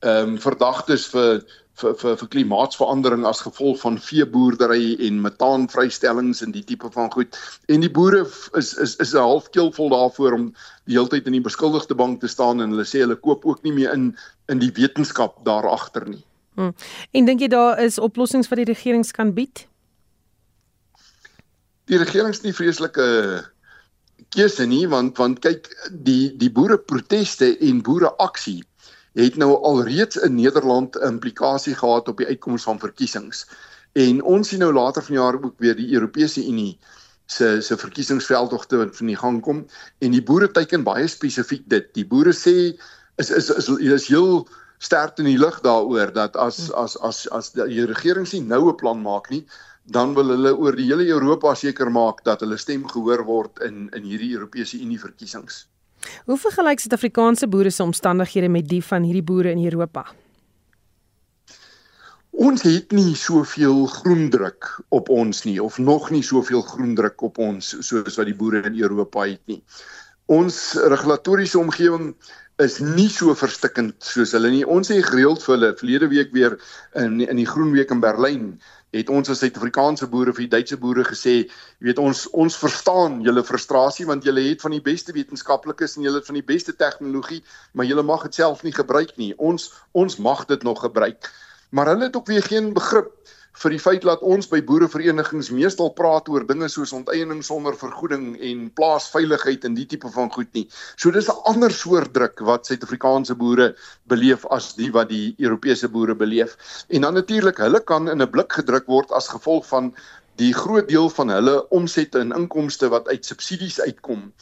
ehm 0.00 0.36
um, 0.36 0.38
verdagtes 0.38 1.06
vir 1.12 1.42
vir 1.80 1.94
vir 2.00 2.16
vir 2.16 2.28
klimaatsverandering 2.32 3.26
as 3.28 3.42
gevolg 3.44 3.80
van 3.82 3.98
veeboerdery 4.00 4.96
en 5.06 5.20
metaanvrystellings 5.24 6.42
en 6.44 6.54
die 6.54 6.64
tipe 6.64 6.88
van 6.92 7.10
goed. 7.12 7.36
En 7.72 7.84
die 7.84 7.92
boere 7.92 8.24
is 8.56 8.72
is 8.74 8.96
is 8.96 9.14
'n 9.14 9.26
halfkeelvol 9.28 9.90
daarvoor 9.92 10.32
om 10.32 10.46
die 10.86 10.96
hele 10.96 11.08
tyd 11.08 11.26
in 11.26 11.36
die 11.36 11.44
beskuldigde 11.48 11.94
bank 11.94 12.20
te 12.20 12.28
staan 12.28 12.60
en 12.60 12.70
hulle 12.70 12.84
sê 12.84 13.04
hulle 13.04 13.16
koop 13.16 13.44
ook 13.44 13.62
nie 13.62 13.72
meer 13.72 13.92
in 13.92 14.16
in 14.48 14.58
die 14.58 14.72
wetenskap 14.72 15.44
daar 15.44 15.68
agter 15.68 16.08
nie. 16.08 16.24
Hmm. 16.54 16.74
En 17.12 17.24
dink 17.24 17.40
jy 17.40 17.48
daar 17.48 17.78
is 17.78 17.98
oplossings 17.98 18.48
wat 18.48 18.56
die 18.56 18.72
regering 18.72 19.04
kan 19.12 19.34
bied? 19.34 19.66
Die 21.84 21.98
regering 21.98 22.32
is 22.32 22.42
nie 22.42 22.52
vreeslike 22.52 23.44
keuse 24.34 24.66
nie 24.66 24.86
want 24.88 25.18
want 25.18 25.40
kyk 25.44 25.68
die 25.90 26.36
die 26.36 26.50
boere 26.50 26.78
proteste 26.78 27.58
en 27.60 27.82
boere 27.82 28.16
aksie 28.16 28.64
het 29.16 29.36
nou 29.40 29.54
alreeds 29.62 30.16
in 30.16 30.34
Nederland 30.34 30.96
'n 30.96 31.06
implikasie 31.06 31.74
gehad 31.74 32.08
op 32.08 32.16
die 32.16 32.26
uitkoms 32.26 32.62
van 32.62 32.78
verkiesings. 32.78 33.46
En 33.92 34.22
ons 34.22 34.48
sien 34.48 34.58
nou 34.58 34.72
later 34.72 35.02
vanjaar 35.02 35.34
ook 35.44 35.54
weer 35.58 35.76
die 35.76 35.92
Europese 35.92 36.46
Unie 36.46 36.78
se 37.26 37.60
se 37.60 37.76
verkiesingsveldtogte 37.76 38.76
wat 38.76 38.96
van 38.96 39.06
die 39.06 39.16
gang 39.16 39.40
kom 39.42 39.66
en 39.98 40.10
die 40.10 40.22
boere 40.22 40.50
teiken 40.50 40.84
baie 40.86 41.06
spesifiek 41.06 41.62
dit. 41.66 41.94
Die 41.94 42.06
boere 42.06 42.32
sê 42.32 42.76
is 43.16 43.30
is 43.30 43.50
is 43.50 43.68
is 43.68 44.08
heel 44.08 44.48
sterk 44.78 45.18
in 45.18 45.24
die 45.24 45.38
lig 45.38 45.60
daaroor 45.64 46.12
dat 46.12 46.36
as 46.36 46.70
as 46.72 46.96
as 47.00 47.26
as 47.30 47.52
die 47.52 47.86
regering 47.86 48.26
sien 48.26 48.46
nou 48.46 48.68
'n 48.68 48.76
plan 48.76 49.02
maak 49.02 49.30
nie, 49.30 49.46
dan 49.84 50.14
wil 50.14 50.28
hulle 50.34 50.56
oor 50.56 50.76
die 50.76 50.86
hele 50.90 51.06
Europa 51.06 51.54
seker 51.54 51.90
maak 51.90 52.24
dat 52.24 52.40
hulle 52.40 52.56
stem 52.56 52.88
gehoor 52.88 53.24
word 53.24 53.58
in 53.58 53.88
in 53.96 54.02
hierdie 54.02 54.34
Europese 54.34 54.78
Unie 54.78 55.00
verkiesings. 55.00 55.66
Hoe 56.24 56.38
vergelyk 56.38 56.80
Suid-Afrikaanse 56.80 57.48
boere 57.48 57.70
se 57.70 57.82
omstandighede 57.82 58.48
met 58.48 58.68
die 58.68 58.82
van 58.84 59.02
hierdie 59.02 59.24
boere 59.24 59.50
in 59.50 59.64
Europa? 59.64 60.06
Ons 62.36 62.66
het 62.68 62.92
nie 62.92 63.14
soveel 63.16 63.86
groendruk 63.88 64.68
op 64.92 65.08
ons 65.08 65.44
nie 65.48 65.56
of 65.62 65.78
nog 65.78 66.10
nie 66.12 66.22
soveel 66.22 66.60
groendruk 66.62 67.22
op 67.22 67.38
ons 67.40 67.70
soos 67.80 68.18
wat 68.18 68.28
die 68.28 68.36
boere 68.36 68.60
in 68.68 68.76
Europa 68.76 69.24
het 69.24 69.40
nie. 69.48 69.62
Ons 70.28 70.74
regulatoriese 70.76 71.58
omgewing 71.58 72.10
is 72.60 72.76
nie 72.80 73.08
so 73.12 73.32
verstikkend 73.36 74.04
soos 74.04 74.34
hulle 74.36 74.50
nie. 74.52 74.64
Ons 74.68 74.92
het 74.92 75.04
gereeld 75.08 75.40
vir 75.44 75.54
hulle 75.54 75.72
verlede 75.80 76.10
week 76.12 76.32
weer 76.36 76.58
in 77.00 77.22
in 77.24 77.40
die 77.40 77.48
Groenweek 77.48 77.94
in 77.94 78.04
Berlyn 78.04 78.46
het 78.96 79.10
ons 79.12 79.30
as 79.32 79.40
Suid-Afrikaanse 79.42 80.08
boere 80.12 80.32
vir 80.36 80.46
die 80.46 80.52
Duitse 80.56 80.78
boere 80.80 81.04
gesê, 81.06 81.34
jy 81.78 81.88
weet 81.88 82.00
ons 82.02 82.26
ons 82.32 82.58
verstaan 82.60 83.20
julle 83.26 83.44
frustrasie 83.46 84.06
want 84.08 84.24
julle 84.26 84.44
het 84.48 84.64
van 84.64 84.74
die 84.74 84.82
beste 84.84 85.14
wetenskaplikes 85.16 85.96
en 85.96 86.06
julle 86.06 86.20
het 86.22 86.28
van 86.30 86.38
die 86.40 86.46
beste 86.46 86.76
tegnologie, 86.76 87.42
maar 87.72 87.88
julle 87.88 88.04
mag 88.06 88.26
dit 88.28 88.40
self 88.42 88.62
nie 88.66 88.74
gebruik 88.76 89.16
nie. 89.20 89.32
Ons 89.36 89.70
ons 89.92 90.18
mag 90.22 90.44
dit 90.50 90.62
nog 90.66 90.80
gebruik. 90.84 91.30
Maar 91.70 91.92
hulle 91.92 92.08
het 92.08 92.16
ook 92.16 92.30
weer 92.30 92.42
geen 92.42 92.72
begrip 92.76 93.12
vir 93.56 93.72
die 93.72 93.80
feit 93.80 94.04
dat 94.04 94.24
ons 94.26 94.48
by 94.50 94.60
boereverenigings 94.68 95.48
meestal 95.54 95.92
praat 95.96 96.28
oor 96.28 96.44
dinge 96.48 96.68
soos 96.72 96.92
onteiening 96.96 97.40
sonder 97.46 97.76
vergoeding 97.78 98.34
en 98.50 98.66
plaasveiligheid 98.76 99.64
en 99.64 99.78
die 99.78 99.86
tipe 99.88 100.10
van 100.12 100.28
goed 100.34 100.52
nie. 100.58 100.66
So 100.96 101.10
dis 101.10 101.28
'n 101.28 101.40
ander 101.52 101.72
soort 101.72 102.12
druk 102.12 102.40
wat 102.40 102.66
Suid-Afrikaanse 102.66 103.34
boere 103.34 103.74
beleef 104.04 104.44
as 104.46 104.74
die 104.74 104.90
wat 104.92 105.08
die 105.08 105.34
Europese 105.38 105.88
boere 105.88 106.14
beleef. 106.14 106.56
En 106.88 107.00
dan 107.00 107.14
natuurlik, 107.14 107.58
hulle 107.58 107.80
kan 107.80 108.08
in 108.08 108.22
'n 108.22 108.30
blik 108.30 108.52
gedruk 108.52 108.86
word 108.86 109.10
as 109.12 109.28
gevolg 109.28 109.66
van 109.66 109.94
die 110.36 110.52
groot 110.52 110.88
deel 110.88 111.08
van 111.08 111.28
hulle 111.28 111.68
omsette 111.68 112.20
en 112.20 112.32
inkomste 112.32 112.88
wat 112.88 113.08
uit 113.08 113.24
subsidies 113.24 113.80
uitkom. 113.80 114.32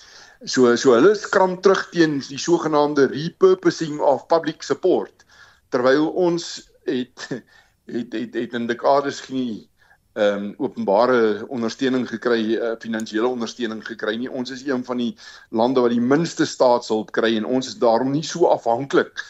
So 0.44 0.74
so 0.77 0.92
hulle 0.92 1.14
skram 1.14 1.61
terug 1.61 1.90
teen 1.90 2.18
die 2.29 2.38
sogenaamde 2.38 3.07
repurposing 3.07 4.00
of 4.00 4.27
public 4.27 4.62
support 4.62 5.24
terwyl 5.70 6.11
ons 6.11 6.70
het 6.85 7.42
het 7.87 8.12
het, 8.12 8.35
het 8.35 8.53
in 8.53 8.66
dekades 8.66 9.29
nie 9.29 9.68
ehm 10.14 10.44
um, 10.44 10.55
openbare 10.57 11.47
ondersteuning 11.49 12.09
gekry, 12.09 12.55
uh, 12.55 12.75
finansiële 12.79 13.27
ondersteuning 13.27 13.87
gekry 13.87 14.14
nie. 14.16 14.31
Ons 14.31 14.51
is 14.51 14.66
een 14.66 14.85
van 14.85 14.97
die 14.97 15.16
lande 15.51 15.81
wat 15.81 15.90
die 15.90 16.01
minste 16.01 16.47
staatshulp 16.47 17.11
kry 17.11 17.33
en 17.37 17.44
ons 17.44 17.66
is 17.66 17.79
daarom 17.79 18.12
nie 18.14 18.23
so 18.23 18.47
afhanklik 18.47 19.25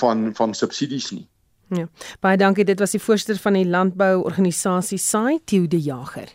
van 0.00 0.30
van 0.34 0.54
subsidies 0.54 1.10
nie. 1.10 1.26
Ja. 1.68 1.88
Baie 2.20 2.36
dankie. 2.36 2.64
Dit 2.64 2.78
was 2.78 2.90
die 2.96 3.02
voorsteur 3.02 3.36
van 3.36 3.52
die 3.52 3.66
landbouorganisasie 3.66 4.98
SAI, 4.98 5.38
Theo 5.44 5.68
de 5.68 5.80
Jager. 5.80 6.32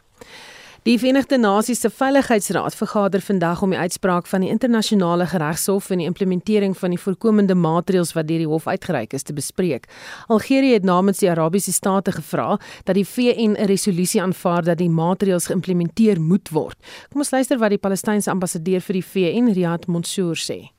Die 0.86 1.00
Verenigde 1.00 1.40
Nasies 1.40 1.80
se 1.82 1.90
Veiligheidsraad 1.90 2.76
vergader 2.78 3.22
vandag 3.22 3.62
om 3.66 3.72
die 3.74 3.80
uitspraak 3.80 4.28
van 4.30 4.44
die 4.46 4.52
internasionale 4.54 5.26
geregshof 5.26 5.88
en 5.90 5.98
die 5.98 6.06
implementering 6.06 6.76
van 6.78 6.94
die 6.94 7.00
voorkomende 7.02 7.56
maatreëls 7.58 8.12
wat 8.14 8.28
deur 8.30 8.44
die 8.44 8.52
hof 8.52 8.68
uitgereik 8.70 9.16
is 9.18 9.26
te 9.26 9.34
bespreek. 9.34 9.88
Algerië 10.30 10.76
het 10.76 10.86
namens 10.86 11.24
die 11.24 11.32
Arabiese 11.32 11.74
state 11.74 12.14
gevra 12.14 12.60
dat 12.86 12.94
die 13.00 13.06
VN 13.06 13.58
'n 13.58 13.66
resolusie 13.66 14.22
aanvaar 14.22 14.64
dat 14.64 14.78
die 14.78 14.90
maatreëls 14.90 15.50
geïmplementeer 15.50 16.22
moet 16.22 16.50
word. 16.50 16.78
Kom 17.10 17.22
ons 17.22 17.32
luister 17.32 17.58
wat 17.58 17.70
die 17.70 17.82
Palestynse 17.82 18.30
ambassadeur 18.30 18.82
vir 18.82 18.94
die 18.94 19.06
VN, 19.06 19.54
Riyad 19.54 19.88
Mansour 19.88 20.36
sê. 20.36 20.70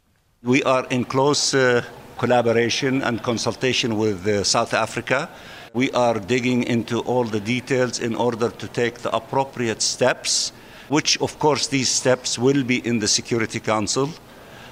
We 0.42 0.62
are 0.64 0.86
in 0.88 1.06
close 1.06 1.52
uh, 1.58 1.82
collaboration 2.16 3.02
and 3.02 3.22
consultation 3.22 3.98
with 3.98 4.24
uh, 4.26 4.44
South 4.44 4.72
Africa. 4.72 5.28
We 5.76 5.90
are 5.92 6.18
digging 6.18 6.62
into 6.62 7.00
all 7.00 7.24
the 7.24 7.38
details 7.38 8.00
in 8.00 8.14
order 8.14 8.48
to 8.48 8.66
take 8.66 9.00
the 9.00 9.14
appropriate 9.14 9.82
steps, 9.82 10.52
which, 10.88 11.20
of 11.20 11.38
course, 11.38 11.66
these 11.66 11.90
steps 11.90 12.38
will 12.38 12.64
be 12.64 12.78
in 12.78 12.98
the 12.98 13.06
Security 13.06 13.60
Council. 13.60 14.08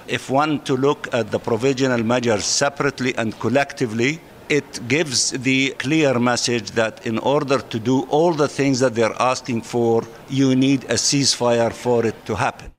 If 0.09 0.31
one 0.31 0.61
to 0.61 0.75
look 0.75 1.13
at 1.13 1.31
the 1.31 1.39
provisional 1.39 2.03
measures 2.03 2.47
separately 2.47 3.15
and 3.19 3.39
collectively, 3.39 4.19
it 4.49 4.89
gives 4.89 5.33
the 5.33 5.75
clear 5.79 6.19
message 6.19 6.71
that 6.71 7.07
in 7.07 7.19
order 7.19 7.59
to 7.59 7.79
do 7.79 8.05
all 8.09 8.33
the 8.33 8.49
things 8.49 8.81
that 8.81 8.95
they're 8.95 9.21
asking 9.21 9.61
for, 9.61 10.05
you 10.31 10.57
need 10.57 10.85
a 10.85 10.97
ceasefire 10.97 11.71
for 11.71 12.07
it 12.07 12.25
to 12.25 12.35
happen. 12.35 12.74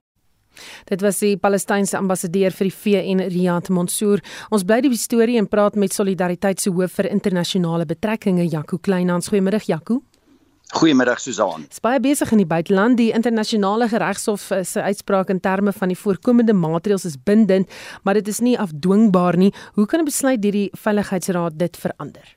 Dit 0.85 1.01
was 1.01 1.19
die 1.19 1.37
Palestynse 1.37 1.97
ambassadeur 1.97 2.51
vir 2.51 2.69
die 2.69 2.75
VN 2.75 3.23
Riyad 3.29 3.69
Mansour. 3.69 4.23
Ons 4.49 4.63
bly 4.63 4.81
die 4.81 4.97
storie 4.97 5.37
en 5.37 5.47
praat 5.47 5.75
met 5.75 5.93
Solidariteit 5.93 6.59
se 6.61 6.69
hoof 6.69 6.99
vir 6.99 7.11
internasionale 7.11 7.85
betrekkinge 7.85 8.47
Jaco 8.47 8.77
Kleinhans. 8.77 9.27
Goeiemiddag 9.27 9.67
Jaco. 9.67 10.01
Goeiemiddag 10.73 11.19
Susan. 11.21 11.67
Baie 11.81 11.99
besig 12.01 12.31
in 12.33 12.41
die 12.41 12.47
buiteland. 12.49 12.97
Die 12.97 13.11
internasionale 13.13 13.87
geregshof 13.87 14.49
eh, 14.51 14.63
se 14.63 14.81
uitspraak 14.81 15.29
in 15.29 15.39
terme 15.39 15.71
van 15.71 15.93
die 15.93 15.97
voorkomende 15.97 16.53
maatreëls 16.57 17.05
is 17.05 17.19
bindend, 17.23 17.69
maar 18.03 18.17
dit 18.17 18.27
is 18.27 18.41
nie 18.41 18.57
afdwingbaar 18.59 19.37
nie. 19.37 19.53
Hoe 19.75 19.85
kan 19.85 20.01
'n 20.01 20.05
besluit 20.05 20.41
deur 20.41 20.51
die 20.51 20.71
Veiligheidsraad 20.73 21.59
dit 21.59 21.77
verander? 21.77 22.35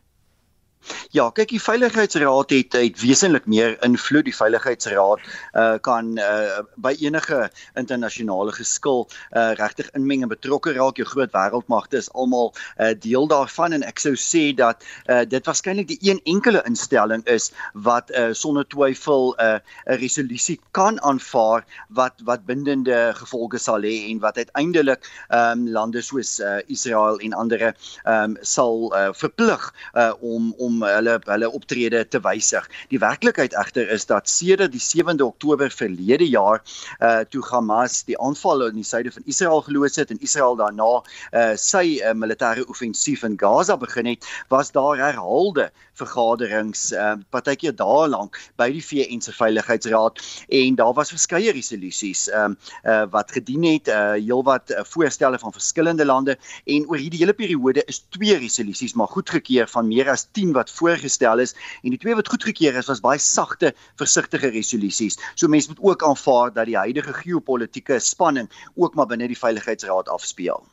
Ja, 1.10 1.28
kyk 1.34 1.50
die 1.52 1.60
veiligheidsraad 1.60 2.52
het 2.52 2.74
het 2.76 3.00
wesentlik 3.00 3.46
meer 3.48 3.76
invloed. 3.84 4.26
Die 4.28 4.36
veiligheidsraad 4.36 5.22
uh 5.54 5.76
kan 5.84 6.18
uh 6.18 6.60
by 6.76 6.94
enige 7.00 7.48
internasionale 7.80 8.52
geskil 8.52 9.06
uh 9.36 9.52
regtig 9.58 9.90
inmeng 9.98 10.22
en 10.22 10.32
betrokke 10.32 10.72
raak. 10.76 11.00
Jou 11.00 11.06
groot 11.08 11.32
wêreldmagte 11.34 11.98
is 12.00 12.10
almal 12.12 12.52
uh 12.78 12.92
deel 12.98 13.28
daarvan 13.28 13.76
en 13.76 13.86
ek 13.88 14.02
sou 14.04 14.14
sê 14.16 14.52
dat 14.56 14.84
uh 15.08 15.24
dit 15.28 15.50
waarskynlik 15.50 15.88
die 15.88 15.98
een 16.10 16.20
enkele 16.24 16.62
instelling 16.68 17.24
is 17.26 17.50
wat 17.72 18.12
uh 18.12 18.30
sonder 18.32 18.68
twyfel 18.68 19.34
'n 19.38 19.44
uh, 19.44 19.58
'n 19.94 19.98
resolusie 20.04 20.60
kan 20.70 21.00
aanvaar 21.02 21.64
wat 21.88 22.14
wat 22.24 22.46
bindende 22.46 23.12
gevolge 23.14 23.58
sal 23.58 23.82
hê 23.82 24.10
en 24.10 24.20
wat 24.20 24.36
uiteindelik 24.36 25.02
um 25.28 25.68
lande 25.68 26.02
soos 26.02 26.38
uh 26.40 26.60
Israel 26.66 27.18
en 27.18 27.32
ander 27.32 27.74
um 28.04 28.36
sal 28.40 28.92
uh 28.94 29.08
verplig 29.12 29.72
uh 29.94 30.12
om 30.20 30.54
om 30.58 30.67
hulle 30.82 31.18
hulle 31.24 31.50
optrede 31.50 32.04
te 32.08 32.20
wysig. 32.24 32.68
Die 32.92 33.00
werklikheid 33.02 33.54
egter 33.58 33.88
is 33.90 34.06
dat 34.06 34.28
sedert 34.28 34.72
die 34.72 34.82
7de 34.82 35.24
Oktober 35.24 35.70
verlede 35.70 36.28
jaar 36.28 36.62
uh 37.00 37.20
toe 37.28 37.42
Hamas 37.50 38.02
die 38.08 38.18
aanval 38.18 38.66
in 38.68 38.78
die 38.80 38.86
suide 38.86 39.12
van 39.12 39.22
Israel 39.26 39.62
geloods 39.66 39.96
het 39.96 40.10
en 40.10 40.20
Israel 40.20 40.56
daarna 40.56 40.90
uh 41.32 41.56
sy 41.56 41.98
uh, 41.98 42.14
militêre 42.14 42.66
offensief 42.68 43.24
in 43.24 43.36
Gaza 43.40 43.76
begin 43.76 44.06
het, 44.06 44.26
was 44.48 44.72
daar 44.72 44.96
herhaalde 44.96 45.70
vergaderings 45.98 46.92
uh 46.92 47.14
partykeer 47.34 47.74
dae 47.76 48.06
lank 48.08 48.38
by 48.60 48.68
die 48.74 48.82
VN 48.84 49.22
se 49.24 49.34
Veiligheidsraad 49.34 50.22
en 50.60 50.78
daar 50.78 50.94
was 50.98 51.12
verskeie 51.14 51.52
resolusies 51.56 52.28
um 52.42 52.56
uh 52.84 53.04
wat 53.14 53.32
gedien 53.34 53.66
het 53.68 53.88
uh 53.88 54.14
heelwat 54.16 54.70
uh, 54.74 54.84
voorstelle 54.84 55.38
van 55.38 55.52
verskillende 55.52 56.06
lande 56.06 56.38
en 56.64 56.86
oor 56.88 57.00
hierdie 57.00 57.22
hele 57.24 57.36
periode 57.36 57.84
is 57.86 58.02
twee 58.14 58.38
resolusies 58.38 58.94
maar 58.94 59.10
goedgekeur 59.14 59.68
van 59.68 59.88
meer 59.88 60.10
as 60.14 60.28
10 60.32 60.54
wat 60.58 60.72
voorgestel 60.80 61.44
is 61.44 61.54
en 61.82 61.94
die 61.94 62.00
twee 62.02 62.16
wat 62.18 62.28
goedgekeur 62.28 62.78
is 62.80 62.90
was 62.90 63.04
baie 63.04 63.22
sagte, 63.22 63.72
versigtige 64.00 64.50
resolusies. 64.54 65.18
So 65.34 65.48
mense 65.48 65.72
moet 65.72 65.84
ook 65.90 66.04
aanvaar 66.06 66.52
dat 66.52 66.66
die 66.70 66.76
huidige 66.78 67.14
geopolitiese 67.22 68.00
spanning 68.02 68.50
ook 68.76 68.94
maar 68.94 69.06
binne 69.06 69.30
die 69.30 69.38
Veiligheidsraad 69.38 70.08
afspeel. 70.08 70.64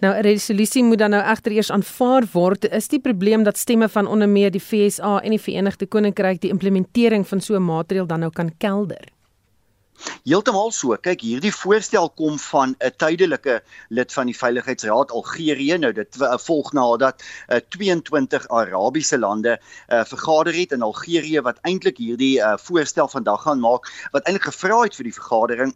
Nou 0.00 0.12
'n 0.14 0.22
resolusie 0.22 0.84
moet 0.84 0.98
dan 0.98 1.10
nou 1.10 1.22
egter 1.22 1.52
eers 1.52 1.70
aanvaar 1.70 2.24
word. 2.32 2.64
Is 2.64 2.88
die 2.88 3.00
probleem 3.00 3.42
dat 3.42 3.58
stemme 3.58 3.88
van 3.88 4.06
onder 4.06 4.28
meer 4.28 4.50
die 4.50 4.60
FSA 4.60 5.20
en 5.20 5.30
die 5.30 5.40
Verenigde 5.40 5.86
Koninkryk 5.86 6.40
die 6.40 6.50
implementering 6.50 7.28
van 7.28 7.40
so 7.40 7.54
'n 7.54 7.64
maatreël 7.64 8.06
dan 8.06 8.20
nou 8.20 8.32
kan 8.32 8.56
kelder? 8.58 9.13
Heeltemal 10.24 10.72
so. 10.72 10.96
Kyk, 11.04 11.20
hierdie 11.20 11.52
voorstel 11.52 12.08
kom 12.16 12.38
van 12.38 12.74
'n 12.78 12.92
tydelike 12.96 13.60
lid 13.88 14.12
van 14.12 14.26
die 14.26 14.36
Veiligheidsraad 14.36 15.10
Algerië. 15.10 15.78
Nou 15.78 15.92
dit 15.92 16.16
volg 16.46 16.72
nadat 16.72 17.22
uh, 17.48 17.60
22 17.68 18.48
Arabiese 18.48 19.18
lande 19.18 19.58
uh, 19.58 20.04
vergader 20.04 20.54
het 20.54 20.72
in 20.72 20.82
Algerië 20.82 21.40
wat 21.40 21.58
eintlik 21.62 21.98
hierdie 21.98 22.38
uh, 22.40 22.54
voorstel 22.56 23.08
vandag 23.08 23.42
gaan 23.42 23.60
maak 23.60 23.88
wat 24.12 24.24
eintlik 24.24 24.48
gevra 24.50 24.82
het 24.82 24.96
vir 24.96 25.10
die 25.10 25.18
vergadering 25.18 25.74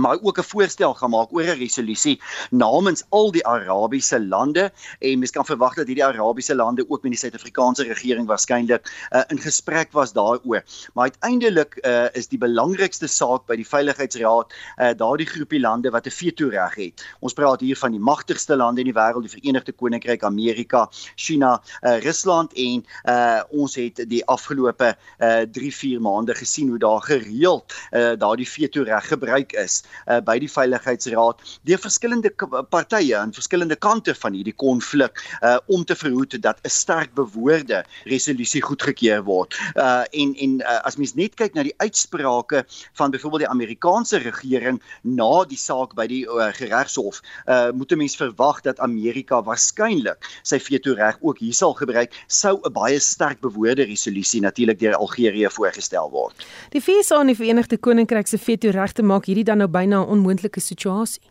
maar 0.00 0.18
ook 0.22 0.38
'n 0.38 0.42
voorstel 0.42 0.94
gemaak 0.94 1.32
oor 1.32 1.42
'n 1.42 1.58
resolusie 1.58 2.20
namens 2.50 3.04
al 3.08 3.30
die 3.30 3.46
Arabiese 3.46 4.20
lande 4.20 4.72
en 4.98 5.18
mens 5.18 5.30
kan 5.30 5.44
verwag 5.44 5.74
dat 5.74 5.86
hierdie 5.86 6.04
Arabiese 6.04 6.54
lande 6.54 6.84
ook 6.88 7.02
met 7.02 7.12
die 7.12 7.20
Suid-Afrikaanse 7.20 7.82
regering 7.82 8.26
waarskynlik 8.26 9.08
uh, 9.10 9.20
in 9.26 9.38
gesprek 9.38 9.92
was 9.92 10.12
daaroor. 10.12 10.62
Maar 10.94 11.04
uiteindelik 11.10 11.78
uh, 11.82 12.04
is 12.12 12.28
die 12.28 12.38
belangrikste 12.38 13.06
saak 13.06 13.46
by 13.46 13.56
die 13.56 13.68
Veiligheidsraad 13.68 14.52
uh, 14.76 14.90
daardie 14.96 15.26
groepie 15.26 15.60
lande 15.60 15.90
wat 15.90 16.06
'n 16.06 16.10
veto 16.10 16.48
reg 16.48 16.74
het. 16.74 17.04
Ons 17.20 17.32
praat 17.32 17.60
hier 17.60 17.76
van 17.76 17.90
die 17.90 18.00
magtigste 18.00 18.56
lande 18.56 18.80
in 18.80 18.92
die 18.92 19.00
wêreld, 19.00 19.22
die 19.22 19.40
Verenigde 19.40 19.72
Koninkryk, 19.72 20.22
Amerika, 20.22 20.88
China, 21.14 21.62
uh, 21.82 21.98
Rusland 21.98 22.52
en 22.52 22.84
uh, 23.04 23.42
ons 23.50 23.74
het 23.74 24.04
die 24.08 24.24
afgelope 24.24 24.96
3-4 25.18 25.96
uh, 25.96 25.98
maande 26.00 26.34
gesien 26.34 26.68
hoe 26.68 26.78
daar 26.78 27.02
gereeld 27.02 27.74
uh, 27.90 28.12
daardie 28.18 28.48
veto 28.48 28.82
reg 28.82 29.08
gebruik 29.08 29.52
is 29.52 29.82
uh, 30.06 30.20
by 30.20 30.38
die 30.38 30.50
veiligheidsraad 30.50 31.42
deur 31.68 31.78
verskillende 31.78 32.32
partye 32.70 33.16
aan 33.16 33.32
verskillende 33.32 33.76
kante 33.76 34.14
van 34.14 34.32
hierdie 34.32 34.54
konflik 34.56 35.22
uh, 35.42 35.56
om 35.66 35.84
te 35.84 35.96
verhoed 35.96 36.38
dat 36.42 36.58
'n 36.62 36.68
sterk 36.70 37.14
bewoorde 37.14 37.84
resolusie 38.04 38.62
goedgekeur 38.62 39.22
word. 39.24 39.54
Uh, 39.74 40.04
en 40.10 40.34
en 40.34 40.60
uh, 40.60 40.80
as 40.84 40.96
mens 40.96 41.14
net 41.14 41.34
kyk 41.34 41.54
na 41.54 41.62
die 41.62 41.74
uitsprake 41.76 42.64
van 42.92 43.10
byvoorbeeld 43.10 43.46
die 43.46 43.54
Amerikaanse 43.54 44.18
regering 44.18 44.82
na 45.02 45.44
die 45.44 45.58
saak 45.58 45.94
by 45.94 46.06
die 46.06 46.24
uh, 46.26 46.50
geregshof, 46.52 47.20
uh, 47.46 47.70
moet 47.72 47.92
'n 47.92 47.98
mens 47.98 48.16
verwag 48.16 48.60
dat 48.60 48.78
Amerika 48.80 49.42
waarskynlik 49.42 50.18
sy 50.42 50.58
veto 50.60 50.94
reg 50.94 51.18
ook 51.20 51.38
hier 51.38 51.54
sal 51.54 51.74
gebruik 51.74 52.12
sou 52.26 52.60
'n 52.62 52.72
baie 52.72 53.00
sterk 53.00 53.40
bewoorde 53.40 53.84
resolusie 53.84 54.40
natuurlik 54.40 54.78
deur 54.78 54.94
Algerië 54.94 55.48
voorgestel 55.50 56.10
word. 56.10 56.46
Die 56.70 56.80
VS 56.80 57.10
en 57.10 57.26
die 57.26 57.36
Verenigde 57.36 57.78
Koninkryk 57.78 58.26
se 58.26 58.38
veto 58.38 58.70
regte 58.70 59.02
maak 59.02 59.26
hierdie 59.26 59.44
dan 59.44 59.58
nou 59.58 59.68
byna 59.76 60.02
'n 60.02 60.12
onmoontlike 60.16 60.60
situasie. 60.60 61.22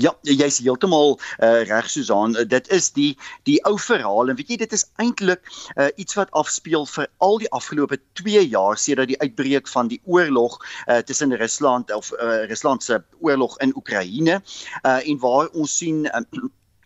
Ja, 0.00 0.14
jy's 0.24 0.56
heeltemal 0.64 1.18
uh, 1.44 1.62
reg 1.68 1.90
Susan. 1.90 2.32
Uh, 2.36 2.46
dit 2.48 2.68
is 2.72 2.88
die 2.96 3.10
die 3.44 3.58
ou 3.68 3.74
verhaal 3.76 4.30
en 4.32 4.38
weet 4.38 4.54
jy 4.54 4.56
dit 4.62 4.72
is 4.72 4.86
eintlik 5.02 5.42
uh, 5.76 5.90
iets 6.00 6.16
wat 6.16 6.32
afspeel 6.32 6.86
vir 6.88 7.10
al 7.26 7.36
die 7.42 7.50
afgelope 7.52 7.98
2 8.20 8.46
jaar 8.54 8.80
sedert 8.80 9.12
die 9.12 9.20
uitbreek 9.20 9.68
van 9.68 9.92
die 9.92 10.00
oorlog 10.08 10.56
uh, 10.86 11.02
tussen 11.04 11.36
Rusland 11.36 11.92
of 11.92 12.08
uh, 12.16 12.48
Rusland 12.48 12.82
se 12.82 13.02
oorlog 13.20 13.58
in 13.60 13.76
Oekraïne 13.76 14.40
uh, 14.40 14.98
en 15.04 15.20
waar 15.20 15.52
ons 15.52 15.76
sien 15.76 16.08
uh, 16.08 16.24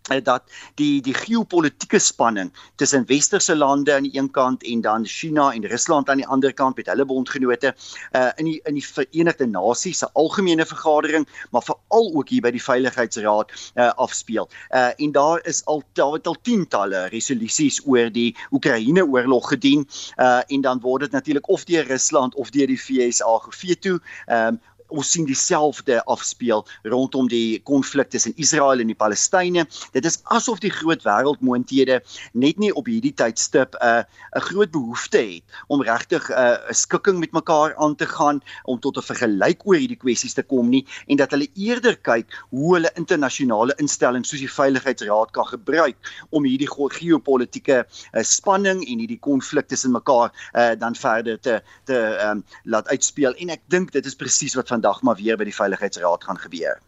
dat 0.06 0.42
die 0.74 1.02
die 1.02 1.14
geopolitiese 1.14 1.98
spanning 1.98 2.52
tussen 2.76 3.06
westerse 3.06 3.56
lande 3.56 3.94
aan 3.94 4.02
die 4.02 4.18
een 4.18 4.30
kant 4.30 4.62
en 4.64 4.80
dan 4.80 5.06
China 5.06 5.52
en 5.52 5.66
Rusland 5.66 6.08
aan 6.08 6.16
die 6.16 6.26
ander 6.26 6.54
kant 6.54 6.76
met 6.76 6.86
hulle 6.86 7.04
bondgenote 7.04 7.74
uh 8.12 8.30
in 8.36 8.44
die 8.44 8.60
in 8.64 8.74
die 8.74 8.84
Verenigde 8.86 9.46
Nasies 9.46 9.98
se 9.98 10.08
algemene 10.12 10.66
vergadering 10.66 11.26
maar 11.50 11.62
veral 11.62 12.12
ook 12.14 12.28
hier 12.28 12.42
by 12.42 12.50
die 12.50 12.62
Veiligheidsraad 12.62 13.52
uh 13.74 13.90
afspeel. 13.96 14.48
Uh 14.70 14.90
en 14.96 15.12
daar 15.12 15.40
is 15.46 15.64
al 15.64 15.82
daar 15.92 16.12
het 16.12 16.26
al 16.26 16.36
tientalle 16.42 17.06
resolusies 17.06 17.80
oor 17.86 18.10
die 18.12 18.36
Oekraïne 18.50 19.06
oorlog 19.06 19.48
gedien 19.48 19.88
uh 20.18 20.40
en 20.46 20.60
dan 20.60 20.80
word 20.80 21.00
dit 21.00 21.12
natuurlik 21.12 21.48
of 21.48 21.64
deur 21.64 21.86
Rusland 21.86 22.34
of 22.34 22.50
deur 22.50 22.66
die 22.66 22.80
VSA 22.80 23.38
geveto. 23.48 23.98
Ehm 24.26 24.46
um, 24.54 24.60
ons 24.88 25.10
sien 25.10 25.26
dieselfde 25.26 26.00
afspeel 26.04 26.64
rondom 26.82 27.28
die 27.28 27.60
konflik 27.62 28.10
tussen 28.10 28.34
Israel 28.36 28.80
en 28.80 28.90
die 28.90 28.98
Palestynë. 28.98 29.66
Dit 29.92 30.04
is 30.04 30.20
asof 30.24 30.60
die 30.62 30.70
groot 30.70 31.02
wêreldmoondhede 31.06 32.00
net 32.32 32.58
nie 32.62 32.72
op 32.74 32.86
hierdie 32.90 33.14
tydstip 33.14 33.74
'n 33.74 33.86
uh, 33.86 34.02
'n 34.36 34.46
groot 34.48 34.70
behoefte 34.70 35.18
het 35.18 35.44
om 35.68 35.82
regtig 35.82 36.30
uh, 36.30 36.58
'n 36.70 36.74
skikking 36.74 37.18
met 37.18 37.32
mekaar 37.32 37.74
aan 37.76 37.96
te 37.96 38.06
gaan 38.06 38.40
om 38.64 38.80
tot 38.80 38.96
'n 38.96 39.02
vergelyk 39.02 39.60
oor 39.64 39.76
hierdie 39.76 39.98
kwessies 39.98 40.34
te 40.34 40.42
kom 40.42 40.68
nie 40.68 40.86
en 41.06 41.16
dat 41.16 41.30
hulle 41.30 41.48
eerder 41.54 41.96
kyk 41.96 42.26
hoe 42.50 42.74
hulle 42.74 42.90
internasionale 42.94 43.74
instellings 43.78 44.28
soos 44.28 44.40
die 44.40 44.56
Veiligheidsraad 44.58 45.30
kan 45.32 45.46
gebruik 45.46 45.96
om 46.30 46.44
hierdie 46.44 46.70
geopolitiese 46.70 47.84
uh, 47.86 48.22
spanning 48.22 48.84
en 48.86 48.98
hierdie 48.98 49.20
konflik 49.20 49.68
tussen 49.68 49.92
mekaar 49.92 50.32
uh, 50.54 50.74
dan 50.78 50.94
verder 50.94 51.40
te 51.40 51.60
te 51.84 51.98
um, 52.28 52.44
laat 52.64 52.88
uitspeel 52.88 53.34
en 53.34 53.50
ek 53.50 53.62
dink 53.68 53.92
dit 53.92 54.06
is 54.06 54.14
presies 54.14 54.54
wat 54.54 54.68
vandag 54.76 55.02
maar 55.02 55.16
weer 55.16 55.36
by 55.40 55.48
die 55.48 55.58
veiligheidsraad 55.60 56.24
gaan 56.24 56.38
gebeur. 56.38 56.80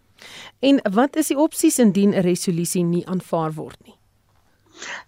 En 0.60 0.82
wat 0.92 1.16
is 1.16 1.30
die 1.32 1.38
opsies 1.38 1.78
indien 1.78 2.14
'n 2.14 2.26
resolusie 2.26 2.84
nie 2.84 3.06
aanvaar 3.06 3.52
word 3.54 3.80
nie? 3.84 3.98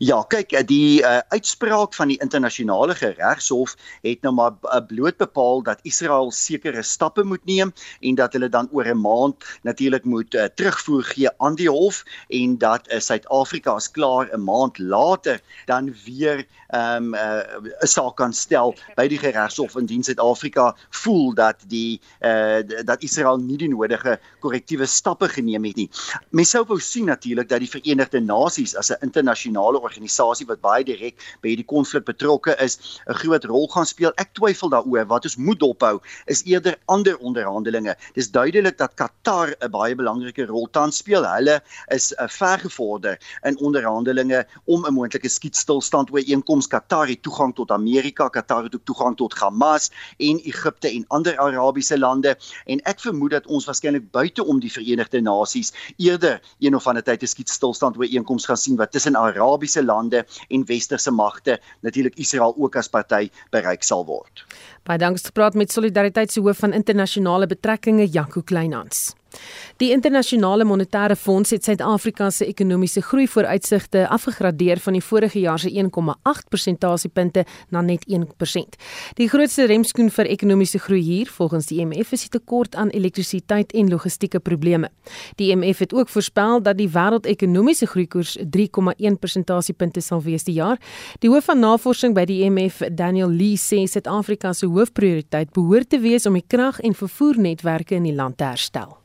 Ja, 0.02 0.22
kyk, 0.28 0.52
eh, 0.52 0.64
die 0.66 1.02
uh, 1.02 1.20
uitspraak 1.30 1.94
van 1.94 2.10
die 2.10 2.18
internasionale 2.24 2.94
geregshof 2.98 3.76
het 4.02 4.22
nou 4.26 4.32
maar 4.34 4.56
uh, 4.62 4.80
bloot 4.86 5.16
bepaal 5.20 5.62
dat 5.62 5.82
Israel 5.82 6.30
sekere 6.34 6.82
stappe 6.82 7.24
moet 7.24 7.44
neem 7.44 7.72
en 8.00 8.18
dat 8.18 8.32
hulle 8.32 8.48
dan 8.48 8.68
oor 8.72 8.88
'n 8.90 9.00
maand 9.00 9.44
natuurlik 9.62 10.04
moet 10.04 10.34
uh, 10.34 10.44
terugvoer 10.44 11.04
gee 11.12 11.30
aan 11.38 11.54
die 11.54 11.70
hof 11.70 12.02
en 12.28 12.58
dat 12.58 12.88
Suid-Afrika 12.88 13.70
uh, 13.70 13.76
as 13.76 13.90
klaar 13.90 14.28
'n 14.32 14.44
maand 14.44 14.78
later 14.78 15.40
dan 15.66 15.94
weer 16.04 16.46
ehm, 16.72 17.10
'n 17.10 17.14
um, 17.14 17.14
uh, 17.14 17.88
saak 17.88 18.16
kan 18.16 18.32
stel 18.32 18.74
by 18.96 19.08
die 19.08 19.18
geregshof 19.18 19.76
indien 19.76 20.02
Suid-Afrika 20.02 20.76
voel 20.90 21.34
dat 21.34 21.56
die 21.66 22.00
uh, 22.20 22.60
dat 22.84 23.02
Israel 23.02 23.38
nie 23.38 23.56
die 23.56 23.68
nodige 23.68 24.18
korrektiewe 24.40 24.86
stappe 24.86 25.28
geneem 25.28 25.64
het 25.64 25.76
nie. 25.76 25.88
Mens 26.30 26.50
sou 26.50 26.64
wou 26.68 26.78
sien 26.80 27.06
natuurlik 27.10 27.48
dat 27.48 27.60
die 27.60 27.70
Verenigde 27.70 28.20
Nasies 28.20 28.76
as 28.76 28.90
'n 28.90 29.02
internasionale 29.06 29.80
organisasie 29.80 30.46
wat 30.46 30.60
baie 30.60 30.84
direk 30.84 31.16
by 31.42 31.48
hierdie 31.48 31.66
konflik 31.66 32.04
betrokke 32.04 32.56
is, 32.60 32.78
'n 33.08 33.14
groot 33.14 33.44
rol 33.44 33.68
gaan 33.68 33.86
speel. 33.86 34.12
Ek 34.16 34.34
twyfel 34.34 34.68
daaroor 34.68 35.06
wat 35.06 35.24
ons 35.24 35.36
moet 35.36 35.58
dophou 35.58 36.00
is 36.26 36.42
eerder 36.44 36.76
ander 36.86 37.18
onderhandelinge. 37.18 37.96
Dis 38.14 38.30
duidelik 38.30 38.78
dat 38.78 38.94
Qatar 38.94 39.54
'n 39.60 39.70
baie 39.70 39.94
belangrike 39.94 40.46
rol 40.46 40.68
tans 40.70 40.96
speel. 40.96 41.24
Hulle 41.24 41.60
is 41.88 42.12
'n 42.12 42.24
uh, 42.24 42.28
vergevorder 42.28 43.18
in 43.42 43.58
onderhandelinge 43.58 44.46
om 44.64 44.86
'n 44.86 44.94
moontlike 44.94 45.28
skietstilstand 45.28 46.10
ooreenkoms. 46.10 46.59
Qatar 46.68 47.08
het 47.08 47.22
toegang 47.22 47.54
tot 47.54 47.70
Amerika, 47.70 48.28
Qatar 48.28 48.64
het 48.64 48.74
ook 48.74 48.84
toegang 48.84 49.16
tot 49.16 49.34
Hamas 49.38 49.90
en 50.18 50.38
Egipte 50.38 50.88
en 50.88 51.04
ander 51.08 51.38
Arabiese 51.38 51.98
lande 51.98 52.36
en 52.66 52.80
ek 52.84 53.00
vermoed 53.00 53.30
dat 53.30 53.46
ons 53.46 53.64
waarskynlik 53.64 54.10
buite 54.10 54.44
om 54.44 54.60
die 54.60 54.72
Verenigde 54.72 55.20
Nasies 55.20 55.72
eerder 55.96 56.40
een 56.58 56.74
of 56.74 56.86
ander 56.86 57.02
tyd 57.02 57.22
'n 57.22 57.26
skietstilstand 57.26 57.96
ooreenkoms 57.96 58.46
gaan 58.46 58.56
sien 58.56 58.76
wat 58.76 58.92
tussen 58.92 59.16
Arabiese 59.16 59.84
lande 59.84 60.26
en 60.48 60.66
westerse 60.66 61.10
magte 61.10 61.60
natuurlik 61.80 62.16
Israel 62.16 62.54
ook 62.56 62.76
as 62.76 62.88
party 62.88 63.30
bereik 63.50 63.82
sal 63.82 64.04
word. 64.06 64.44
Baie 64.82 64.98
dankie 64.98 65.32
praat 65.32 65.54
met 65.54 65.72
Solidariteit 65.72 66.32
se 66.32 66.40
hoof 66.40 66.58
van 66.58 66.72
internasionale 66.72 67.46
betrekkinge 67.46 68.06
Janko 68.06 68.42
Kleinhans. 68.42 69.19
Die 69.80 69.90
internasionale 69.94 70.64
monetaire 70.64 71.16
fonds 71.16 71.50
het 71.50 71.64
Suid-Afrika 71.64 72.30
se 72.30 72.46
ekonomiese 72.46 73.00
groei 73.00 73.26
vooruitsigte 73.28 74.08
afgegradeer 74.08 74.78
van 74.78 74.92
die 74.92 75.02
vorige 75.02 75.40
jaar 75.40 75.58
se 75.58 75.70
1,8 75.70 76.48
persentasiepunte 76.48 77.44
na 77.68 77.80
net 77.80 78.04
1%. 78.08 78.76
Die 79.16 79.28
grootste 79.28 79.64
remskoen 79.70 80.10
vir 80.10 80.28
ekonomiese 80.28 80.78
groei 80.78 81.00
hier, 81.00 81.30
volgens 81.32 81.70
die 81.70 81.80
IMF, 81.80 82.12
is 82.12 82.26
die 82.26 82.32
tekort 82.36 82.76
aan 82.76 82.92
elektrisiteit 82.92 83.72
en 83.72 83.88
logistieke 83.88 84.40
probleme. 84.40 84.90
Die 85.36 85.50
IMF 85.50 85.78
het 85.78 85.94
ook 85.94 86.08
voorspel 86.08 86.62
dat 86.62 86.76
die 86.76 86.90
wêreldekonomiese 86.92 87.86
groeikoers 87.86 88.36
3,1 88.38 89.18
persentasiepunte 89.20 90.00
sal 90.04 90.22
wees 90.22 90.44
die 90.44 90.58
jaar. 90.60 90.76
Die 91.24 91.30
hoof 91.32 91.48
van 91.48 91.64
navorsing 91.64 92.14
by 92.14 92.28
die 92.28 92.42
IMF, 92.44 92.82
Daniel 92.92 93.32
Lee, 93.32 93.56
sê 93.56 93.86
Suid-Afrika 93.88 94.52
se 94.52 94.68
hoofprioriteit 94.68 95.52
behoort 95.56 95.88
te 95.90 96.00
wees 96.04 96.26
om 96.26 96.36
die 96.36 96.46
krag- 96.46 96.80
en 96.84 96.94
vervoernetwerke 96.94 97.96
in 97.96 98.10
die 98.10 98.16
land 98.16 98.38
te 98.38 98.44
herstel. 98.44 98.99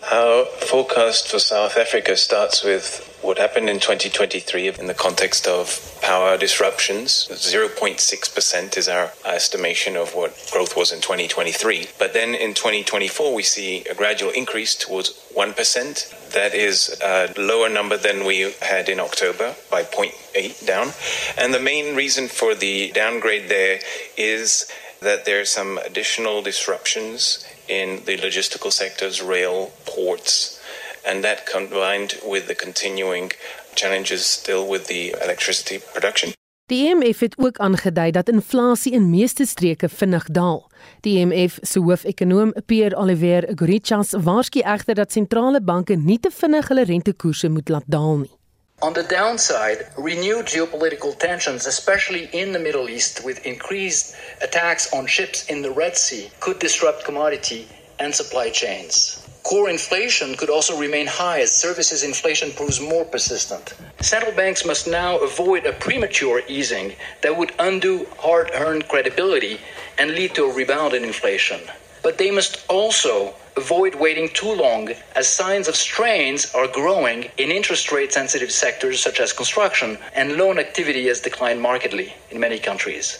Our 0.00 0.44
forecast 0.44 1.28
for 1.28 1.40
South 1.40 1.76
Africa 1.76 2.16
starts 2.16 2.62
with 2.62 3.04
what 3.20 3.36
happened 3.36 3.68
in 3.68 3.80
2023 3.80 4.68
in 4.68 4.86
the 4.86 4.94
context 4.94 5.48
of 5.48 5.98
power 6.00 6.38
disruptions. 6.38 7.28
0.6% 7.32 8.76
is 8.76 8.88
our 8.88 9.10
estimation 9.24 9.96
of 9.96 10.14
what 10.14 10.50
growth 10.52 10.76
was 10.76 10.92
in 10.92 11.00
2023. 11.00 11.88
But 11.98 12.12
then 12.12 12.36
in 12.36 12.54
2024, 12.54 13.34
we 13.34 13.42
see 13.42 13.84
a 13.90 13.94
gradual 13.94 14.30
increase 14.30 14.76
towards 14.76 15.10
1%. 15.34 16.32
That 16.32 16.54
is 16.54 16.96
a 17.02 17.34
lower 17.36 17.68
number 17.68 17.96
than 17.96 18.24
we 18.24 18.52
had 18.62 18.88
in 18.88 19.00
October 19.00 19.56
by 19.68 19.82
0.8 19.82 20.64
down. 20.64 20.92
And 21.36 21.52
the 21.52 21.60
main 21.60 21.96
reason 21.96 22.28
for 22.28 22.54
the 22.54 22.92
downgrade 22.92 23.48
there 23.48 23.80
is 24.16 24.70
that 25.00 25.24
there 25.24 25.40
are 25.40 25.44
some 25.44 25.78
additional 25.78 26.40
disruptions 26.40 27.44
in 27.68 28.04
the 28.04 28.16
logistical 28.16 28.70
sectors, 28.70 29.22
rail, 29.22 29.70
ports, 29.84 30.58
and 31.06 31.22
that 31.22 31.46
combined 31.46 32.18
with 32.24 32.46
the 32.46 32.54
continuing 32.54 33.30
challenges 33.74 34.26
still 34.26 34.66
with 34.68 34.86
the 34.86 35.14
electricity 35.22 35.78
production 35.92 36.32
Die 36.68 36.84
IMF 36.88 37.18
het 37.18 37.38
ook 37.38 37.58
aangedui 37.58 38.10
dat 38.10 38.28
inflasie 38.28 38.92
in 38.92 39.10
meeste 39.10 39.46
streke 39.46 39.88
vinnig 39.88 40.26
daal. 40.28 40.70
Die 41.00 41.18
IMF 41.18 41.58
se 41.60 41.80
hoofekonoom, 41.80 42.52
Pierre 42.66 42.96
Olivier 42.96 43.52
Gorichas, 43.54 44.12
waarsku 44.12 44.60
egter 44.60 44.94
dat 44.94 45.12
sentrale 45.12 45.62
banke 45.62 45.96
nie 45.96 46.18
te 46.20 46.30
vinnig 46.30 46.68
hulle 46.68 46.84
rentekoerse 46.84 47.48
moet 47.48 47.68
laat 47.68 47.86
daal 47.86 48.16
nie. 48.16 48.37
On 48.80 48.92
the 48.92 49.02
downside, 49.02 49.88
renewed 49.96 50.46
geopolitical 50.46 51.18
tensions, 51.18 51.66
especially 51.66 52.26
in 52.32 52.52
the 52.52 52.60
Middle 52.60 52.88
East, 52.88 53.24
with 53.24 53.44
increased 53.44 54.14
attacks 54.40 54.92
on 54.92 55.04
ships 55.08 55.46
in 55.46 55.62
the 55.62 55.70
Red 55.72 55.96
Sea, 55.96 56.30
could 56.38 56.60
disrupt 56.60 57.04
commodity 57.04 57.66
and 57.98 58.14
supply 58.14 58.50
chains. 58.50 59.26
Core 59.42 59.68
inflation 59.68 60.36
could 60.36 60.48
also 60.48 60.78
remain 60.78 61.08
high 61.08 61.40
as 61.40 61.52
services 61.52 62.04
inflation 62.04 62.52
proves 62.52 62.80
more 62.80 63.04
persistent. 63.04 63.74
Central 64.00 64.30
banks 64.30 64.64
must 64.64 64.86
now 64.86 65.18
avoid 65.18 65.66
a 65.66 65.72
premature 65.72 66.42
easing 66.46 66.94
that 67.22 67.36
would 67.36 67.50
undo 67.58 68.06
hard 68.18 68.48
earned 68.54 68.86
credibility 68.86 69.58
and 69.98 70.12
lead 70.12 70.36
to 70.36 70.44
a 70.44 70.54
rebound 70.54 70.94
in 70.94 71.02
inflation. 71.02 71.60
But 72.04 72.18
they 72.18 72.30
must 72.30 72.64
also 72.68 73.34
avoid 73.58 73.94
waiting 73.94 74.28
too 74.40 74.54
long 74.64 74.82
as 75.14 75.26
signs 75.26 75.68
of 75.68 75.76
strains 75.76 76.54
are 76.54 76.68
growing 76.80 77.20
in 77.36 77.50
interest 77.50 77.90
rate 77.92 78.12
sensitive 78.12 78.50
sectors 78.50 79.02
such 79.02 79.20
as 79.20 79.32
construction 79.32 79.98
and 80.14 80.36
loan 80.36 80.58
activity 80.58 81.08
has 81.08 81.20
declined 81.20 81.60
markedly 81.60 82.12
in 82.30 82.38
many 82.40 82.58
countries. 82.58 83.18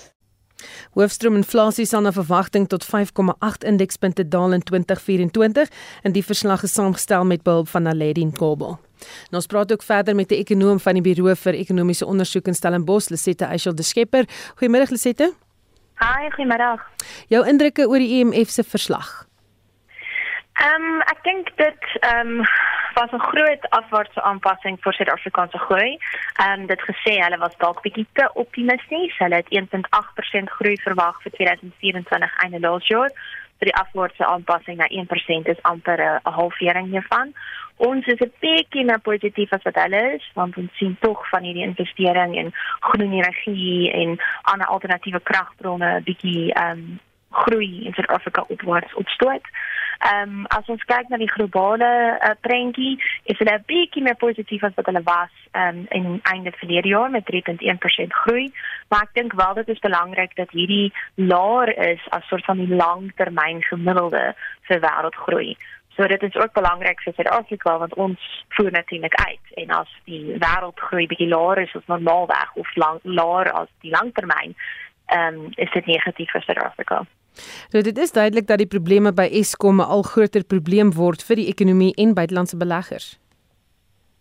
Hoofstroom 0.96 1.36
inflasie 1.36 1.86
sal 1.86 2.02
na 2.02 2.10
verwagting 2.10 2.66
tot 2.66 2.84
5,8 2.86 3.66
indekspunte 3.70 4.24
daal 4.28 4.52
in 4.52 4.62
2024 4.62 5.68
en 6.02 6.12
die 6.12 6.24
verslag 6.24 6.62
is 6.62 6.74
saamgestel 6.74 7.24
met 7.24 7.42
behulp 7.42 7.68
van 7.68 7.86
Aledin 7.86 8.32
Kobo. 8.32 8.78
Nou 9.30 9.38
ons 9.42 9.46
praat 9.46 9.72
ook 9.72 9.82
verder 9.82 10.14
met 10.14 10.30
'n 10.30 10.40
ekonoom 10.42 10.80
van 10.80 10.94
die 10.94 11.02
Buro 11.02 11.34
vir 11.34 11.54
Ekonomiese 11.54 12.06
Ondersoek 12.06 12.46
in 12.46 12.54
Stellenbosch, 12.54 13.08
Lisette 13.08 13.44
Eichel 13.44 13.74
de 13.74 13.82
Skepper. 13.82 14.24
Goeiemôre 14.56 14.90
Lisette. 14.90 15.34
Hi, 15.98 16.30
goeiemôre. 16.30 16.80
Jou 17.28 17.46
indrukke 17.46 17.88
oor 17.88 17.98
die 17.98 18.18
IMF 18.18 18.50
se 18.50 18.64
verslag? 18.64 19.27
Ehm 20.58 20.82
um, 20.82 21.00
ek 21.06 21.20
dink 21.22 21.50
dit 21.56 21.84
ehm 22.00 22.30
um, 22.38 22.46
was 22.94 23.12
'n 23.12 23.26
groot 23.30 23.64
afwaartse 23.70 24.22
aanpassing 24.22 24.76
vir 24.82 24.92
Suid-Afrikaanse 24.92 25.58
groei. 25.58 25.98
Ehm 26.44 26.60
um, 26.60 26.66
dit 26.66 26.80
gesê 26.90 27.12
hulle 27.22 27.38
was 27.38 27.56
dalk 27.58 27.82
bietjie 27.82 28.06
te 28.12 28.30
optimisties. 28.34 29.18
Hulle 29.18 29.38
het 29.42 29.52
1.8% 29.60 30.50
groei 30.56 30.76
verwag 30.86 31.22
vir 31.22 31.32
2024 31.32 32.42
einde 32.42 32.60
laas 32.60 32.86
jaar. 32.86 33.12
So 33.58 33.64
die 33.70 33.76
afwaartse 33.82 34.26
aanpassing 34.26 34.76
na 34.78 34.88
1% 34.88 35.48
is 35.54 35.62
amper 35.62 35.98
'n 36.02 36.32
halvering 36.38 36.90
hiervan. 36.90 37.34
Ons 37.76 38.06
is 38.06 38.20
'n 38.20 38.32
bietjie 38.40 38.84
meer 38.84 39.00
positief 39.00 39.52
as 39.52 39.62
wat 39.62 39.82
hulle 39.82 40.14
is, 40.14 40.30
want 40.34 40.56
ons 40.56 40.76
sien 40.76 40.96
tog 41.00 41.28
van 41.28 41.42
hierdie 41.42 41.68
investering 41.70 42.36
in 42.36 42.54
groen 42.80 43.12
energie 43.12 43.92
en 43.92 44.18
ander 44.42 44.66
alternatiewe 44.66 45.20
kragbronne 45.20 46.00
bietjie 46.02 46.52
ehm 46.52 46.70
um, 46.70 47.00
groei 47.30 47.84
in 47.84 47.92
Suid-Afrika 47.92 48.44
opwaarts 48.48 48.94
opstoot. 48.94 49.46
Ehm 49.98 50.30
um, 50.30 50.46
as 50.54 50.68
ons 50.70 50.84
kyk 50.86 51.08
na 51.10 51.18
die 51.18 51.30
globale 51.30 51.86
uh, 52.22 52.34
prentjie, 52.46 53.00
is 53.24 53.38
hulle 53.40 53.54
'n 53.58 53.64
bietjie 53.66 54.02
meer 54.02 54.14
positief 54.14 54.62
as 54.62 54.76
wat 54.76 54.86
hulle 54.86 55.02
was 55.02 55.34
ehm 55.52 55.80
um, 55.80 55.86
in 55.90 56.20
einde 56.22 56.52
verlede 56.60 56.88
jaar 56.88 57.10
met 57.10 57.26
3.1% 57.26 58.14
groei, 58.22 58.52
maar 58.88 59.02
ek 59.08 59.14
dink 59.18 59.32
wel 59.32 59.54
dit 59.54 59.68
is 59.74 59.82
belangrik 59.88 60.36
dat 60.36 60.54
hierdie 60.54 60.92
laer 61.14 61.74
is 61.90 62.06
as 62.10 62.28
soort 62.28 62.44
van 62.44 62.62
die 62.62 62.74
langtermyn 62.82 63.62
gemiddelde 63.62 64.34
vir 64.70 64.80
wêreldgroei. 64.86 65.56
So 65.96 66.06
dit 66.06 66.22
is 66.22 66.36
ook 66.36 66.52
belangrik 66.52 67.02
vir 67.02 67.12
Suid-Afrika 67.14 67.78
want 67.78 67.94
ons 67.94 68.46
voer 68.54 68.70
natuurlik 68.70 69.14
uit 69.14 69.46
en 69.62 69.70
as 69.82 69.90
die 70.04 70.38
wêreldgroei 70.38 71.06
bietjie 71.10 71.32
laer 71.34 71.58
is 71.66 71.74
as 71.74 71.90
normaalweg 71.90 72.54
of 72.54 72.74
lang, 72.76 73.00
laer 73.02 73.50
as 73.50 73.70
die 73.80 73.90
langtermyn, 73.90 74.54
ehm 75.06 75.34
um, 75.34 75.52
is 75.56 75.72
dit 75.74 75.86
negatief 75.86 76.30
vir 76.30 76.42
Suid-Afrika. 76.46 77.06
So 77.70 77.82
dit 77.82 77.98
is 77.98 78.12
duidelik 78.12 78.46
dat 78.46 78.58
die 78.58 78.66
probleme 78.66 79.12
by 79.12 79.28
Eskom 79.32 79.80
'n 79.80 79.88
al 79.88 80.02
groter 80.02 80.44
probleem 80.44 80.92
word 80.92 81.22
vir 81.22 81.36
die 81.36 81.48
ekonomie 81.48 81.94
en 81.96 82.14
buitelandse 82.14 82.56
beleggers. 82.56 83.18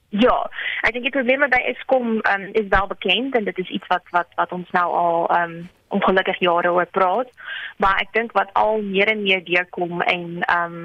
Ja, 0.09 0.49
ek 0.87 0.93
dink 0.95 1.03
die 1.03 1.11
probleme 1.11 1.49
by 1.51 1.59
Eskom 1.67 2.21
um, 2.23 2.45
is 2.55 2.67
wel 2.71 2.87
bekend 2.87 3.35
en 3.35 3.43
dit 3.43 3.57
is 3.57 3.69
iets 3.69 3.87
wat 3.91 4.05
wat 4.15 4.29
wat 4.39 4.51
ons 4.51 4.69
nou 4.71 4.87
al 4.95 5.27
um 5.35 5.57
ongelukkig 5.87 6.39
jare 6.39 6.71
oor 6.71 6.87
praat. 6.91 7.27
Maar 7.77 7.99
ek 8.01 8.13
dink 8.13 8.31
wat 8.31 8.49
al 8.53 8.81
meer 8.81 9.11
en 9.11 9.21
meer 9.23 9.43
deurkom 9.43 10.01
en 10.01 10.39
um 10.47 10.77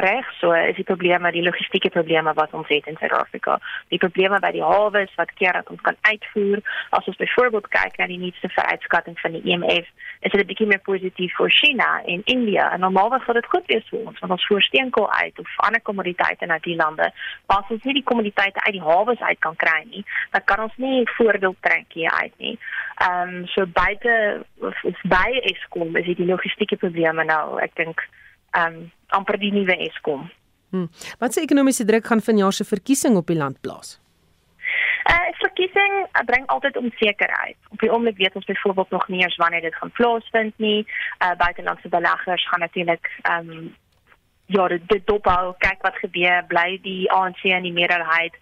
reg 0.00 0.26
so 0.40 0.52
is 0.52 0.76
die 0.76 0.84
probleme 0.84 1.30
die 1.32 1.42
logistieke 1.42 1.90
probleme 1.90 2.32
wat 2.34 2.52
ons 2.52 2.68
het 2.68 2.86
in 2.86 2.96
Suid-Afrika. 2.98 3.58
Die 3.88 3.98
probleme 3.98 4.40
by 4.40 4.50
die 4.54 4.62
hawe 4.62 5.04
wat 5.16 5.32
keer 5.38 5.52
dat 5.52 5.70
ons 5.70 5.80
kan 5.80 5.96
uitvoer. 6.00 6.62
As 6.90 7.06
ons 7.10 7.16
byvoorbeeld 7.20 7.68
kyk 7.68 7.98
na 7.98 8.06
die 8.06 8.18
nuutste 8.18 8.50
vooruitskatting 8.54 9.18
van 9.20 9.36
die 9.36 9.42
IMF, 9.44 9.86
is 10.20 10.32
dit 10.32 10.40
'n 10.40 10.46
bietjie 10.46 10.66
meer 10.66 10.80
positief 10.80 11.36
vir 11.36 11.50
China 11.50 12.02
en 12.04 12.22
India. 12.24 12.72
En 12.72 12.80
normaalweg 12.80 13.24
sou 13.24 13.34
dit 13.34 13.46
goed 13.46 13.66
wees 13.66 13.88
vir 13.90 13.98
ons 13.98 14.18
want 14.18 14.32
ons 14.32 14.46
voer 14.46 14.62
steenkool 14.62 15.10
uit 15.12 15.38
of 15.38 15.48
ander 15.56 15.80
kommoditeite 15.80 16.46
na 16.46 16.58
die 16.58 16.76
lande. 16.76 17.12
Maar 17.46 17.58
as 17.58 17.70
ons 17.70 17.82
nie 17.82 17.94
die 17.94 18.08
kommoditeite 18.10 18.60
uit 18.60 18.72
die 18.72 18.82
hawe 18.82 19.16
uit 19.18 19.38
kan 19.38 19.56
kry 19.56 19.82
nie, 19.90 20.04
dan 20.30 20.44
kan 20.44 20.60
ons 20.60 20.76
nie 20.76 21.08
voordeel 21.16 21.56
trek 21.60 21.86
hier 21.88 22.10
uit 22.10 22.32
nie. 22.38 22.58
Ehm 22.94 23.28
um, 23.28 23.46
so 23.46 23.66
buite 23.66 24.44
of, 24.60 24.84
of 24.84 25.00
by 25.02 25.40
Eskom 25.42 25.96
is 25.96 26.16
die 26.16 26.26
logistieke 26.26 26.76
probleme 26.76 27.24
nou, 27.24 27.58
ek 27.58 27.74
dink 27.74 28.08
um, 28.58 28.90
amper 29.08 29.38
die 29.38 29.52
nuwe 29.52 29.76
Eskom. 29.88 30.30
Hmm. 30.70 30.88
Wat 31.18 31.32
se 31.32 31.40
ekonomiese 31.40 31.84
druk 31.84 32.06
gaan 32.06 32.20
vanjaar 32.20 32.52
se 32.52 32.64
verkiesing 32.64 33.16
op 33.16 33.26
die 33.26 33.36
land 33.36 33.60
plaas? 33.60 33.98
Uh 35.04 35.30
verkiesing 35.44 35.94
uh, 36.06 36.24
bring 36.24 36.46
altyd 36.46 36.76
onsekerheid. 36.76 37.56
Op 37.68 37.78
die 37.78 37.92
oomblik 37.92 38.16
weet 38.16 38.34
ons 38.34 38.44
byvoorbeeld 38.44 38.90
nog 38.90 39.08
nie 39.08 39.20
eers 39.20 39.36
wanneer 39.36 39.60
dit 39.60 39.74
gaan 39.74 39.90
plaasvind 39.90 40.58
nie. 40.58 40.86
Uh 41.18 41.36
buitelandse 41.36 41.88
beleggers 41.88 42.48
gaan 42.48 42.60
natuurlik 42.60 43.10
ehm 43.22 43.50
um, 43.50 43.74
ja, 44.46 44.68
dit 44.68 45.06
dophou, 45.06 45.54
kyk 45.58 45.82
wat 45.82 45.96
gebeur, 46.02 46.42
bly 46.48 46.78
die 46.84 47.10
ANC 47.12 47.44
in 47.48 47.64
die 47.64 47.72
meerderheid 47.72 48.34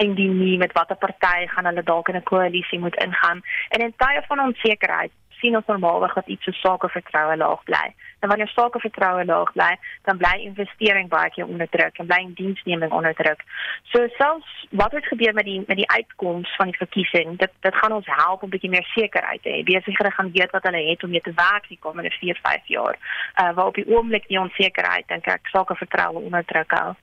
en 0.00 0.14
die 0.16 0.28
nie 0.28 0.56
met 0.58 0.72
watter 0.72 0.96
party 0.96 1.46
gaan 1.52 1.68
hulle 1.68 1.82
dalk 1.82 2.08
in 2.08 2.16
'n 2.16 2.22
koalisie 2.22 2.78
moet 2.78 2.96
ingaan. 3.04 3.42
En 3.68 3.80
in 3.80 3.94
tye 3.96 4.22
van 4.28 4.40
onsekerheid 4.40 5.12
sien 5.40 5.56
ons 5.56 5.66
normaalweg 5.66 6.14
dat 6.14 6.28
iets 6.28 6.44
so 6.44 6.52
sakevertroue 6.52 7.36
laag 7.36 7.64
bly. 7.64 7.94
En 8.20 8.28
wanneer 8.28 8.48
sakevertroue 8.48 9.24
laag 9.24 9.52
bly, 9.52 9.78
dan 10.02 10.16
bly 10.16 10.36
investering 10.44 11.08
baie 11.08 11.30
keer 11.30 11.46
onder 11.46 11.68
druk 11.68 11.98
en 11.98 12.06
bly 12.06 12.30
diensneming 12.34 12.92
onder 12.92 13.14
druk. 13.14 13.44
So 13.82 14.06
selfs 14.18 14.66
wat 14.70 14.92
het 14.92 15.06
gebeur 15.06 15.34
met 15.34 15.44
die 15.44 15.62
met 15.66 15.76
die 15.76 15.90
uitkoms 15.90 16.56
van 16.56 16.66
die 16.66 16.76
verkiesing, 16.76 17.38
dit 17.38 17.52
dit 17.60 17.74
gaan 17.74 17.92
ons 17.92 18.06
help 18.06 18.42
om 18.42 18.48
'n 18.48 18.50
bietjie 18.50 18.70
meer 18.70 18.88
sekerheid 18.94 19.42
te 19.42 19.50
hê. 19.50 19.62
Besighede 19.62 20.10
gaan 20.10 20.32
weet 20.32 20.50
wat 20.50 20.62
hulle 20.62 20.88
het 20.90 21.04
om 21.04 21.10
mee 21.10 21.20
te 21.20 21.32
werk 21.34 21.68
die 21.68 21.78
komende 21.80 22.10
4, 22.10 22.38
5 22.42 22.66
jaar. 22.66 22.96
Uh 23.40 23.52
waar 23.54 23.66
op 23.66 23.74
die 23.74 23.88
oomblik 23.88 24.28
die 24.28 24.40
onsekerheid 24.40 25.08
dink 25.08 25.26
ek 25.26 25.46
sakevertroue 25.46 26.20
onder 26.20 26.44
druk 26.44 26.70
hou. 26.70 26.94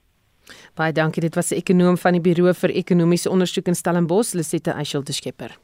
Baie 0.74 0.92
dankie. 0.92 1.22
Dit 1.22 1.34
was 1.34 1.50
'n 1.50 1.54
ekonom 1.54 1.96
van 1.98 2.12
die 2.12 2.20
Buro 2.20 2.52
vir 2.52 2.70
Ekonomiese 2.70 3.30
Ondersoek 3.30 3.66
in 3.66 3.74
Stellenbosch, 3.74 4.32
Lisette 4.32 4.70
Eichel 4.70 5.04
de 5.04 5.12
Skipper. 5.12 5.56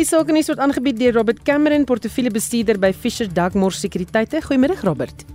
Die 0.00 0.06
sakenis 0.08 0.48
word 0.48 0.62
aangebied 0.64 0.96
deur 0.96 1.12
Robert 1.18 1.42
Cameron, 1.44 1.82
portefeuljebestuurder 1.84 2.78
by 2.80 2.88
Fisher 2.96 3.28
Dugmore 3.28 3.76
Sekuriteite. 3.76 4.40
Goeiemôre 4.46 4.80
Robert. 4.88 5.26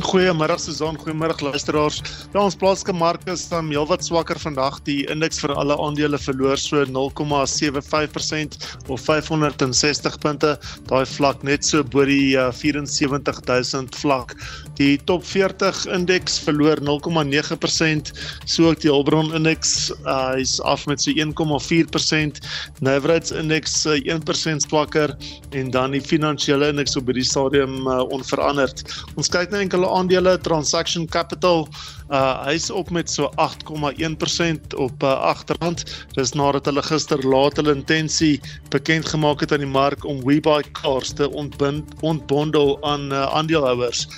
Goeiemôre 0.00 0.56
Susan, 0.58 0.96
goeiemôre 0.96 1.36
luisteraars. 1.44 1.98
Ja, 2.32 2.40
ons 2.40 2.56
plaaslike 2.56 2.94
mark 2.96 3.26
is 3.28 3.42
dan 3.50 3.68
heelwat 3.68 4.04
swakker 4.06 4.38
vandag. 4.40 4.78
Die 4.86 5.02
indeks 5.12 5.42
vir 5.42 5.52
alle 5.60 5.76
aandele 5.76 6.16
verloor 6.16 6.56
so 6.60 6.80
0,75% 6.88 8.56
of 8.88 9.02
560 9.04 10.16
punte. 10.22 10.54
Daai 10.88 11.04
vlak 11.04 11.44
net 11.44 11.66
so 11.68 11.84
bo 11.84 12.06
die 12.08 12.32
uh, 12.38 12.48
74000 12.54 13.98
vlak. 14.00 14.32
Die 14.80 14.96
top 15.10 15.26
40 15.28 15.84
indeks 15.92 16.38
verloor 16.46 16.80
0,9%, 16.80 18.14
so 18.48 18.70
ook 18.70 18.80
die 18.80 18.88
Hulbron 18.88 19.34
indeks 19.36 19.90
uh, 20.06 20.32
is 20.40 20.56
af 20.64 20.86
met 20.88 21.04
so 21.04 21.12
1,4%, 21.12 22.40
Navrats 22.80 23.34
indeks 23.36 23.84
uh, 23.84 23.98
1% 24.08 24.64
swakker 24.64 25.12
en 25.52 25.70
dan 25.74 25.92
die 25.92 26.00
finansiële 26.00 26.72
indeks 26.72 26.96
op 26.96 27.10
hierdie 27.10 27.28
stadium 27.28 27.84
uh, 27.84 28.00
onveranderd. 28.08 28.86
Ons 29.20 29.28
kyk 29.28 29.52
na 29.52 29.60
enkele 29.60 29.89
aandele, 29.94 30.38
Transaction 30.38 31.06
Capital 31.06 31.64
Uh 32.10 32.42
hy's 32.42 32.70
op 32.74 32.90
met 32.90 33.10
so 33.10 33.30
8,1% 33.38 34.74
op 34.74 35.02
uh, 35.02 35.12
agterhand. 35.30 35.84
Dis 36.16 36.32
nadat 36.34 36.66
hulle 36.66 36.82
gister 36.82 37.22
laat 37.22 37.56
hulle 37.60 37.74
intensie 37.78 38.40
bekend 38.74 39.06
gemaak 39.06 39.40
het 39.44 39.52
aan 39.54 39.62
die 39.62 39.70
mark 39.70 40.02
om 40.04 40.18
WeBuy 40.26 40.64
Cars 40.74 41.12
te 41.14 41.30
ontbind 41.30 41.86
ontbondel 42.02 42.78
aan 42.82 43.12
uh, 43.12 43.22
aandeelhouers. 43.30 44.08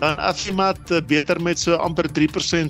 Dan 0.00 0.16
Affimat 0.16 0.80
uh, 0.90 1.00
beter 1.06 1.42
met 1.42 1.60
so 1.60 1.76
amper 1.76 2.08
3% 2.08 2.16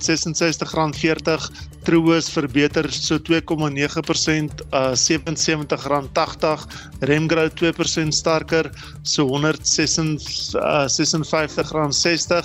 R66.40. 0.03 1.47
Truus 1.87 2.29
verbeter 2.31 2.91
so 2.91 3.17
2,9% 3.19 3.23
uh 3.39 4.91
R77.80. 4.91 6.67
Remgrow 6.99 7.47
2% 7.55 8.07
sterker 8.11 8.71
so 9.01 9.27
R156.60. 9.31 10.59
Uh, 10.59 12.43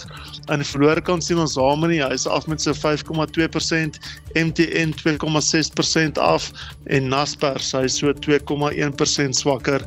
aan 0.49 0.63
die 0.63 0.71
verloor 0.71 1.03
kant 1.03 1.25
sien 1.25 1.39
ons 1.43 1.59
Harmony, 1.59 1.99
hy's 1.99 2.28
af 2.29 2.47
met 2.47 2.61
so 2.61 2.73
5,2%, 2.73 3.99
MTN 4.35 4.93
2,6% 4.97 6.19
af 6.19 6.53
en 6.87 7.09
Naspers 7.09 7.73
hy 7.73 7.89
so 7.89 8.13
2,1% 8.13 9.31
swakker. 9.31 9.83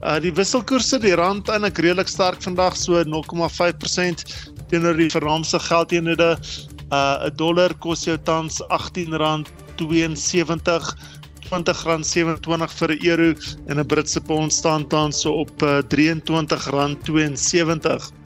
Uh 0.00 0.16
die 0.24 0.32
wisselkoerse 0.32 0.98
die 1.02 1.14
rand 1.14 1.48
eintlik 1.52 1.78
redelik 1.78 2.08
sterk 2.08 2.42
vandag 2.42 2.76
so 2.76 3.04
0,5% 3.04 4.24
teenoor 4.70 4.96
die 4.96 5.10
vernaamste 5.12 5.58
geldeenhede. 5.60 6.38
Uh 6.90 7.26
'n 7.28 7.36
dollar 7.36 7.74
kos 7.78 8.04
jou 8.04 8.18
tans 8.18 8.62
R18.72 8.70 10.94
R20.27 11.50 12.70
vir 12.78 12.90
'n 12.94 12.98
euro 13.10 13.34
en 13.66 13.78
'n 13.78 13.86
Britse 13.86 14.20
pond 14.20 14.52
staan 14.52 14.88
tans 14.88 15.20
so 15.20 15.32
op 15.32 15.62
uh, 15.62 15.78
R23.72. 15.82 18.19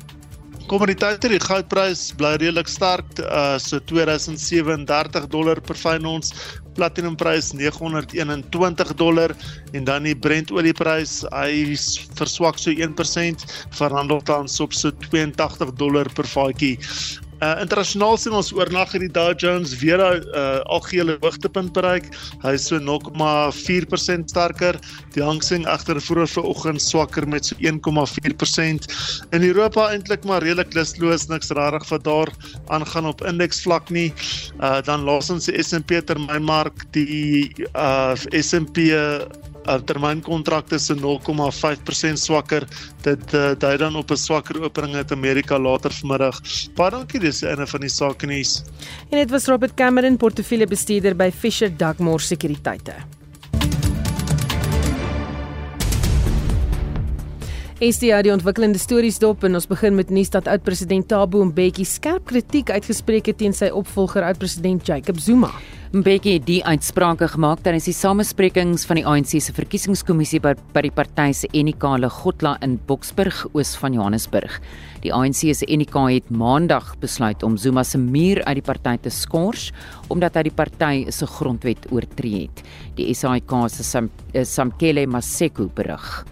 Kommoditeite, 0.64 1.28
die 1.28 1.38
goudprys 1.44 2.06
bly 2.16 2.38
redelik 2.40 2.70
sterk, 2.72 3.18
uh 3.20 3.58
so 3.60 3.76
2037 3.84 5.26
dollar 5.28 5.60
per 5.60 5.76
fyn 5.76 6.06
ons, 6.08 6.32
platinumprys 6.78 7.50
921 7.52 8.94
dollar 8.96 9.34
en 9.76 9.84
dan 9.84 10.08
die 10.08 10.14
Brent 10.16 10.48
olieprys, 10.56 11.18
hy 11.36 11.76
verswak 12.16 12.56
so 12.62 12.72
1%, 12.72 13.44
verhandel 13.76 14.24
tans 14.24 14.56
op 14.64 14.72
so 14.72 14.88
82 15.04 15.76
dollar 15.76 16.08
per 16.16 16.30
vatjie. 16.32 16.78
Uh 17.42 17.60
internasionaal 17.60 18.16
sien 18.20 18.34
ons 18.36 18.52
oornag 18.54 18.92
het 18.94 19.02
die 19.02 19.10
Dow 19.10 19.32
Jones 19.40 19.74
weer 19.80 19.98
'n 19.98 20.22
uh, 20.34 20.60
algehele 20.70 21.16
hoogtepunt 21.20 21.72
bereik. 21.74 22.06
Hy 22.42 22.52
is 22.54 22.66
so 22.66 22.78
0,4% 22.78 24.30
sterker. 24.30 24.78
Die 25.14 25.22
Hang 25.22 25.42
Seng 25.42 25.66
egter 25.66 26.00
vroeër 26.00 26.30
vanoggend 26.30 26.82
swakker 26.82 27.26
met 27.28 27.46
so 27.46 27.56
1,4%. 27.58 28.86
In 29.30 29.42
Europa 29.42 29.90
eintlik 29.90 30.24
maar 30.24 30.42
redelik 30.42 30.74
lusloos, 30.74 31.26
niks 31.28 31.50
rarig 31.50 31.88
wat 31.88 32.04
daar 32.04 32.30
aangaan 32.68 33.06
op 33.06 33.24
indeksvlak 33.24 33.90
nie. 33.90 34.12
Uh 34.60 34.80
dan 34.82 35.02
laasens 35.02 35.46
die 35.50 35.62
S&P 35.62 36.04
termynmark, 36.06 36.86
die 36.92 37.50
uh 37.74 38.14
S&P 38.30 38.94
uh, 39.66 39.74
termynkontrakte 39.84 40.78
se 40.78 40.94
0,5% 40.94 42.20
swakker. 42.20 42.66
Dit 43.02 43.34
uh, 43.34 43.52
dui 43.58 43.76
dan 43.76 43.96
op 43.96 44.10
'n 44.10 44.16
swakker 44.16 44.62
opening 44.62 44.94
uit 44.94 45.12
Amerika 45.12 45.58
later 45.58 45.92
vanmiddag. 45.92 46.40
Baie 46.74 46.90
dankie 46.90 47.20
dis 47.20 47.42
eene 47.42 47.66
van 47.66 47.80
die 47.80 47.90
sake 47.90 48.26
nuus. 48.26 48.62
En 49.10 49.18
dit 49.18 49.30
was 49.30 49.46
Robert 49.46 49.74
Cameron, 49.74 50.16
portefeuljebestuurder 50.16 51.16
by 51.16 51.30
Fisher 51.30 51.76
Dugmore 51.76 52.22
Sekuriteite. 52.22 52.94
SDA 57.82 58.22
die 58.22 58.32
ontwikkelende 58.32 58.78
stories 58.78 59.18
dop 59.18 59.42
en 59.44 59.58
ons 59.58 59.66
begin 59.66 59.96
met 59.98 60.10
nuus 60.14 60.30
dat 60.30 60.46
oud-president 60.48 61.08
Thabo 61.10 61.42
Mbeki 61.44 61.84
skerp 61.84 62.24
kritiek 62.30 62.70
uitgespreek 62.70 63.26
het 63.26 63.40
teen 63.42 63.52
sy 63.52 63.68
opvolger 63.74 64.24
oud-president 64.24 64.86
Jacob 64.86 65.18
Zuma. 65.18 65.50
Mbeki 65.94 66.32
het 66.34 66.46
die 66.48 66.56
uitsprake 66.66 67.28
gemaak 67.30 67.60
tydens 67.62 67.84
die 67.86 67.92
samesprekings 67.94 68.82
van 68.88 68.98
die 68.98 69.04
ANC 69.06 69.36
se 69.38 69.52
verkiesingskommissie 69.54 70.40
by, 70.42 70.56
by 70.74 70.82
die 70.82 70.90
party 70.90 71.28
se 71.38 71.46
Enikale 71.54 72.10
Gotla 72.10 72.56
in 72.66 72.80
Boksburg, 72.88 73.44
oos 73.54 73.76
van 73.78 73.94
Johannesburg. 73.94 74.56
Die 75.04 75.14
ANC 75.14 75.44
se 75.54 75.70
Enika 75.70 76.08
het 76.10 76.34
Maandag 76.34 76.96
besluit 76.98 77.46
om 77.46 77.54
Zuma 77.54 77.86
se 77.86 78.02
muur 78.02 78.42
uit 78.42 78.58
die 78.58 78.66
party 78.66 78.96
te 79.06 79.14
skors 79.14 79.70
omdat 80.10 80.34
hy 80.34 80.48
die 80.48 80.56
party 80.58 80.92
se 81.14 81.30
grondwet 81.30 81.86
oortree 81.94 82.48
het. 82.48 82.66
Die 82.98 83.14
SAIK 83.14 83.54
se 83.70 83.86
Sam, 83.86 84.10
Samkele 84.34 85.06
Maseko 85.06 85.70
berig. 85.78 86.24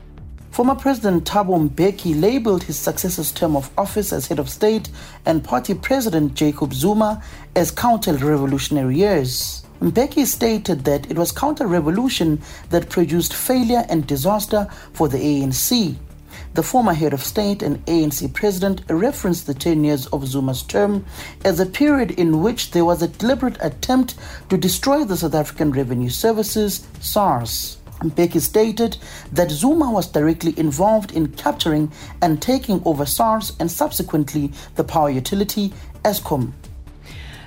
Former 0.53 0.75
President 0.75 1.25
Thabo 1.25 1.71
Mbeki 1.71 2.21
labeled 2.21 2.65
his 2.65 2.77
successor's 2.77 3.33
term 3.33 3.57
of 3.57 3.71
office 3.79 4.13
as 4.13 4.27
head 4.27 4.39
of 4.39 4.51
state 4.51 4.91
and 5.25 5.43
party 5.43 5.73
president 5.73 6.35
Jacob 6.35 6.75
Zuma 6.75 7.23
as 7.57 7.71
counter-revolutionary 7.71 8.99
years. 8.99 9.65
Mbeki 9.81 10.27
stated 10.27 10.85
that 10.85 11.11
it 11.11 11.17
was 11.17 11.33
counter-revolution 11.33 12.39
that 12.69 12.91
produced 12.91 13.33
failure 13.33 13.87
and 13.89 14.07
disaster 14.07 14.69
for 14.93 15.09
the 15.09 15.17
ANC. 15.17 15.97
The 16.53 16.63
former 16.63 16.93
head 16.93 17.15
of 17.15 17.25
state 17.25 17.63
and 17.63 17.83
ANC 17.87 18.35
president 18.35 18.83
referenced 18.91 19.47
the 19.47 19.55
10 19.55 19.85
years 19.85 20.07
of 20.09 20.29
Zuma's 20.29 20.63
term 20.63 21.07
as 21.47 21.61
a 21.61 21.67
period 21.67 22.11
in 22.11 22.43
which 22.43 22.73
there 22.73 22.85
was 22.85 23.01
a 23.01 23.09
deliberate 23.09 23.57
attempt 23.63 24.17
to 24.51 24.59
destroy 24.59 25.03
the 25.03 25.17
South 25.17 25.35
African 25.35 25.73
Revenue 25.73 26.11
Services, 26.11 26.87
SARS. 27.01 27.79
Mbeki 28.03 28.41
stated 28.41 28.97
that 29.33 29.51
Zuma 29.51 29.91
was 29.91 30.07
directly 30.07 30.55
involved 30.59 31.13
in 31.13 31.29
capturing 31.29 31.91
and 32.21 32.41
taking 32.43 32.83
over 32.85 33.07
SARS 33.07 33.53
and 33.61 33.71
subsequently 33.71 34.51
the 34.75 34.85
power 34.85 35.11
utility 35.11 35.73
Eskom. 36.05 36.53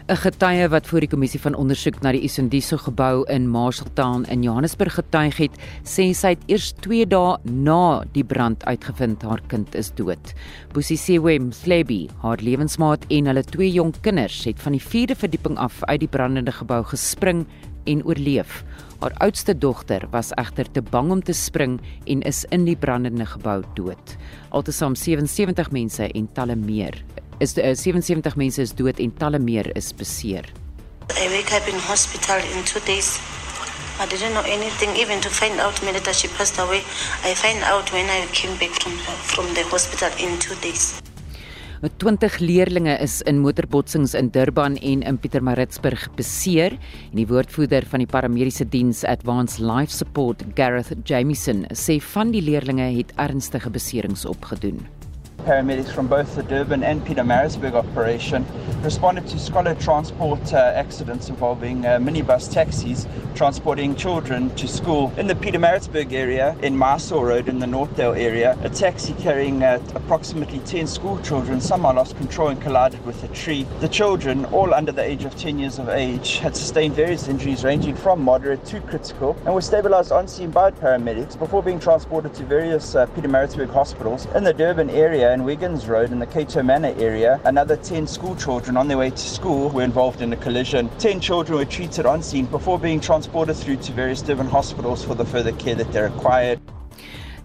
'n 0.05 0.19
Getuie 0.21 0.67
wat 0.69 0.85
voor 0.85 1.01
die 1.01 1.09
kommissie 1.09 1.39
van 1.41 1.55
ondersoek 1.57 1.95
na 2.05 2.11
die 2.13 2.21
Isendiso 2.27 2.77
gebou 2.77 3.23
in 3.33 3.47
Marshalltown 3.49 4.27
in 4.29 4.43
Johannesburg 4.45 4.99
getuig 4.99 5.39
het, 5.41 5.55
sê 5.81 6.11
sy 6.13 6.35
het 6.35 6.43
eers 6.45 6.67
2 6.85 7.07
dae 7.09 7.39
na 7.49 8.03
die 8.13 8.23
brand 8.23 8.61
uitgevind 8.69 9.25
haar 9.25 9.41
kind 9.49 9.73
is 9.73 9.89
dood. 9.97 10.35
Bosisiwe 10.77 11.39
Mthlebi, 11.47 12.03
haar 12.21 12.37
lewensmaat 12.37 13.09
en 13.09 13.31
hulle 13.31 13.43
twee 13.49 13.71
jong 13.73 13.95
kinders 14.05 14.43
het 14.45 14.61
van 14.61 14.77
die 14.77 14.83
4de 14.85 15.17
verdieping 15.17 15.57
af 15.57 15.81
uit 15.89 16.05
die 16.05 16.11
brandende 16.17 16.53
gebou 16.53 16.83
gespring 16.85 17.47
en 17.89 18.05
oorleef. 18.05 18.61
Haar 18.99 19.13
oudste 19.17 19.57
dogter 19.57 20.07
was 20.11 20.31
egter 20.39 20.71
te 20.71 20.81
bang 20.81 21.11
om 21.11 21.23
te 21.23 21.33
spring 21.33 21.79
en 22.05 22.21
is 22.21 22.45
in 22.55 22.63
die 22.65 22.77
brandende 22.79 23.25
gebou 23.27 23.61
dood. 23.75 24.15
Altesaam 24.55 24.95
77 24.95 25.71
mense 25.75 26.07
en 26.07 26.29
talle 26.33 26.55
meer 26.55 27.03
is 27.43 27.57
uh, 27.57 27.69
eh, 27.69 27.75
77 27.75 28.35
mense 28.39 28.61
is 28.61 28.71
dood 28.73 28.99
en 28.99 29.11
talle 29.19 29.39
meer 29.39 29.67
is 29.75 29.91
beseer. 29.93 30.47
I 31.19 31.27
wake 31.29 31.51
up 31.53 31.67
in 31.67 31.79
hospital 31.79 32.39
in 32.55 32.63
2 32.63 32.79
days. 32.85 33.19
I 33.99 34.07
didn't 34.07 34.33
know 34.33 34.43
anything 34.47 34.95
even 34.95 35.19
to 35.21 35.29
find 35.29 35.59
out 35.59 35.81
me 35.83 35.91
that 35.91 36.15
she 36.15 36.27
passed 36.27 36.59
away. 36.59 36.81
I 37.23 37.35
find 37.35 37.63
out 37.63 37.91
when 37.91 38.07
I 38.09 38.25
came 38.31 38.55
back 38.57 38.71
from 38.81 38.95
from 39.31 39.53
the 39.53 39.63
hospital 39.63 40.11
in 40.19 40.39
2 40.39 40.55
days. 40.61 41.01
20 41.89 42.39
leerdlinge 42.39 42.95
is 43.03 43.21
in 43.29 43.39
motorbotsings 43.43 44.13
in 44.17 44.31
Durban 44.33 44.77
en 44.77 45.03
in 45.03 45.17
Pietermaritzburg 45.21 46.07
beseer 46.17 46.77
en 46.79 47.19
die 47.19 47.27
woordvoerder 47.29 47.85
van 47.91 48.01
die 48.01 48.09
paramediese 48.09 48.65
diens 48.65 49.03
Advanced 49.05 49.61
Life 49.61 49.93
Support 49.93 50.45
Gareth 50.57 50.93
Jamieson 51.05 51.65
sê 51.73 51.99
van 52.13 52.33
die 52.33 52.41
leerdlinge 52.41 52.89
het 52.97 53.13
ernstige 53.21 53.69
beserings 53.69 54.25
opgedoen. 54.25 54.81
Paramedics 55.45 55.93
from 55.93 56.07
both 56.07 56.35
the 56.35 56.41
Durban 56.41 56.81
and 56.81 57.05
Peter 57.05 57.21
Marisburg 57.21 57.75
operation 57.75 58.45
responded 58.81 59.27
to 59.27 59.37
scholar 59.37 59.75
transport 59.75 60.53
uh, 60.53 60.57
accidents 60.57 61.29
involving 61.29 61.85
uh, 61.85 61.99
minibus 61.99 62.51
taxis 62.51 63.05
transporting 63.35 63.95
children 63.95 64.49
to 64.55 64.67
school. 64.67 65.13
In 65.17 65.27
the 65.27 65.35
Peter 65.35 65.59
Marisburg 65.59 66.13
area, 66.13 66.57
in 66.63 66.75
Marsaw 66.75 67.21
Road 67.21 67.47
in 67.47 67.59
the 67.59 67.67
Northdale 67.67 68.17
area, 68.17 68.57
a 68.63 68.69
taxi 68.69 69.13
carrying 69.19 69.61
uh, 69.61 69.79
approximately 69.93 70.59
10 70.59 70.87
school 70.87 71.19
children 71.19 71.61
somehow 71.61 71.93
lost 71.93 72.17
control 72.17 72.49
and 72.49 72.59
collided 72.59 73.05
with 73.05 73.23
a 73.23 73.27
tree. 73.27 73.67
The 73.81 73.89
children, 73.89 74.45
all 74.45 74.73
under 74.73 74.91
the 74.91 75.03
age 75.03 75.25
of 75.25 75.35
10 75.35 75.59
years 75.59 75.77
of 75.77 75.89
age, 75.89 76.37
had 76.37 76.55
sustained 76.55 76.95
various 76.95 77.27
injuries 77.27 77.63
ranging 77.63 77.95
from 77.95 78.21
moderate 78.21 78.65
to 78.65 78.81
critical 78.81 79.37
and 79.45 79.53
were 79.53 79.61
stabilized 79.61 80.11
on 80.11 80.27
scene 80.27 80.49
by 80.49 80.71
paramedics 80.71 81.37
before 81.37 81.61
being 81.61 81.79
transported 81.79 82.33
to 82.33 82.43
various 82.43 82.95
uh, 82.95 83.05
Peter 83.07 83.27
Marisburg 83.27 83.71
hospitals 83.71 84.25
in 84.33 84.43
the 84.43 84.53
Durban 84.53 84.89
area 84.89 85.34
Wiggins 85.43 85.87
Road 85.87 86.11
in 86.11 86.19
the 86.19 86.25
Cato 86.25 86.63
Manor 86.63 86.93
area, 86.97 87.41
another 87.45 87.75
10 87.75 88.07
school 88.07 88.35
children 88.35 88.77
on 88.77 88.87
their 88.87 88.97
way 88.97 89.09
to 89.09 89.17
school 89.17 89.69
were 89.69 89.81
involved 89.81 90.21
in 90.21 90.31
a 90.31 90.37
collision. 90.37 90.89
10 90.99 91.19
children 91.19 91.57
were 91.57 91.65
treated 91.65 92.05
on 92.05 92.21
scene 92.21 92.45
before 92.45 92.79
being 92.79 92.99
transported 92.99 93.55
through 93.55 93.77
to 93.77 93.91
various 93.91 94.21
different 94.21 94.49
hospitals 94.49 95.03
for 95.03 95.15
the 95.15 95.25
further 95.25 95.51
care 95.53 95.75
that 95.75 95.91
they 95.91 96.01
required. 96.01 96.61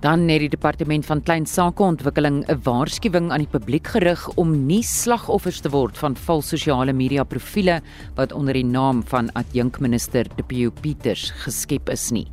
Dan 0.01 0.23
het 0.33 0.41
die 0.41 0.49
departement 0.49 1.05
van 1.05 1.21
klein 1.21 1.45
sakeontwikkeling 1.47 2.45
'n 2.49 2.61
waarskuwing 2.65 3.31
aan 3.31 3.45
die 3.45 3.53
publiek 3.53 3.87
gerig 3.87 4.29
om 4.41 4.67
nie 4.67 4.83
slagoffers 4.83 5.61
te 5.61 5.69
word 5.69 5.99
van 5.99 6.17
vals 6.17 6.49
sosiale 6.49 6.93
media 6.93 7.25
profile 7.25 7.83
wat 8.17 8.33
onder 8.33 8.55
die 8.55 8.65
naam 8.65 9.03
van 9.05 9.29
adjunkminister 9.33 10.27
Depieu 10.37 10.71
Pieters 10.71 11.31
geskep 11.45 11.91
is 11.91 12.11
nie. 12.11 12.27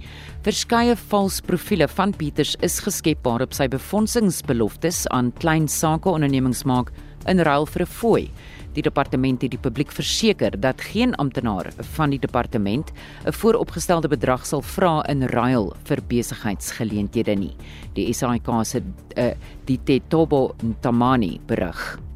Verskeie 0.44 0.96
vals 0.96 1.42
profile 1.42 1.88
van 1.88 2.14
Pieters 2.14 2.56
is 2.62 2.80
geskep 2.80 3.18
waarop 3.24 3.54
sy 3.54 3.68
befondsingsbeloftes 3.68 5.08
aan 5.08 5.34
klein 5.34 5.68
sakeondernemings 5.68 6.64
maak 6.64 6.92
in 7.26 7.40
ruil 7.40 7.66
vir 7.66 7.82
'n 7.82 7.86
fooi. 7.86 8.32
Die 8.78 8.86
departement 8.86 9.42
het 9.42 9.56
die 9.56 9.60
publiek 9.62 9.90
verseker 9.90 10.54
dat 10.62 10.84
geen 10.92 11.16
amptenaar 11.18 11.72
van 11.96 12.14
die 12.14 12.20
departement 12.22 12.92
'n 13.26 13.34
vooropgestelde 13.34 14.08
bedrag 14.08 14.46
sal 14.46 14.62
vra 14.62 15.02
in 15.10 15.24
ruil 15.24 15.74
vir 15.84 16.00
besigheidsgeleenthede 16.08 17.36
nie. 17.36 17.56
Die 17.94 18.14
SAIK 18.14 18.50
se 18.64 18.84
uh, 19.18 19.34
die 19.66 19.80
Tetobo 19.84 20.56
Tamani 20.82 21.40
berig. 21.48 22.07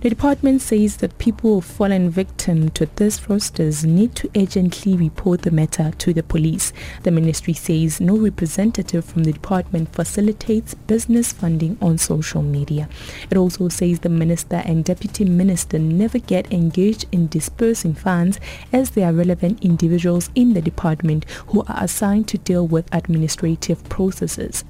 The 0.00 0.10
department 0.10 0.62
says 0.62 0.98
that 0.98 1.18
people 1.18 1.54
who've 1.54 1.64
fallen 1.64 2.08
victim 2.08 2.68
to 2.70 2.86
these 2.86 3.18
fraudsters 3.18 3.84
need 3.84 4.14
to 4.14 4.30
urgently 4.36 4.96
report 4.96 5.42
the 5.42 5.50
matter 5.50 5.90
to 5.98 6.14
the 6.14 6.22
police. 6.22 6.72
The 7.02 7.10
ministry 7.10 7.52
says 7.52 8.00
no 8.00 8.16
representative 8.16 9.04
from 9.04 9.24
the 9.24 9.32
department 9.32 9.92
facilitates 9.92 10.74
business 10.74 11.32
funding 11.32 11.78
on 11.82 11.98
social 11.98 12.42
media. 12.42 12.88
It 13.28 13.36
also 13.36 13.68
says 13.68 13.98
the 13.98 14.08
minister 14.08 14.62
and 14.64 14.84
deputy 14.84 15.24
minister 15.24 15.80
never 15.80 16.20
get 16.20 16.52
engaged 16.52 17.06
in 17.10 17.26
dispersing 17.26 17.94
funds 17.94 18.38
as 18.72 18.90
they 18.90 19.02
are 19.02 19.12
relevant 19.12 19.64
individuals 19.64 20.30
in 20.36 20.54
the 20.54 20.62
department 20.62 21.24
who 21.48 21.62
are 21.62 21.82
assigned 21.82 22.28
to 22.28 22.38
deal 22.38 22.64
with 22.64 22.88
administrative 22.94 23.82
processes. 23.88 24.64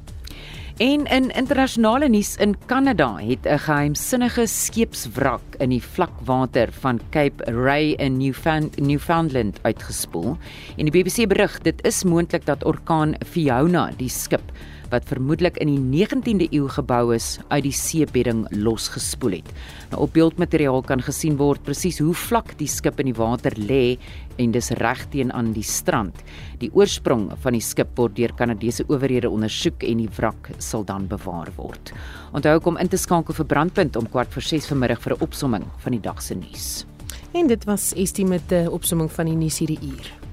En 0.79 1.09
in 1.11 1.31
internasionale 1.35 2.07
nuus 2.09 2.37
in 2.39 2.55
Kanada 2.70 3.16
het 3.18 3.47
'n 3.47 3.59
geheimsinnige 3.59 4.47
skeepswrak 4.47 5.43
in 5.59 5.68
die 5.68 5.83
vlakwater 5.83 6.68
van 6.72 7.01
Cape 7.11 7.45
Ray 7.45 7.91
in 7.99 8.16
Newfound, 8.16 8.81
Newfoundland 8.81 9.59
uitgespoel. 9.62 10.37
En 10.76 10.87
die 10.87 10.91
BBC 10.91 11.29
berig 11.29 11.59
dit 11.59 11.85
is 11.87 12.05
moontlik 12.05 12.47
dat 12.47 12.64
orkaan 12.64 13.14
Fiona 13.26 13.91
die 13.97 14.09
skip 14.09 14.53
wat 14.91 15.09
vermoedelik 15.09 15.59
in 15.62 15.70
die 15.70 16.07
19de 16.07 16.49
eeu 16.53 16.68
gebou 16.72 17.14
is 17.14 17.39
uit 17.49 17.62
die 17.66 17.74
seebedding 17.74 18.47
losgespoel 18.51 19.39
het. 19.39 19.53
Nou 19.93 20.03
op 20.07 20.12
beeldmateriaal 20.16 20.82
kan 20.89 21.03
gesien 21.05 21.39
word 21.41 21.62
presies 21.66 22.01
hoe 22.03 22.14
vlak 22.14 22.55
die 22.61 22.68
skip 22.68 23.01
in 23.01 23.11
die 23.11 23.16
water 23.18 23.55
lê 23.59 23.99
en 24.39 24.53
dis 24.55 24.70
reg 24.80 25.05
teen 25.12 25.32
aan 25.34 25.53
die 25.57 25.66
strand. 25.66 26.14
Die 26.62 26.70
oorsprong 26.72 27.30
van 27.43 27.57
die 27.57 27.64
skip 27.64 27.97
word 27.99 28.16
deur 28.16 28.34
Kanadese 28.39 28.86
owerhede 28.89 29.30
ondersoek 29.30 29.82
en 29.89 30.05
die 30.05 30.11
wrak 30.18 30.53
sal 30.59 30.86
dan 30.89 31.09
bewaar 31.11 31.51
word. 31.57 31.93
Onthou 32.32 32.59
kom 32.61 32.78
in 32.78 32.89
te 32.89 33.01
skakel 33.01 33.34
vir 33.34 33.49
brandpunt 33.49 33.97
om 33.97 34.09
kwart 34.09 34.32
voor 34.32 34.43
6 34.43 34.70
vanmiddag 34.72 35.03
vir 35.03 35.16
'n 35.16 35.22
opsomming 35.22 35.64
van 35.78 35.93
die 35.93 36.01
dag 36.01 36.22
se 36.22 36.34
nuus. 36.34 36.86
En 37.32 37.47
dit 37.47 37.64
was 37.64 37.93
Estie 37.95 38.26
met 38.26 38.53
'n 38.53 38.68
opsomming 38.68 39.12
van 39.12 39.26
die 39.26 39.36
nuus 39.36 39.59
hierdie 39.59 39.80
uur. 39.82 40.28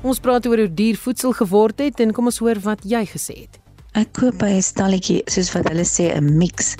Ons 0.00 0.16
praat 0.24 0.46
oor 0.48 0.62
hoe 0.62 0.72
duur 0.72 0.96
voedsel 0.96 1.34
geword 1.36 1.82
het 1.84 1.98
en 2.00 2.12
kom 2.16 2.30
ons 2.30 2.38
hoor 2.40 2.56
wat 2.64 2.86
jy 2.88 3.02
gesê 3.04 3.34
het. 3.42 3.58
Ek 4.00 4.14
koop 4.16 4.38
by 4.40 4.48
'n 4.56 4.62
stalletjie 4.64 5.20
soos 5.28 5.52
wat 5.52 5.68
hulle 5.68 5.84
sê 5.84 6.08
'n 6.08 6.38
mix. 6.38 6.74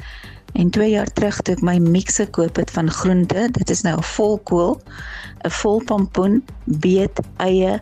En 0.55 0.71
2 0.71 0.91
jaar 0.91 1.13
terug 1.13 1.37
toe 1.43 1.55
ek 1.55 1.63
my 1.63 1.77
mix 1.79 2.17
gekoop 2.17 2.57
het 2.57 2.71
van 2.71 2.89
groente, 2.91 3.49
dit 3.53 3.71
is 3.71 3.83
nou 3.83 3.97
'n 3.99 4.03
volkool, 4.03 4.81
'n 5.45 5.51
vol 5.51 5.85
pompoen, 5.85 6.43
beet, 6.65 7.21
eie, 7.37 7.79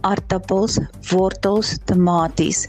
aardappels, 0.00 0.78
wortels, 1.10 1.78
tomaties. 1.84 2.66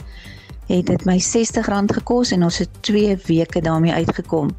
Het 0.68 0.86
dit 0.86 1.06
my 1.06 1.18
R60 1.18 1.94
gekos 1.94 2.32
en 2.32 2.44
ons 2.44 2.58
het 2.58 2.70
2 2.82 3.18
weke 3.26 3.62
daarmee 3.62 3.94
uitgekom. 3.94 4.50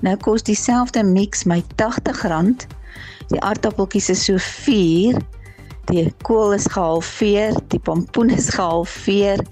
Nou 0.00 0.16
kos 0.16 0.42
dieselfde 0.42 1.04
mix 1.04 1.44
my 1.44 1.62
R80. 1.62 2.66
Die 3.28 3.40
aardappeltjies 3.40 4.08
is 4.08 4.24
so 4.24 4.36
4 4.36 5.16
Die 5.90 6.12
kool 6.22 6.52
is 6.54 6.66
gehalveer, 6.70 7.56
die 7.68 7.80
pompoen 7.80 8.30
is 8.30 8.48
gehalveer 8.54 9.42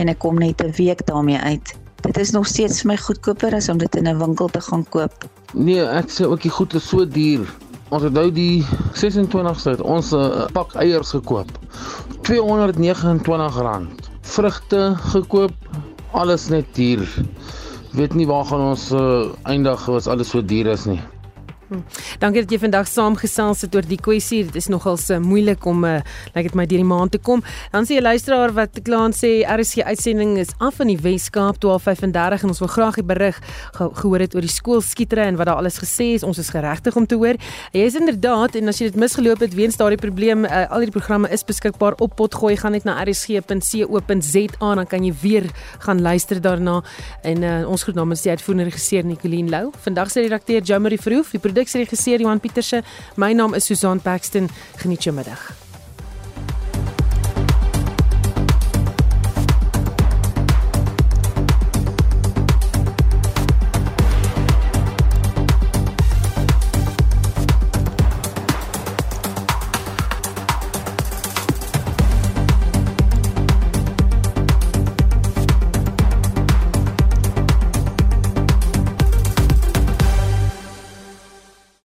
en 0.00 0.08
ek 0.08 0.18
kom 0.18 0.38
net 0.38 0.62
'n 0.62 0.72
week 0.76 1.06
daarmee 1.06 1.38
uit. 1.38 1.74
Dit 2.00 2.16
is 2.16 2.30
nog 2.30 2.46
steeds 2.46 2.80
vir 2.80 2.88
my 2.88 2.96
goedkoper 2.96 3.54
as 3.54 3.68
om 3.68 3.78
dit 3.78 3.96
in 3.96 4.08
'n 4.08 4.18
winkel 4.18 4.48
te 4.48 4.60
gaan 4.60 4.84
koop. 4.88 5.12
Nee, 5.52 5.84
ek 5.84 6.08
sê 6.08 6.24
ook 6.24 6.42
die 6.42 6.50
goed 6.50 6.74
is 6.74 6.88
so 6.88 7.04
duur. 7.04 7.46
Ons 7.90 8.02
het 8.02 8.12
nou 8.12 8.30
die 8.32 8.64
26ste 8.94 9.70
het 9.70 9.80
ons 9.80 10.12
'n 10.14 10.48
pak 10.52 10.74
eiers 10.74 11.10
gekoop. 11.10 11.50
R229. 12.22 13.86
Vrugte 14.22 14.94
gekoop, 14.96 15.52
alles 16.10 16.48
net 16.48 16.64
duur. 16.72 17.08
Weet 17.92 18.14
nie 18.14 18.26
waar 18.26 18.44
gaan 18.44 18.60
ons 18.60 18.92
uh, 18.92 19.28
eindig 19.42 19.88
as 19.88 20.06
alles 20.06 20.28
so 20.30 20.44
duur 20.44 20.66
is 20.66 20.84
nie. 20.84 21.00
Hm. 21.70 21.84
Dankie 22.18 22.42
dat 22.42 22.50
jy 22.50 22.58
vandag 22.58 22.88
saamgesels 22.90 23.60
het 23.62 23.76
oor 23.78 23.86
die 23.86 23.98
kwessie. 24.02 24.40
Dit 24.48 24.56
is 24.58 24.66
nogal 24.72 24.96
se 24.98 25.20
moeilik 25.22 25.62
om 25.70 25.84
uh, 25.86 26.00
lyk 26.34 26.48
dit 26.48 26.56
my 26.58 26.64
deur 26.66 26.80
die 26.82 26.86
maand 26.88 27.12
te 27.14 27.20
kom. 27.22 27.44
Dan 27.70 27.86
sê 27.86 28.00
'n 28.00 28.02
luisteraar 28.02 28.50
wat 28.52 28.80
klaan 28.82 29.12
sê 29.14 29.46
RSG 29.46 29.86
uitsending 29.86 30.36
is 30.38 30.50
af 30.58 30.80
in 30.80 30.88
die 30.90 30.98
Wes-Kaap 30.98 31.62
12:35 31.62 32.42
en 32.42 32.48
ons 32.48 32.58
wil 32.58 32.68
graag 32.68 32.94
die 32.98 33.06
berig 33.06 33.38
ge 33.78 33.88
gehoor 33.94 34.18
het 34.18 34.34
oor 34.34 34.40
die 34.40 34.50
skoolskietery 34.50 35.22
en 35.30 35.36
wat 35.36 35.46
daar 35.46 35.62
alles 35.62 35.78
gesê 35.78 36.18
is. 36.18 36.22
Ons 36.22 36.38
is 36.38 36.50
geregtig 36.50 36.96
om 36.96 37.06
te 37.06 37.14
hoor. 37.14 37.36
Jy 37.72 37.84
is 37.86 37.94
inderdaad 37.94 38.56
en 38.56 38.68
as 38.68 38.78
jy 38.78 38.90
dit 38.90 38.96
misgeloop 38.96 39.38
het 39.40 39.54
weens 39.54 39.76
daardie 39.76 39.98
probleem, 39.98 40.44
uh, 40.44 40.66
al 40.70 40.80
die 40.80 40.90
programme 40.90 41.30
is 41.30 41.44
beskikbaar 41.44 41.94
op 42.00 42.16
potgooi. 42.16 42.56
Gaan 42.56 42.72
net 42.72 42.84
na 42.84 42.98
rsg.co.za 43.04 44.74
dan 44.74 44.86
kan 44.86 45.04
jy 45.04 45.14
weer 45.22 45.44
gaan 45.78 46.02
luister 46.02 46.40
daarna. 46.40 46.82
En 47.22 47.42
uh, 47.42 47.68
ons 47.68 47.82
groet 47.82 47.94
namens 47.94 48.22
die 48.22 48.30
uitvoerende 48.30 48.64
regisseur 48.64 49.04
Nicoline 49.04 49.50
Lou. 49.50 49.70
Vandag 49.80 50.10
se 50.10 50.20
redakteur 50.20 50.62
Jamie 50.62 50.98
Verhoef, 50.98 51.30
die 51.30 51.40
produksieregisseur 51.60 52.20
Johan 52.20 52.40
Pieterse. 52.40 52.82
My 53.16 53.32
naam 53.34 53.54
is 53.54 53.66
Susan 53.66 54.00
Paxton. 54.00 54.48
Geniet 54.76 55.04
jou 55.04 55.14
middag. 55.14 55.59